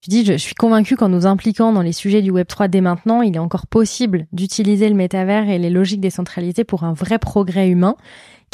Tu 0.03 0.11
dis, 0.11 0.25
je 0.27 0.35
suis 0.35 0.55
convaincu 0.55 0.97
qu'en 0.97 1.09
nous 1.09 1.25
impliquant 1.25 1.73
dans 1.73 1.81
les 1.81 1.93
sujets 1.93 2.21
du 2.21 2.31
Web 2.31 2.47
3 2.47 2.69
dès 2.69 2.83
maintenant, 2.83 3.23
il 3.23 3.37
est 3.37 3.39
encore 3.39 3.67
possible 3.67 4.27
d'utiliser 4.33 4.91
le 4.91 4.95
métavers 4.95 5.49
et 5.49 5.59
les 5.59 5.71
logiques 5.71 6.03
décentralisées 6.03 6.65
pour 6.65 6.85
un 6.85 6.93
vrai 6.93 7.19
progrès 7.19 7.69
humain 7.69 7.97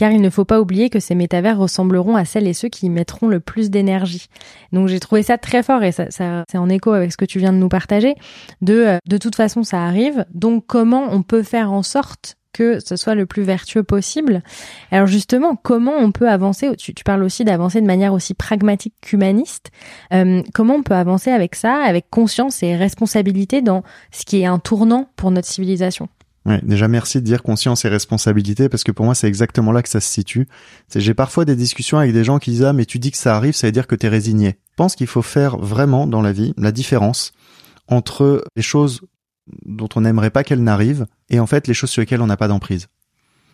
car 0.01 0.13
il 0.13 0.23
ne 0.23 0.31
faut 0.31 0.47
pas 0.47 0.63
oublier 0.63 0.89
que 0.89 0.99
ces 0.99 1.15
métavers 1.15 1.59
ressembleront 1.59 2.17
à 2.17 2.25
celles 2.25 2.47
et 2.47 2.55
ceux 2.55 2.69
qui 2.69 2.87
y 2.87 2.89
mettront 2.89 3.29
le 3.29 3.39
plus 3.39 3.69
d'énergie. 3.69 4.29
Donc 4.73 4.89
j'ai 4.89 4.99
trouvé 4.99 5.23
ça 5.23 5.37
très 5.37 5.63
fort 5.63 5.83
et 5.83 5.93
ça, 5.93 6.11
ça 6.11 6.43
c'est 6.51 6.57
en 6.57 6.71
écho 6.71 6.93
avec 6.93 7.13
ce 7.13 7.19
que 7.19 7.27
tu 7.27 7.39
viens 7.39 7.53
de 7.53 7.59
nous 7.59 7.69
partager. 7.69 8.15
De 8.63 8.73
euh, 8.73 8.99
de 9.07 9.19
toute 9.19 9.37
façon 9.37 9.63
ça 9.63 9.85
arrive. 9.85 10.25
Donc 10.33 10.65
comment 10.67 11.09
on 11.11 11.21
peut 11.21 11.43
faire 11.43 11.71
en 11.71 11.83
sorte 11.83 12.39
que 12.55 12.81
ce 12.81 12.97
soit 12.97 13.15
le 13.15 13.27
plus 13.27 13.43
vertueux 13.43 13.83
possible? 13.83 14.43
Alors 14.91 15.07
justement, 15.07 15.55
comment 15.55 15.99
on 15.99 16.13
peut 16.13 16.31
avancer? 16.31 16.75
Tu, 16.77 16.95
tu 16.95 17.05
parles 17.05 17.23
aussi 17.23 17.45
d'avancer 17.45 17.83
de 17.83 17.87
manière 17.87 18.15
aussi 18.15 18.33
pragmatique 18.33 18.95
qu'humaniste. 19.03 19.71
Euh, 20.15 20.43
comment 20.55 20.77
on 20.77 20.83
peut 20.83 20.95
avancer 20.95 21.31
avec 21.31 21.55
ça, 21.55 21.75
avec 21.75 22.09
conscience 22.09 22.63
et 22.63 22.75
responsabilité 22.75 23.61
dans 23.61 23.83
ce 24.13 24.25
qui 24.25 24.41
est 24.41 24.47
un 24.47 24.61
tournant 24.61 25.11
pour 25.17 25.31
notre 25.31 25.49
civilisation? 25.49 26.09
Ouais, 26.47 26.59
déjà 26.63 26.89
merci 26.89 27.19
de 27.19 27.25
dire 27.25 27.43
conscience 27.43 27.85
et 27.85 27.89
responsabilité 27.89 28.71
parce 28.71 28.83
que 28.83 28.93
pour 28.93 29.05
moi 29.05 29.15
c'est 29.15 29.29
exactement 29.29 29.73
là 29.73 29.83
que 29.83 29.91
ça 29.91 30.01
se 30.01 30.11
situe. 30.11 30.49
J'ai 30.95 31.13
parfois 31.13 31.45
des 31.45 31.55
discussions 31.55 31.99
avec 31.99 32.15
des 32.15 32.25
gens 32.25 32.39
qui 32.39 32.53
disent 32.53 32.65
ah 32.65 32.73
mais 32.73 32.87
tu 32.87 32.99
dis 32.99 33.11
que 33.11 33.19
ça 33.19 33.37
arrive, 33.37 33.55
ça 33.55 33.67
veut 33.67 33.73
dire 33.73 33.87
que 33.87 33.95
t'es 33.95 34.09
résigné. 34.09 34.57
Je 34.71 34.77
pense 34.77 34.97
qu'il 34.97 35.07
faut 35.07 35.23
faire 35.23 35.59
vraiment 35.59 36.07
dans 36.07 36.23
la 36.23 36.33
vie 36.33 36.55
la 36.57 36.73
différence 36.73 37.33
entre 37.89 38.43
les 38.57 38.63
choses 38.63 39.03
dont 39.67 39.89
on 39.97 40.01
n'aimerait 40.01 40.31
pas 40.31 40.43
qu'elles 40.43 40.63
n'arrivent 40.63 41.07
et 41.29 41.41
en 41.41 41.47
fait 41.47 41.67
les 41.67 41.75
choses 41.75 41.91
sur 41.91 42.01
lesquelles 42.01 42.23
on 42.23 42.27
n'a 42.27 42.39
pas 42.39 42.49
d'emprise. 42.49 42.87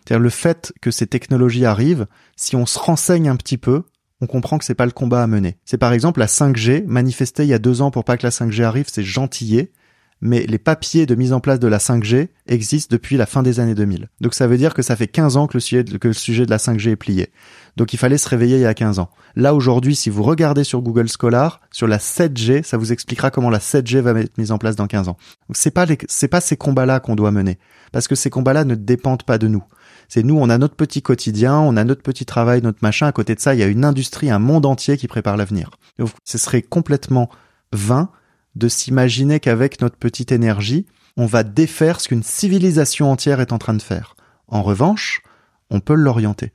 C'est-à-dire 0.05 0.23
le 0.23 0.29
fait 0.29 0.73
que 0.81 0.89
ces 0.89 1.07
technologies 1.07 1.65
arrivent, 1.65 2.07
si 2.37 2.55
on 2.55 2.65
se 2.65 2.79
renseigne 2.79 3.27
un 3.27 3.35
petit 3.35 3.57
peu, 3.57 3.83
on 4.21 4.27
comprend 4.27 4.57
que 4.57 4.63
c'est 4.63 4.75
pas 4.75 4.85
le 4.85 4.91
combat 4.91 5.21
à 5.21 5.27
mener. 5.27 5.57
C'est 5.65 5.77
par 5.77 5.91
exemple 5.91 6.21
la 6.21 6.27
5G 6.27 6.85
manifestée 6.85 7.43
il 7.43 7.49
y 7.49 7.53
a 7.53 7.59
deux 7.59 7.81
ans 7.81 7.91
pour 7.91 8.05
pas 8.05 8.15
que 8.15 8.25
la 8.25 8.31
5G 8.31 8.63
arrive, 8.63 8.85
c'est 8.87 9.03
gentillé 9.03 9.73
mais 10.21 10.45
les 10.47 10.57
papiers 10.57 11.05
de 11.05 11.15
mise 11.15 11.33
en 11.33 11.39
place 11.39 11.59
de 11.59 11.67
la 11.67 11.77
5G 11.77 12.29
existent 12.47 12.89
depuis 12.91 13.17
la 13.17 13.25
fin 13.25 13.43
des 13.43 13.59
années 13.59 13.75
2000. 13.75 14.09
Donc 14.21 14.33
ça 14.33 14.47
veut 14.47 14.57
dire 14.57 14.73
que 14.73 14.81
ça 14.81 14.95
fait 14.95 15.07
15 15.07 15.37
ans 15.37 15.47
que 15.47 15.55
le 15.55 15.59
sujet 15.59 15.83
de, 15.83 16.49
la 16.49 16.57
5G 16.57 16.89
est 16.89 16.95
plié. 16.95 17.29
Donc 17.75 17.93
il 17.93 17.97
fallait 17.97 18.17
se 18.17 18.27
réveiller 18.27 18.57
il 18.57 18.61
y 18.61 18.65
a 18.65 18.73
15 18.73 18.99
ans. 18.99 19.09
Là 19.35 19.53
aujourd'hui, 19.53 19.95
si 19.95 20.09
vous 20.09 20.23
regardez 20.23 20.63
sur 20.63 20.81
Google 20.81 21.07
Scholar, 21.07 21.61
sur 21.71 21.87
la 21.87 21.99
7G, 21.99 22.63
ça 22.63 22.77
vous 22.77 22.91
expliquera 22.91 23.29
comment 23.29 23.49
la 23.49 23.59
7G 23.59 23.99
va 23.99 24.19
être 24.19 24.37
mise 24.37 24.51
en 24.51 24.57
place 24.57 24.75
dans 24.75 24.87
15 24.87 25.09
ans. 25.09 25.17
Donc 25.47 25.55
c'est 25.55 25.71
pas 25.71 25.85
c'est 26.07 26.27
pas 26.27 26.41
ces 26.41 26.57
combats-là 26.57 26.99
qu'on 26.99 27.15
doit 27.15 27.31
mener 27.31 27.59
parce 27.91 28.07
que 28.07 28.15
ces 28.15 28.29
combats-là 28.29 28.65
ne 28.65 28.75
dépendent 28.75 29.23
pas 29.23 29.37
de 29.37 29.47
nous. 29.47 29.63
C'est 30.09 30.23
nous, 30.23 30.37
on 30.37 30.49
a 30.49 30.57
notre 30.57 30.75
petit 30.75 31.01
quotidien, 31.01 31.59
on 31.59 31.75
a 31.75 31.83
notre 31.83 32.01
petit 32.01 32.25
travail, 32.25 32.61
notre 32.61 32.79
machin. 32.81 33.07
À 33.07 33.11
côté 33.11 33.35
de 33.35 33.41
ça, 33.41 33.53
il 33.53 33.59
y 33.59 33.63
a 33.63 33.67
une 33.67 33.83
industrie, 33.83 34.29
un 34.29 34.39
monde 34.39 34.65
entier 34.65 34.97
qui 34.97 35.07
prépare 35.07 35.35
l'avenir. 35.35 35.71
Ce 36.23 36.37
serait 36.37 36.61
complètement 36.61 37.29
vain 37.73 38.09
de 38.57 38.67
s'imaginer 38.67 39.39
qu'avec 39.39 39.81
notre 39.81 39.97
petite 39.97 40.31
énergie, 40.31 40.85
on 41.15 41.25
va 41.25 41.43
défaire 41.43 42.01
ce 42.01 42.09
qu'une 42.09 42.23
civilisation 42.23 43.11
entière 43.11 43.39
est 43.39 43.53
en 43.53 43.57
train 43.57 43.73
de 43.73 43.81
faire. 43.81 44.15
En 44.47 44.63
revanche, 44.63 45.21
on 45.69 45.79
peut 45.79 45.95
l'orienter 45.95 46.51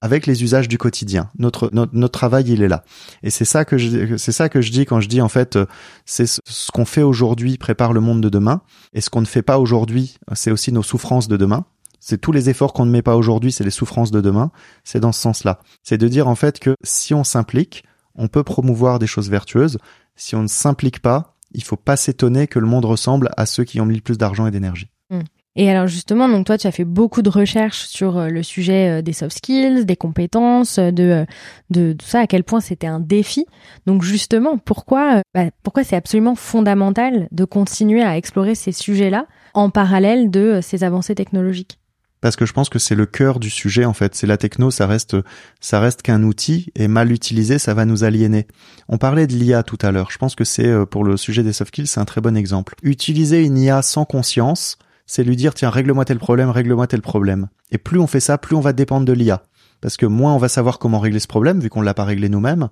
avec 0.00 0.26
les 0.26 0.42
usages 0.42 0.68
du 0.68 0.78
quotidien. 0.78 1.30
Notre, 1.38 1.70
notre, 1.72 2.08
travail, 2.08 2.44
il 2.48 2.62
est 2.62 2.68
là. 2.68 2.84
Et 3.22 3.30
c'est 3.30 3.44
ça 3.44 3.64
que 3.64 3.76
je, 3.76 4.16
c'est 4.16 4.32
ça 4.32 4.48
que 4.48 4.62
je 4.62 4.70
dis 4.70 4.86
quand 4.86 5.00
je 5.00 5.08
dis, 5.08 5.20
en 5.20 5.28
fait, 5.28 5.58
c'est 6.06 6.26
ce, 6.26 6.40
qu'on 6.72 6.86
fait 6.86 7.02
aujourd'hui 7.02 7.58
prépare 7.58 7.92
le 7.92 8.00
monde 8.00 8.22
de 8.22 8.30
demain. 8.30 8.62
Et 8.94 9.00
ce 9.00 9.10
qu'on 9.10 9.20
ne 9.20 9.26
fait 9.26 9.42
pas 9.42 9.58
aujourd'hui, 9.58 10.16
c'est 10.32 10.50
aussi 10.50 10.72
nos 10.72 10.82
souffrances 10.82 11.28
de 11.28 11.36
demain. 11.36 11.66
C'est 12.00 12.18
tous 12.18 12.32
les 12.32 12.50
efforts 12.50 12.72
qu'on 12.72 12.86
ne 12.86 12.90
met 12.90 13.02
pas 13.02 13.16
aujourd'hui, 13.16 13.52
c'est 13.52 13.64
les 13.64 13.70
souffrances 13.70 14.10
de 14.10 14.20
demain. 14.20 14.50
C'est 14.84 15.00
dans 15.00 15.12
ce 15.12 15.20
sens-là. 15.20 15.60
C'est 15.82 15.98
de 15.98 16.08
dire, 16.08 16.28
en 16.28 16.34
fait, 16.34 16.60
que 16.60 16.74
si 16.82 17.14
on 17.14 17.24
s'implique, 17.24 17.84
on 18.14 18.28
peut 18.28 18.42
promouvoir 18.42 18.98
des 18.98 19.06
choses 19.06 19.30
vertueuses. 19.30 19.78
Si 20.16 20.34
on 20.36 20.42
ne 20.42 20.48
s'implique 20.48 21.00
pas, 21.00 21.36
il 21.52 21.62
faut 21.62 21.76
pas 21.76 21.96
s'étonner 21.96 22.46
que 22.46 22.58
le 22.58 22.66
monde 22.66 22.84
ressemble 22.84 23.30
à 23.36 23.46
ceux 23.46 23.64
qui 23.64 23.80
ont 23.80 23.86
mis 23.86 23.96
le 23.96 24.00
plus 24.00 24.18
d'argent 24.18 24.46
et 24.46 24.50
d'énergie. 24.50 24.88
Mmh. 25.10 25.20
Et 25.56 25.70
alors 25.70 25.86
justement, 25.86 26.28
donc 26.28 26.46
toi, 26.46 26.58
tu 26.58 26.66
as 26.66 26.72
fait 26.72 26.84
beaucoup 26.84 27.22
de 27.22 27.30
recherches 27.30 27.84
sur 27.84 28.18
euh, 28.18 28.28
le 28.28 28.42
sujet 28.42 28.98
euh, 28.98 29.02
des 29.02 29.12
soft 29.12 29.36
skills, 29.38 29.84
des 29.84 29.94
compétences, 29.94 30.78
euh, 30.78 30.90
de 30.90 31.24
de 31.70 31.92
tout 31.92 32.06
ça, 32.06 32.20
à 32.20 32.26
quel 32.26 32.42
point 32.42 32.60
c'était 32.60 32.88
un 32.88 32.98
défi. 32.98 33.46
Donc 33.86 34.02
justement, 34.02 34.58
pourquoi 34.58 35.22
bah, 35.32 35.44
pourquoi 35.62 35.84
c'est 35.84 35.94
absolument 35.94 36.34
fondamental 36.34 37.28
de 37.30 37.44
continuer 37.44 38.02
à 38.02 38.16
explorer 38.16 38.56
ces 38.56 38.72
sujets-là 38.72 39.26
en 39.54 39.70
parallèle 39.70 40.28
de 40.28 40.58
ces 40.60 40.82
avancées 40.82 41.14
technologiques? 41.14 41.78
Parce 42.24 42.36
que 42.36 42.46
je 42.46 42.54
pense 42.54 42.70
que 42.70 42.78
c'est 42.78 42.94
le 42.94 43.04
cœur 43.04 43.38
du 43.38 43.50
sujet 43.50 43.84
en 43.84 43.92
fait. 43.92 44.14
C'est 44.14 44.26
la 44.26 44.38
techno, 44.38 44.70
ça 44.70 44.86
reste 44.86 45.14
ça 45.60 45.78
reste 45.78 46.00
qu'un 46.00 46.22
outil 46.22 46.70
et 46.74 46.88
mal 46.88 47.12
utilisé, 47.12 47.58
ça 47.58 47.74
va 47.74 47.84
nous 47.84 48.02
aliéner. 48.02 48.46
On 48.88 48.96
parlait 48.96 49.26
de 49.26 49.34
l'IA 49.34 49.62
tout 49.62 49.76
à 49.82 49.92
l'heure. 49.92 50.10
Je 50.10 50.16
pense 50.16 50.34
que 50.34 50.42
c'est 50.42 50.86
pour 50.86 51.04
le 51.04 51.18
sujet 51.18 51.42
des 51.42 51.52
soft 51.52 51.68
skills, 51.68 51.86
c'est 51.86 52.00
un 52.00 52.06
très 52.06 52.22
bon 52.22 52.34
exemple. 52.34 52.76
Utiliser 52.82 53.44
une 53.44 53.58
IA 53.58 53.82
sans 53.82 54.06
conscience, 54.06 54.78
c'est 55.04 55.22
lui 55.22 55.36
dire 55.36 55.52
tiens 55.52 55.68
règle-moi 55.68 56.06
tel 56.06 56.18
problème, 56.18 56.48
règle-moi 56.48 56.86
tel 56.86 57.02
problème. 57.02 57.48
Et 57.70 57.76
plus 57.76 57.98
on 57.98 58.06
fait 58.06 58.20
ça, 58.20 58.38
plus 58.38 58.56
on 58.56 58.60
va 58.60 58.72
dépendre 58.72 59.04
de 59.04 59.12
l'IA, 59.12 59.42
parce 59.82 59.98
que 59.98 60.06
moins 60.06 60.32
on 60.32 60.38
va 60.38 60.48
savoir 60.48 60.78
comment 60.78 61.00
régler 61.00 61.20
ce 61.20 61.26
problème 61.26 61.60
vu 61.60 61.68
qu'on 61.68 61.82
l'a 61.82 61.92
pas 61.92 62.04
réglé 62.04 62.30
nous-mêmes, 62.30 62.70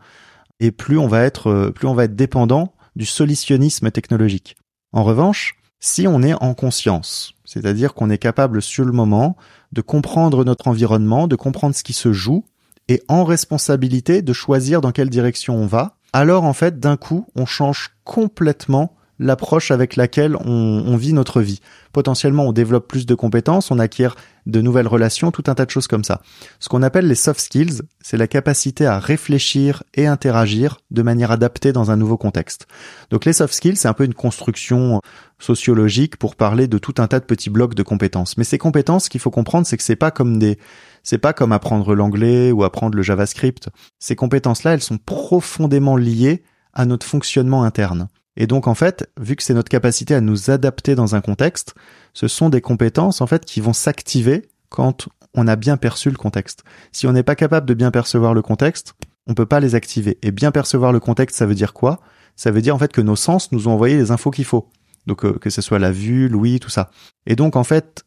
et 0.61 0.71
plus 0.71 0.97
on 0.97 1.09
va 1.09 1.25
être 1.25 1.49
euh, 1.49 1.71
plus 1.73 1.89
on 1.89 1.95
va 1.95 2.05
être 2.05 2.17
dépendant 2.17 2.73
du 2.97 3.05
solutionnisme 3.05 3.91
technologique. 3.91 4.57
En 4.95 5.05
revanche, 5.05 5.57
si 5.85 6.07
on 6.07 6.23
est 6.23 6.33
en 6.35 6.55
conscience, 6.55 7.35
c'est-à-dire 7.45 7.93
qu'on 7.93 8.09
est 8.09 8.17
capable 8.17 8.63
sur 8.63 8.85
le 8.85 8.93
moment 8.93 9.37
de 9.73 9.81
comprendre 9.81 10.45
notre 10.45 10.69
environnement, 10.69 11.27
de 11.27 11.35
comprendre 11.35 11.75
ce 11.75 11.83
qui 11.83 11.93
se 11.93 12.13
joue, 12.13 12.45
et 12.87 13.03
en 13.09 13.25
responsabilité 13.25 14.23
de 14.23 14.33
choisir 14.33 14.81
dans 14.81 14.93
quelle 14.93 15.11
direction 15.11 15.57
on 15.57 15.67
va, 15.67 15.97
alors 16.13 16.45
en 16.45 16.53
fait 16.53 16.79
d'un 16.79 16.97
coup 16.97 17.27
on 17.35 17.47
change 17.47 17.91
complètement 18.05 18.95
l'approche 19.23 19.71
avec 19.71 19.97
laquelle 19.97 20.37
on, 20.37 20.97
vit 20.97 21.13
notre 21.13 21.41
vie. 21.41 21.61
Potentiellement, 21.93 22.47
on 22.47 22.53
développe 22.53 22.89
plus 22.89 23.07
de 23.07 23.15
compétences, 23.15 23.71
on 23.71 23.79
acquiert 23.79 24.17
de 24.47 24.61
nouvelles 24.61 24.89
relations, 24.89 25.31
tout 25.31 25.45
un 25.47 25.55
tas 25.55 25.65
de 25.65 25.71
choses 25.71 25.87
comme 25.87 26.05
ça. 26.05 26.21
Ce 26.59 26.69
qu'on 26.69 26.83
appelle 26.83 27.07
les 27.07 27.15
soft 27.15 27.41
skills, 27.41 27.83
c'est 28.01 28.17
la 28.17 28.27
capacité 28.27 28.87
à 28.87 28.99
réfléchir 28.99 29.83
et 29.95 30.07
interagir 30.07 30.79
de 30.91 31.03
manière 31.03 31.31
adaptée 31.31 31.73
dans 31.73 31.91
un 31.91 31.97
nouveau 31.97 32.17
contexte. 32.17 32.67
Donc 33.11 33.25
les 33.25 33.33
soft 33.33 33.55
skills, 33.55 33.77
c'est 33.77 33.89
un 33.89 33.95
peu 33.95 34.05
une 34.05 34.15
construction 34.15 35.01
sociologique 35.39 36.17
pour 36.17 36.37
parler 36.37 36.67
de 36.67 36.79
tout 36.79 36.95
un 36.99 37.07
tas 37.07 37.21
de 37.21 37.25
petits 37.25 37.51
blocs 37.51 37.75
de 37.75 37.83
compétences. 37.83 38.37
Mais 38.37 38.45
ces 38.45 38.59
compétences, 38.59 39.05
ce 39.05 39.11
qu'il 39.11 39.21
faut 39.21 39.31
comprendre, 39.31 39.67
c'est 39.67 39.77
que 39.77 39.83
c'est 39.83 39.97
pas 39.97 40.11
comme 40.11 40.39
des, 40.39 40.59
c'est 41.03 41.19
pas 41.19 41.33
comme 41.33 41.53
apprendre 41.53 41.95
l'anglais 41.95 42.53
ou 42.53 42.65
apprendre 42.65 42.97
le 42.97 43.03
JavaScript. 43.03 43.69
Ces 43.99 44.17
compétences-là, 44.17 44.75
elles 44.75 44.83
sont 44.83 44.99
profondément 44.99 45.97
liées 45.97 46.43
à 46.75 46.87
notre 46.87 47.07
fonctionnement 47.07 47.65
interne. 47.65 48.09
Et 48.37 48.47
donc 48.47 48.67
en 48.67 48.75
fait, 48.75 49.11
vu 49.21 49.37
que 49.37 49.43
c'est 49.43 49.55
notre 49.55 49.69
capacité 49.69 50.15
à 50.15 50.21
nous 50.21 50.51
adapter 50.51 50.95
dans 50.95 51.15
un 51.15 51.21
contexte, 51.21 51.75
ce 52.15 52.29
sont 52.29 52.49
des 52.49 52.61
compétences 52.61 53.21
en 53.21 53.27
fait 53.27 53.45
qui 53.45 53.61
vont 53.61 53.73
s'activer 53.73 54.49
quand 54.69 55.09
on 55.35 55.47
a 55.47 55.57
bien 55.57 55.77
perçu 55.77 56.11
le 56.11 56.17
contexte. 56.17 56.65
Si 56.93 57.07
on 57.07 57.13
n'est 57.13 57.23
pas 57.23 57.35
capable 57.35 57.67
de 57.67 57.75
bien 57.75 57.91
percevoir 57.91 58.35
le 58.35 58.43
contexte, 58.43 58.95
on 59.27 59.35
peut 59.35 59.47
pas 59.47 59.61
les 59.61 59.75
activer. 59.75 60.19
Et 60.23 60.31
bien 60.31 60.51
percevoir 60.51 60.93
le 60.93 61.01
contexte, 61.01 61.37
ça 61.37 61.47
veut 61.47 61.55
dire 61.55 61.73
quoi? 61.73 62.01
Ça 62.37 62.51
veut 62.51 62.63
dire 62.63 62.75
en 62.75 62.79
fait 62.79 62.93
que 62.93 63.01
nos 63.01 63.17
sens 63.17 63.53
nous 63.53 63.69
ont 63.69 63.73
envoyé 63.73 63.97
les 63.97 64.11
infos 64.11 64.31
qu'il 64.31 64.45
faut. 64.45 64.69
Donc 65.07 65.25
euh, 65.25 65.33
que 65.35 65.51
ce 65.51 65.63
soit 65.63 65.79
la 65.79 65.93
vue, 65.93 66.29
l'ouïe, 66.29 66.61
tout 66.61 66.71
ça. 66.71 66.91
Et 67.27 67.37
donc 67.37 67.57
en 67.57 67.65
fait, 67.65 68.05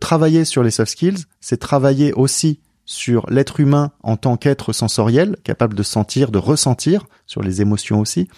travailler 0.00 0.44
sur 0.44 0.62
les 0.62 0.70
soft 0.70 0.92
skills, 0.92 1.24
c'est 1.40 1.58
travailler 1.58 2.12
aussi 2.12 2.60
sur 2.84 3.28
l'être 3.30 3.60
humain 3.60 3.92
en 4.02 4.16
tant 4.16 4.36
qu'être 4.36 4.72
sensoriel, 4.72 5.36
capable 5.44 5.74
de 5.74 5.82
sentir, 5.82 6.30
de 6.30 6.38
ressentir, 6.38 7.06
sur 7.26 7.42
les 7.42 7.60
émotions 7.60 8.00
aussi. 8.00 8.28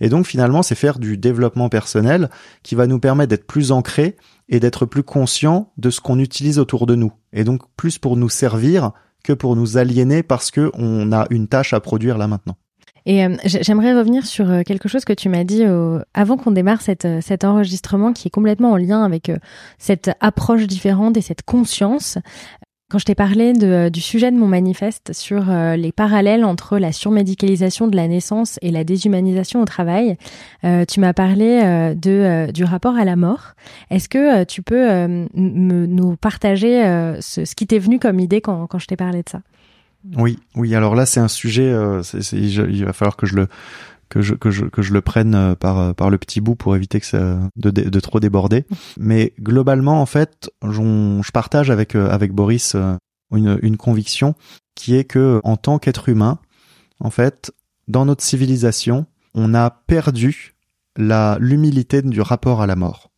Et 0.00 0.08
donc 0.08 0.26
finalement, 0.26 0.62
c'est 0.62 0.74
faire 0.74 0.98
du 0.98 1.16
développement 1.16 1.68
personnel 1.68 2.30
qui 2.62 2.74
va 2.74 2.86
nous 2.86 2.98
permettre 2.98 3.30
d'être 3.30 3.46
plus 3.46 3.72
ancrés 3.72 4.16
et 4.48 4.60
d'être 4.60 4.86
plus 4.86 5.02
conscients 5.02 5.72
de 5.78 5.90
ce 5.90 6.00
qu'on 6.00 6.18
utilise 6.18 6.58
autour 6.58 6.86
de 6.86 6.94
nous. 6.94 7.12
Et 7.32 7.44
donc 7.44 7.62
plus 7.76 7.98
pour 7.98 8.16
nous 8.16 8.28
servir 8.28 8.92
que 9.24 9.32
pour 9.32 9.56
nous 9.56 9.76
aliéner 9.76 10.22
parce 10.22 10.50
que 10.50 10.70
on 10.74 11.12
a 11.12 11.26
une 11.30 11.48
tâche 11.48 11.72
à 11.72 11.80
produire 11.80 12.18
là 12.18 12.26
maintenant. 12.26 12.56
Et 13.04 13.24
euh, 13.24 13.36
j'aimerais 13.44 13.94
revenir 13.94 14.26
sur 14.26 14.48
euh, 14.48 14.62
quelque 14.62 14.88
chose 14.88 15.04
que 15.04 15.12
tu 15.12 15.28
m'as 15.28 15.44
dit 15.44 15.64
avant 16.14 16.36
qu'on 16.36 16.52
démarre 16.52 16.80
cette, 16.80 17.04
euh, 17.04 17.20
cet 17.20 17.44
enregistrement 17.44 18.12
qui 18.12 18.28
est 18.28 18.30
complètement 18.30 18.72
en 18.72 18.76
lien 18.76 19.02
avec 19.02 19.30
cette 19.78 20.10
approche 20.20 20.66
différente 20.66 21.16
et 21.16 21.20
cette 21.20 21.42
conscience. 21.42 22.18
Quand 22.92 22.98
je 22.98 23.06
t'ai 23.06 23.14
parlé 23.14 23.54
de, 23.54 23.88
du 23.88 24.02
sujet 24.02 24.30
de 24.30 24.36
mon 24.36 24.48
manifeste 24.48 25.14
sur 25.14 25.48
euh, 25.48 25.76
les 25.76 25.92
parallèles 25.92 26.44
entre 26.44 26.76
la 26.76 26.92
surmédicalisation 26.92 27.88
de 27.88 27.96
la 27.96 28.06
naissance 28.06 28.58
et 28.60 28.70
la 28.70 28.84
déshumanisation 28.84 29.62
au 29.62 29.64
travail, 29.64 30.18
euh, 30.64 30.84
tu 30.84 31.00
m'as 31.00 31.14
parlé 31.14 31.62
euh, 31.64 31.94
de, 31.94 32.52
du 32.52 32.64
rapport 32.64 32.96
à 32.96 33.06
la 33.06 33.16
mort. 33.16 33.54
Est-ce 33.88 34.10
que 34.10 34.44
tu 34.44 34.60
peux 34.60 35.06
nous 35.32 36.16
partager 36.16 36.82
ce, 37.22 37.46
ce, 37.46 37.54
qui 37.54 37.66
t'est 37.66 37.78
venu 37.78 37.98
comme 37.98 38.20
idée 38.20 38.42
quand, 38.42 38.66
quand 38.66 38.78
je 38.78 38.88
t'ai 38.88 38.96
parlé 38.96 39.22
de 39.22 39.28
ça? 39.30 39.40
Oui, 40.18 40.38
oui. 40.54 40.74
Alors 40.74 40.94
là, 40.94 41.06
c'est 41.06 41.20
un 41.20 41.28
sujet. 41.28 41.74
il 42.32 42.84
va 42.84 42.92
falloir 42.92 43.16
que 43.16 43.24
je 43.24 43.36
le 43.36 43.48
que 44.12 44.20
je 44.20 44.34
que 44.34 44.50
je 44.50 44.66
que 44.66 44.82
je 44.82 44.92
le 44.92 45.00
prenne 45.00 45.34
euh, 45.34 45.54
par 45.54 45.78
euh, 45.78 45.92
par 45.94 46.10
le 46.10 46.18
petit 46.18 46.42
bout 46.42 46.54
pour 46.54 46.76
éviter 46.76 47.00
que 47.00 47.06
ça 47.06 47.40
de, 47.56 47.70
de, 47.70 48.00
trop 48.00 48.20
déborder. 48.20 48.66
Mais 48.98 49.32
globalement, 49.40 50.02
en 50.02 50.06
fait, 50.06 50.50
je 50.62 51.32
partage 51.32 51.70
avec 51.70 51.94
euh, 51.94 52.10
avec 52.10 52.32
Boris 52.32 52.76
une 53.34 53.58
une 53.62 53.78
conviction 53.78 54.34
qui 54.74 54.96
est 54.96 55.04
que 55.04 55.40
en 55.44 55.56
tant 55.56 55.78
qu'être 55.78 56.10
humain, 56.10 56.38
en 57.00 57.08
fait, 57.08 57.52
dans 57.88 58.04
notre 58.04 58.22
civilisation, 58.22 59.06
on 59.34 59.54
a 59.54 59.70
perdu 59.70 60.56
la 60.96 61.38
l'humilité 61.40 62.02
du 62.02 62.20
rapport 62.20 62.60
à 62.60 62.66
la 62.66 62.76
mort. 62.76 63.10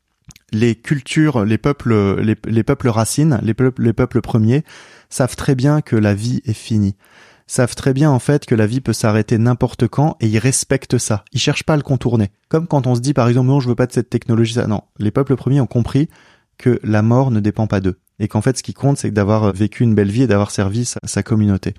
Les 0.52 0.76
cultures, 0.76 1.44
les 1.44 1.58
peuples, 1.58 2.20
les, 2.20 2.36
les 2.46 2.62
peuples 2.62 2.88
racines, 2.88 3.40
les 3.42 3.54
peuples, 3.54 3.82
les 3.82 3.92
peuples 3.92 4.20
premiers 4.20 4.62
savent 5.08 5.34
très 5.34 5.56
bien 5.56 5.80
que 5.80 5.96
la 5.96 6.14
vie 6.14 6.40
est 6.44 6.52
finie 6.52 6.94
savent 7.46 7.74
très 7.74 7.92
bien 7.92 8.10
en 8.10 8.18
fait 8.18 8.46
que 8.46 8.54
la 8.54 8.66
vie 8.66 8.80
peut 8.80 8.92
s'arrêter 8.92 9.38
n'importe 9.38 9.86
quand 9.88 10.16
et 10.20 10.26
ils 10.26 10.38
respectent 10.38 10.98
ça. 10.98 11.24
Ils 11.32 11.40
cherchent 11.40 11.64
pas 11.64 11.74
à 11.74 11.76
le 11.76 11.82
contourner. 11.82 12.30
Comme 12.48 12.66
quand 12.66 12.86
on 12.86 12.94
se 12.94 13.00
dit 13.00 13.14
par 13.14 13.28
exemple 13.28 13.48
non 13.48 13.60
je 13.60 13.68
veux 13.68 13.74
pas 13.74 13.86
de 13.86 13.92
cette 13.92 14.10
technologie 14.10 14.54
ça. 14.54 14.66
Non, 14.66 14.82
les 14.98 15.10
peuples 15.10 15.36
premiers 15.36 15.60
ont 15.60 15.66
compris 15.66 16.08
que 16.58 16.78
la 16.82 17.02
mort 17.02 17.30
ne 17.30 17.40
dépend 17.40 17.66
pas 17.66 17.80
d'eux 17.80 17.98
et 18.20 18.28
qu'en 18.28 18.40
fait 18.40 18.56
ce 18.56 18.62
qui 18.62 18.74
compte 18.74 18.96
c'est 18.96 19.10
d'avoir 19.10 19.52
vécu 19.52 19.82
une 19.82 19.94
belle 19.94 20.10
vie 20.10 20.22
et 20.22 20.26
d'avoir 20.26 20.50
servi 20.50 20.84
sa, 20.84 21.22
communauté. 21.22 21.74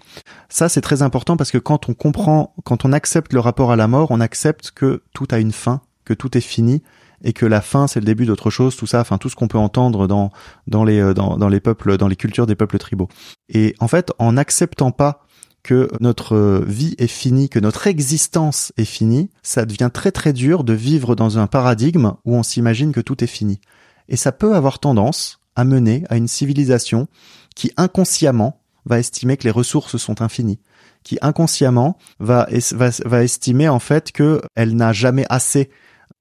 Ça 0.49 0.69
c'est 0.69 0.81
très 0.81 1.01
important 1.01 1.37
parce 1.37 1.51
que 1.51 1.57
quand 1.57 1.89
on 1.89 1.93
comprend, 1.93 2.53
quand 2.63 2.85
on 2.85 2.93
accepte 2.93 3.33
le 3.33 3.39
rapport 3.39 3.71
à 3.71 3.75
la 3.75 3.87
mort, 3.87 4.11
on 4.11 4.19
accepte 4.19 4.71
que 4.71 5.03
tout 5.13 5.27
a 5.31 5.39
une 5.39 5.53
fin, 5.53 5.81
que 6.03 6.13
tout 6.13 6.37
est 6.37 6.41
fini 6.41 6.83
et 7.23 7.31
que 7.31 7.45
la 7.45 7.61
fin 7.61 7.87
c'est 7.87 8.01
le 8.01 8.05
début 8.05 8.25
d'autre 8.25 8.49
chose, 8.49 8.75
tout 8.75 8.85
ça, 8.85 8.99
enfin 8.99 9.17
tout 9.17 9.29
ce 9.29 9.35
qu'on 9.35 9.47
peut 9.47 9.57
entendre 9.57 10.07
dans 10.07 10.31
dans 10.67 10.83
les 10.83 10.99
euh, 10.99 11.13
dans, 11.13 11.37
dans 11.37 11.47
les 11.47 11.61
peuples, 11.61 11.97
dans 11.97 12.09
les 12.09 12.17
cultures 12.17 12.45
des 12.45 12.55
peuples 12.55 12.77
tribaux. 12.77 13.07
Et 13.47 13.73
en 13.79 13.87
fait, 13.87 14.11
en 14.19 14.33
n'acceptant 14.33 14.91
pas 14.91 15.24
que 15.65 15.89
notre 15.99 16.63
vie 16.67 16.93
est 16.99 17.07
finie, 17.07 17.49
que 17.49 17.57
notre 17.57 17.87
existence 17.87 18.71
est 18.77 18.85
finie, 18.85 19.31
ça 19.41 19.65
devient 19.65 19.89
très 19.91 20.11
très 20.11 20.31
dur 20.31 20.63
de 20.63 20.73
vivre 20.73 21.15
dans 21.15 21.39
un 21.39 21.47
paradigme 21.47 22.13
où 22.23 22.35
on 22.35 22.43
s'imagine 22.43 22.91
que 22.91 23.01
tout 23.01 23.23
est 23.23 23.27
fini. 23.27 23.59
Et 24.07 24.15
ça 24.15 24.31
peut 24.31 24.53
avoir 24.53 24.77
tendance 24.77 25.39
à 25.55 25.65
mener 25.65 26.03
à 26.07 26.17
une 26.17 26.27
civilisation 26.27 27.07
qui 27.55 27.71
inconsciemment 27.77 28.61
va 28.85 28.99
estimer 28.99 29.37
que 29.37 29.45
les 29.45 29.51
ressources 29.51 29.97
sont 29.97 30.21
infinies, 30.21 30.59
qui 31.03 31.17
inconsciemment 31.23 31.97
va, 32.19 32.47
estimer 32.51 33.67
en 33.67 33.79
fait 33.79 34.11
qu'elle 34.11 34.75
n'a 34.75 34.93
jamais 34.93 35.25
assez 35.31 35.71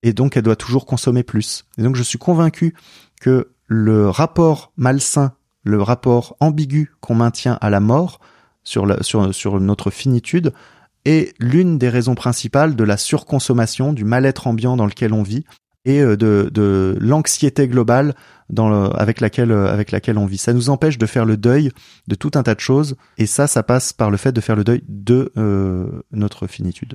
et 0.02 0.14
donc 0.14 0.38
elle 0.38 0.42
doit 0.42 0.56
toujours 0.56 0.86
consommer 0.86 1.22
plus. 1.22 1.66
Et 1.76 1.82
donc 1.82 1.96
je 1.96 2.02
suis 2.02 2.18
convaincu 2.18 2.74
que 3.20 3.52
le 3.66 4.08
rapport 4.08 4.72
malsain, 4.78 5.34
le 5.64 5.82
rapport 5.82 6.34
ambigu 6.40 6.94
qu'on 7.02 7.14
maintient 7.14 7.58
à 7.60 7.68
la 7.68 7.80
mort 7.80 8.20
sur, 8.64 8.86
la, 8.86 9.02
sur, 9.02 9.34
sur 9.34 9.60
notre 9.60 9.90
finitude 9.90 10.52
est 11.04 11.34
l'une 11.38 11.78
des 11.78 11.88
raisons 11.88 12.14
principales 12.14 12.76
de 12.76 12.84
la 12.84 12.96
surconsommation, 12.96 13.92
du 13.92 14.04
mal-être 14.04 14.46
ambiant 14.46 14.76
dans 14.76 14.86
lequel 14.86 15.12
on 15.12 15.22
vit, 15.22 15.44
et 15.84 16.00
de, 16.00 16.16
de 16.16 16.96
l'anxiété 16.98 17.68
globale 17.68 18.14
dans 18.48 18.70
le, 18.70 18.88
avec 18.98 19.20
laquelle 19.20 19.52
avec 19.52 19.90
laquelle 19.90 20.16
on 20.16 20.24
vit. 20.24 20.38
Ça 20.38 20.54
nous 20.54 20.70
empêche 20.70 20.96
de 20.96 21.04
faire 21.04 21.26
le 21.26 21.36
deuil 21.36 21.70
de 22.08 22.14
tout 22.14 22.30
un 22.36 22.42
tas 22.42 22.54
de 22.54 22.60
choses 22.60 22.96
et 23.18 23.26
ça, 23.26 23.46
ça 23.46 23.62
passe 23.62 23.92
par 23.92 24.10
le 24.10 24.16
fait 24.16 24.32
de 24.32 24.40
faire 24.40 24.56
le 24.56 24.64
deuil 24.64 24.82
de 24.88 25.30
notre 26.10 26.46
finitude. 26.46 26.94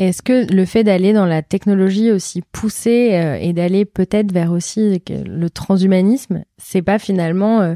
Est-ce 0.00 0.22
que 0.22 0.50
le 0.50 0.64
fait 0.64 0.82
d'aller 0.82 1.12
dans 1.12 1.26
la 1.26 1.42
technologie 1.42 2.10
aussi 2.10 2.42
poussée 2.52 3.10
euh, 3.12 3.34
et 3.34 3.52
d'aller 3.52 3.84
peut-être 3.84 4.32
vers 4.32 4.50
aussi 4.50 5.02
le 5.10 5.50
transhumanisme, 5.50 6.42
c'est 6.56 6.80
pas 6.80 6.98
finalement 6.98 7.60
euh, 7.60 7.74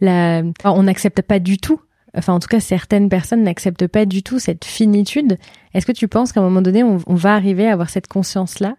la... 0.00 0.42
on 0.64 0.84
n'accepte 0.84 1.20
pas 1.20 1.38
du 1.38 1.58
tout, 1.58 1.78
enfin 2.14 2.32
en 2.32 2.38
tout 2.38 2.48
cas 2.48 2.60
certaines 2.60 3.08
personnes 3.08 3.42
n'acceptent 3.42 3.86
pas 3.86 4.06
du 4.06 4.22
tout 4.22 4.38
cette 4.38 4.64
finitude. 4.64 5.38
Est-ce 5.74 5.86
que 5.86 5.92
tu 5.92 6.08
penses 6.08 6.32
qu'à 6.32 6.40
un 6.40 6.44
moment 6.44 6.62
donné, 6.62 6.82
on, 6.82 7.14
va 7.14 7.34
arriver 7.34 7.68
à 7.68 7.72
avoir 7.72 7.90
cette 7.90 8.06
conscience-là 8.06 8.76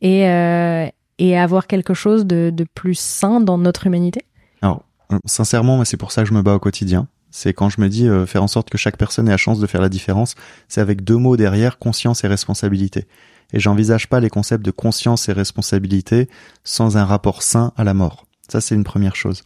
et, 0.00 0.28
euh, 0.28 0.88
avoir 1.20 1.66
quelque 1.66 1.94
chose 1.94 2.26
de, 2.26 2.50
de 2.52 2.64
plus 2.74 2.98
sain 2.98 3.40
dans 3.40 3.58
notre 3.58 3.86
humanité? 3.86 4.22
Alors, 4.60 4.84
sincèrement, 5.24 5.84
c'est 5.84 5.96
pour 5.96 6.12
ça 6.12 6.22
que 6.22 6.28
je 6.28 6.34
me 6.34 6.42
bats 6.42 6.54
au 6.54 6.58
quotidien. 6.58 7.08
C'est 7.30 7.54
quand 7.54 7.70
je 7.70 7.80
me 7.80 7.88
dis 7.88 8.06
euh, 8.06 8.26
faire 8.26 8.42
en 8.42 8.46
sorte 8.48 8.68
que 8.68 8.78
chaque 8.78 8.98
personne 8.98 9.26
ait 9.26 9.32
la 9.32 9.36
chance 9.38 9.58
de 9.58 9.66
faire 9.66 9.80
la 9.80 9.88
différence, 9.88 10.34
c'est 10.68 10.80
avec 10.80 11.02
deux 11.02 11.16
mots 11.16 11.36
derrière, 11.36 11.78
conscience 11.78 12.24
et 12.24 12.28
responsabilité. 12.28 13.06
Et 13.52 13.60
j'envisage 13.60 14.08
pas 14.08 14.20
les 14.20 14.30
concepts 14.30 14.64
de 14.64 14.70
conscience 14.70 15.28
et 15.28 15.32
responsabilité 15.32 16.28
sans 16.62 16.96
un 16.96 17.04
rapport 17.04 17.42
sain 17.42 17.72
à 17.76 17.84
la 17.84 17.94
mort. 17.94 18.26
Ça, 18.48 18.60
c'est 18.60 18.74
une 18.74 18.84
première 18.84 19.16
chose. 19.16 19.42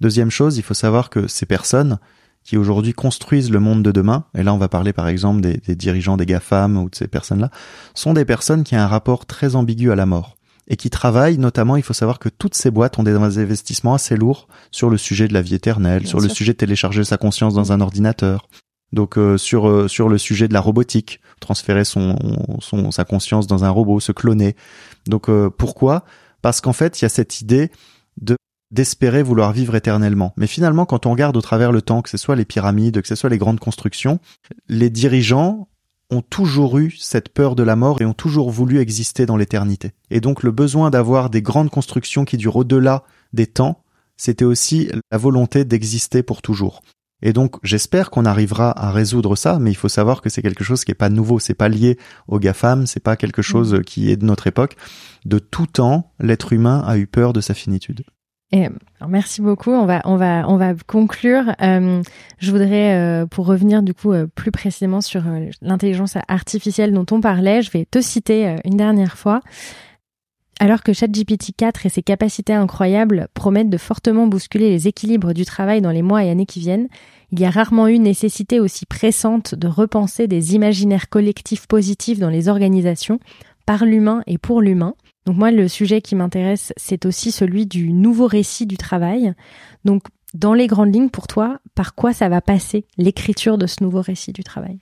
Deuxième 0.00 0.30
chose, 0.30 0.58
il 0.58 0.62
faut 0.62 0.74
savoir 0.74 1.08
que 1.08 1.26
ces 1.28 1.46
personnes 1.46 1.98
qui 2.44 2.56
aujourd'hui 2.56 2.92
construisent 2.92 3.50
le 3.50 3.60
monde 3.60 3.82
de 3.82 3.92
demain, 3.92 4.24
et 4.34 4.42
là 4.42 4.54
on 4.54 4.58
va 4.58 4.68
parler 4.68 4.92
par 4.92 5.08
exemple 5.08 5.40
des, 5.40 5.58
des 5.58 5.74
dirigeants 5.74 6.16
des 6.16 6.26
GAFAM 6.26 6.76
ou 6.76 6.90
de 6.90 6.94
ces 6.94 7.08
personnes-là, 7.08 7.50
sont 7.94 8.12
des 8.12 8.24
personnes 8.24 8.64
qui 8.64 8.74
ont 8.74 8.80
un 8.80 8.86
rapport 8.86 9.26
très 9.26 9.56
ambigu 9.56 9.90
à 9.92 9.96
la 9.96 10.06
mort 10.06 10.36
et 10.70 10.76
qui 10.76 10.88
travaillent 10.88 11.36
notamment, 11.36 11.76
il 11.76 11.82
faut 11.82 11.92
savoir 11.92 12.18
que 12.18 12.28
toutes 12.28 12.54
ces 12.54 12.70
boîtes 12.70 12.98
ont 12.98 13.02
des 13.02 13.12
investissements 13.12 13.94
assez 13.94 14.16
lourds 14.16 14.48
sur 14.70 14.88
le 14.88 14.96
sujet 14.96 15.26
de 15.26 15.34
la 15.34 15.42
vie 15.42 15.56
éternelle, 15.56 16.06
sur 16.06 16.20
le 16.20 16.28
sujet 16.28 16.52
de 16.52 16.58
télécharger 16.58 17.04
sa 17.04 17.18
conscience 17.18 17.54
dans 17.54 17.72
un 17.72 17.80
ordinateur. 17.80 18.48
Donc 18.92 19.18
euh, 19.18 19.36
sur 19.36 19.68
euh, 19.68 19.88
sur 19.88 20.08
le 20.08 20.18
sujet 20.18 20.48
de 20.48 20.52
la 20.52 20.60
robotique, 20.60 21.20
transférer 21.40 21.84
son, 21.84 22.16
son 22.60 22.90
sa 22.90 23.04
conscience 23.04 23.46
dans 23.46 23.64
un 23.64 23.70
robot, 23.70 24.00
se 24.00 24.12
cloner. 24.12 24.56
Donc 25.06 25.28
euh, 25.28 25.50
pourquoi? 25.50 26.04
Parce 26.42 26.60
qu'en 26.60 26.72
fait, 26.72 27.00
il 27.00 27.04
y 27.04 27.06
a 27.06 27.08
cette 27.08 27.40
idée 27.40 27.70
de 28.20 28.36
d'espérer 28.70 29.22
vouloir 29.22 29.52
vivre 29.52 29.74
éternellement. 29.74 30.32
Mais 30.36 30.46
finalement, 30.46 30.86
quand 30.86 31.06
on 31.06 31.10
regarde 31.10 31.36
au 31.36 31.40
travers 31.40 31.72
le 31.72 31.82
temps, 31.82 32.02
que 32.02 32.10
ce 32.10 32.16
soit 32.16 32.36
les 32.36 32.44
pyramides, 32.44 33.02
que 33.02 33.08
ce 33.08 33.14
soit 33.14 33.30
les 33.30 33.38
grandes 33.38 33.60
constructions, 33.60 34.20
les 34.68 34.90
dirigeants 34.90 35.68
ont 36.10 36.22
toujours 36.22 36.78
eu 36.78 36.94
cette 36.98 37.28
peur 37.28 37.54
de 37.54 37.62
la 37.62 37.76
mort 37.76 38.02
et 38.02 38.04
ont 38.04 38.14
toujours 38.14 38.50
voulu 38.50 38.78
exister 38.78 39.26
dans 39.26 39.36
l'éternité. 39.36 39.92
Et 40.10 40.20
donc 40.20 40.42
le 40.42 40.50
besoin 40.50 40.90
d'avoir 40.90 41.30
des 41.30 41.42
grandes 41.42 41.70
constructions 41.70 42.24
qui 42.24 42.36
durent 42.36 42.56
au-delà 42.56 43.04
des 43.32 43.46
temps, 43.46 43.82
c'était 44.16 44.44
aussi 44.44 44.90
la 45.10 45.18
volonté 45.18 45.64
d'exister 45.64 46.22
pour 46.22 46.42
toujours. 46.42 46.82
Et 47.22 47.32
donc 47.32 47.56
j'espère 47.62 48.10
qu'on 48.10 48.24
arrivera 48.24 48.72
à 48.82 48.90
résoudre 48.90 49.36
ça, 49.36 49.58
mais 49.58 49.70
il 49.70 49.76
faut 49.76 49.88
savoir 49.88 50.20
que 50.20 50.30
c'est 50.30 50.42
quelque 50.42 50.64
chose 50.64 50.84
qui 50.84 50.90
est 50.90 50.94
pas 50.94 51.10
nouveau, 51.10 51.38
c'est 51.38 51.54
pas 51.54 51.68
lié 51.68 51.98
aux 52.28 52.38
GAFAM, 52.38 52.86
c'est 52.86 53.00
pas 53.00 53.16
quelque 53.16 53.42
chose 53.42 53.74
mmh. 53.74 53.82
qui 53.82 54.10
est 54.10 54.16
de 54.16 54.24
notre 54.24 54.46
époque. 54.46 54.76
De 55.26 55.38
tout 55.38 55.66
temps, 55.66 56.12
l'être 56.18 56.52
humain 56.52 56.82
a 56.86 56.96
eu 56.96 57.06
peur 57.06 57.32
de 57.32 57.40
sa 57.40 57.54
finitude. 57.54 58.04
Et, 58.52 58.66
merci 59.06 59.42
beaucoup. 59.42 59.70
On 59.70 59.86
va, 59.86 60.02
on 60.04 60.16
va, 60.16 60.44
on 60.48 60.56
va 60.56 60.74
conclure. 60.86 61.54
Euh, 61.62 62.02
je 62.38 62.50
voudrais, 62.50 62.96
euh, 62.96 63.26
pour 63.26 63.46
revenir 63.46 63.82
du 63.82 63.94
coup 63.94 64.12
euh, 64.12 64.26
plus 64.26 64.50
précisément 64.50 65.00
sur 65.00 65.22
l'intelligence 65.62 66.16
artificielle 66.26 66.92
dont 66.92 67.06
on 67.12 67.20
parlait, 67.20 67.62
je 67.62 67.70
vais 67.70 67.84
te 67.84 68.00
citer 68.00 68.56
une 68.64 68.76
dernière 68.76 69.16
fois. 69.16 69.40
Alors 70.58 70.82
que 70.82 70.92
ChatGPT 70.92 71.52
4 71.56 71.86
et 71.86 71.88
ses 71.88 72.02
capacités 72.02 72.52
incroyables 72.52 73.28
promettent 73.32 73.70
de 73.70 73.78
fortement 73.78 74.26
bousculer 74.26 74.68
les 74.68 74.88
équilibres 74.88 75.32
du 75.32 75.46
travail 75.46 75.80
dans 75.80 75.90
les 75.90 76.02
mois 76.02 76.22
et 76.22 76.30
années 76.30 76.44
qui 76.44 76.60
viennent, 76.60 76.88
il 77.32 77.40
y 77.40 77.46
a 77.46 77.50
rarement 77.50 77.88
eu 77.88 77.98
nécessité 77.98 78.60
aussi 78.60 78.84
pressante 78.84 79.54
de 79.54 79.68
repenser 79.68 80.26
des 80.26 80.54
imaginaires 80.54 81.08
collectifs 81.08 81.66
positifs 81.66 82.18
dans 82.18 82.28
les 82.28 82.48
organisations, 82.48 83.20
par 83.64 83.86
l'humain 83.86 84.22
et 84.26 84.36
pour 84.36 84.60
l'humain. 84.60 84.94
Donc 85.26 85.36
moi, 85.36 85.50
le 85.50 85.68
sujet 85.68 86.00
qui 86.00 86.14
m'intéresse, 86.14 86.72
c'est 86.76 87.04
aussi 87.06 87.30
celui 87.30 87.66
du 87.66 87.92
nouveau 87.92 88.26
récit 88.26 88.66
du 88.66 88.76
travail. 88.76 89.34
Donc, 89.84 90.04
dans 90.34 90.54
les 90.54 90.66
grandes 90.66 90.94
lignes, 90.94 91.10
pour 91.10 91.26
toi, 91.26 91.58
par 91.74 91.94
quoi 91.94 92.12
ça 92.12 92.28
va 92.28 92.40
passer 92.40 92.86
l'écriture 92.96 93.58
de 93.58 93.66
ce 93.66 93.82
nouveau 93.82 94.00
récit 94.00 94.32
du 94.32 94.44
travail? 94.44 94.78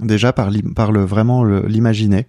Déjà 0.00 0.32
par, 0.32 0.50
le, 0.50 1.04
vraiment 1.04 1.44
l'imaginer. 1.44 2.26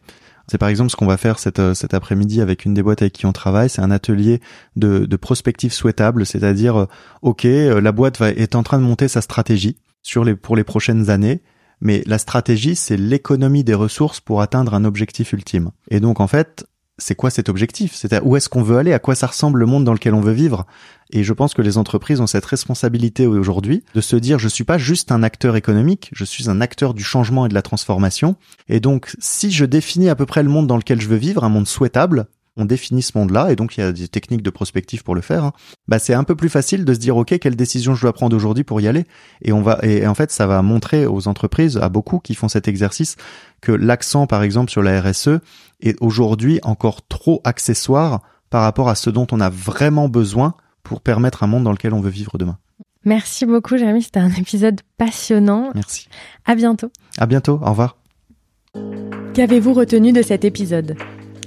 C'est 0.48 0.58
par 0.58 0.70
exemple 0.70 0.90
ce 0.90 0.96
qu'on 0.96 1.06
va 1.06 1.18
faire 1.18 1.40
cet, 1.40 1.60
euh, 1.60 1.74
cet 1.74 1.94
après-midi 1.94 2.42
avec 2.42 2.66
une 2.66 2.74
des 2.74 2.84
boîtes 2.84 3.02
avec 3.04 3.14
qui 3.14 3.26
on 3.26 3.32
travaille. 3.32 3.70
C'est 3.70 3.82
un 3.82 3.92
atelier 3.92 4.42
de, 4.76 5.06
de 5.06 5.16
prospective 5.16 5.72
souhaitable, 5.72 6.26
c'est-à-dire, 6.26 6.76
euh, 6.76 6.86
ok, 7.22 7.46
euh, 7.46 7.80
la 7.80 7.92
boîte 7.92 8.20
est 8.22 8.56
en 8.56 8.64
train 8.64 8.80
de 8.80 8.84
monter 8.84 9.08
sa 9.08 9.22
stratégie 9.22 9.78
pour 10.42 10.56
les 10.56 10.64
prochaines 10.64 11.10
années, 11.10 11.42
mais 11.80 12.04
la 12.06 12.18
stratégie, 12.18 12.76
c'est 12.76 12.98
l'économie 12.98 13.64
des 13.64 13.76
ressources 13.76 14.20
pour 14.20 14.42
atteindre 14.42 14.74
un 14.74 14.84
objectif 14.84 15.32
ultime. 15.32 15.72
Et 15.90 16.00
donc, 16.00 16.20
en 16.20 16.28
fait, 16.28 16.66
c'est 17.02 17.16
quoi 17.16 17.30
cet 17.30 17.50
objectif? 17.50 17.94
C'est 17.96 18.22
où 18.22 18.36
est-ce 18.36 18.48
qu'on 18.48 18.64
veut 18.64 18.78
aller? 18.78 18.94
À 18.94 19.00
quoi 19.00 19.16
ça 19.16 19.28
ressemble 19.28 19.60
le 19.60 19.66
monde 19.66 19.84
dans 19.84 19.94
lequel 19.94 20.14
on 20.14 20.22
veut 20.22 20.32
vivre? 20.32 20.66
Et 21.12 21.24
je 21.24 21.34
pense 21.34 21.54
que 21.54 21.62
les 21.62 21.78
entreprises 21.78 22.22
ont 22.22 22.28
cette 22.28 22.46
responsabilité 22.46 23.26
aujourd'hui 23.26 23.84
de 23.96 24.02
se 24.02 24.16
dire 24.16 24.40
je 24.40 24.48
suis 24.48 24.64
pas 24.64 24.78
juste 24.78 25.12
un 25.12 25.24
acteur 25.24 25.56
économique, 25.56 26.10
je 26.14 26.24
suis 26.24 26.50
un 26.50 26.62
acteur 26.62 26.94
du 26.94 27.04
changement 27.04 27.46
et 27.46 27.50
de 27.50 27.54
la 27.54 27.62
transformation. 27.62 28.36
Et 28.70 28.80
donc 28.80 29.16
si 29.20 29.52
je 29.52 29.66
définis 29.66 30.10
à 30.10 30.16
peu 30.16 30.26
près 30.26 30.44
le 30.44 30.50
monde 30.50 30.68
dans 30.68 30.78
lequel 30.78 31.02
je 31.02 31.08
veux 31.08 31.18
vivre, 31.18 31.44
un 31.44 31.50
monde 31.50 31.68
souhaitable, 31.68 32.28
on 32.62 32.66
définit 32.66 33.02
ce 33.02 33.18
monde-là, 33.18 33.52
et 33.52 33.56
donc 33.56 33.78
il 33.78 33.82
y 33.82 33.84
a 33.84 33.92
des 33.92 34.08
techniques 34.08 34.42
de 34.42 34.50
prospective 34.50 35.04
pour 35.04 35.16
le 35.16 35.22
faire, 35.22 35.44
hein. 35.44 35.54
bah 35.88 36.00
c'est 36.00 36.14
un 36.14 36.24
peu 36.24 36.36
plus 36.36 36.50
facile 36.50 36.86
de 36.86 36.94
se 36.94 37.00
dire 37.00 37.18
ok 37.18 37.40
quelle 37.40 37.56
décision 37.56 37.96
je 37.96 38.02
dois 38.02 38.14
prendre 38.14 38.36
aujourd'hui 38.36 38.64
pour 38.64 38.80
y 38.82 38.88
aller, 38.88 39.06
et 39.42 39.52
on 39.52 39.62
va 39.62 39.80
et, 39.84 40.06
en 40.08 40.16
fait 40.16 40.32
ça 40.32 40.48
va 40.48 40.62
montrer 40.62 41.06
aux 41.06 41.28
entreprises, 41.28 41.78
à 41.78 41.90
beaucoup 41.90 42.20
qui 42.20 42.36
font 42.36 42.48
cet 42.48 42.68
exercice, 42.68 43.16
que 43.62 43.72
l'accent 43.72 44.28
par 44.28 44.44
exemple 44.44 44.72
sur 44.72 44.82
la 44.82 45.02
RSE 45.02 45.40
est 45.82 45.98
aujourd'hui 46.02 46.60
encore 46.64 47.06
trop 47.08 47.42
accessoire 47.44 48.22
par 48.50 48.64
rapport 48.64 48.90
à 48.90 48.96
ce 48.96 49.10
dont 49.10 49.28
on 49.32 49.40
a 49.40 49.50
vraiment 49.50 50.10
besoin 50.10 50.56
pour 50.84 51.02
permettre 51.02 51.44
un 51.44 51.48
monde 51.48 51.64
dans 51.64 51.72
lequel 51.72 51.94
on 51.94 52.02
veut 52.02 52.10
vivre 52.10 52.38
demain. 52.38 52.58
Merci 53.04 53.46
beaucoup 53.46 53.78
Jérémy, 53.78 54.04
c'était 54.04 54.20
un 54.20 54.32
épisode 54.32 54.82
passionnant. 54.98 55.72
Merci. 55.74 56.08
À 56.46 56.56
bientôt. 56.56 56.92
À 57.18 57.26
bientôt, 57.26 57.60
au 57.62 57.70
revoir. 57.70 57.98
Qu'avez-vous 59.34 59.74
retenu 59.74 60.12
de 60.12 60.22
cet 60.22 60.46
épisode? 60.46 60.96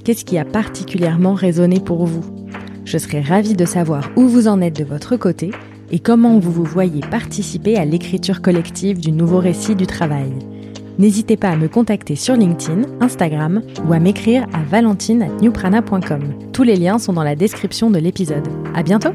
Qu'est-ce 0.04 0.26
qui 0.26 0.36
a 0.36 0.44
particulièrement 0.44 1.32
résonné 1.32 1.80
pour 1.80 2.04
vous? 2.04 2.22
Je 2.84 2.98
serais 2.98 3.22
ravie 3.22 3.54
de 3.54 3.64
savoir 3.64 4.10
où 4.16 4.28
vous 4.28 4.48
en 4.48 4.60
êtes 4.60 4.76
de 4.76 4.84
votre 4.84 5.16
côté 5.16 5.50
et 5.90 5.98
comment 5.98 6.38
vous 6.38 6.52
vous 6.52 6.64
voyez 6.64 7.00
participer 7.00 7.78
à 7.78 7.86
l'écriture 7.86 8.42
collective 8.42 9.00
du 9.00 9.12
nouveau 9.12 9.38
récit 9.38 9.74
du 9.74 9.86
travail. 9.86 10.30
N'hésitez 10.98 11.38
pas 11.38 11.48
à 11.48 11.56
me 11.56 11.68
contacter 11.68 12.16
sur 12.16 12.36
LinkedIn, 12.36 12.82
Instagram 13.00 13.62
ou 13.88 13.94
à 13.94 13.98
m'écrire 13.98 14.46
à 14.52 14.62
valentine@newprana.com. 14.62 16.22
Tous 16.52 16.62
les 16.64 16.76
liens 16.76 16.98
sont 16.98 17.14
dans 17.14 17.24
la 17.24 17.34
description 17.34 17.90
de 17.90 17.98
l'épisode. 17.98 18.46
À 18.74 18.82
bientôt! 18.82 19.12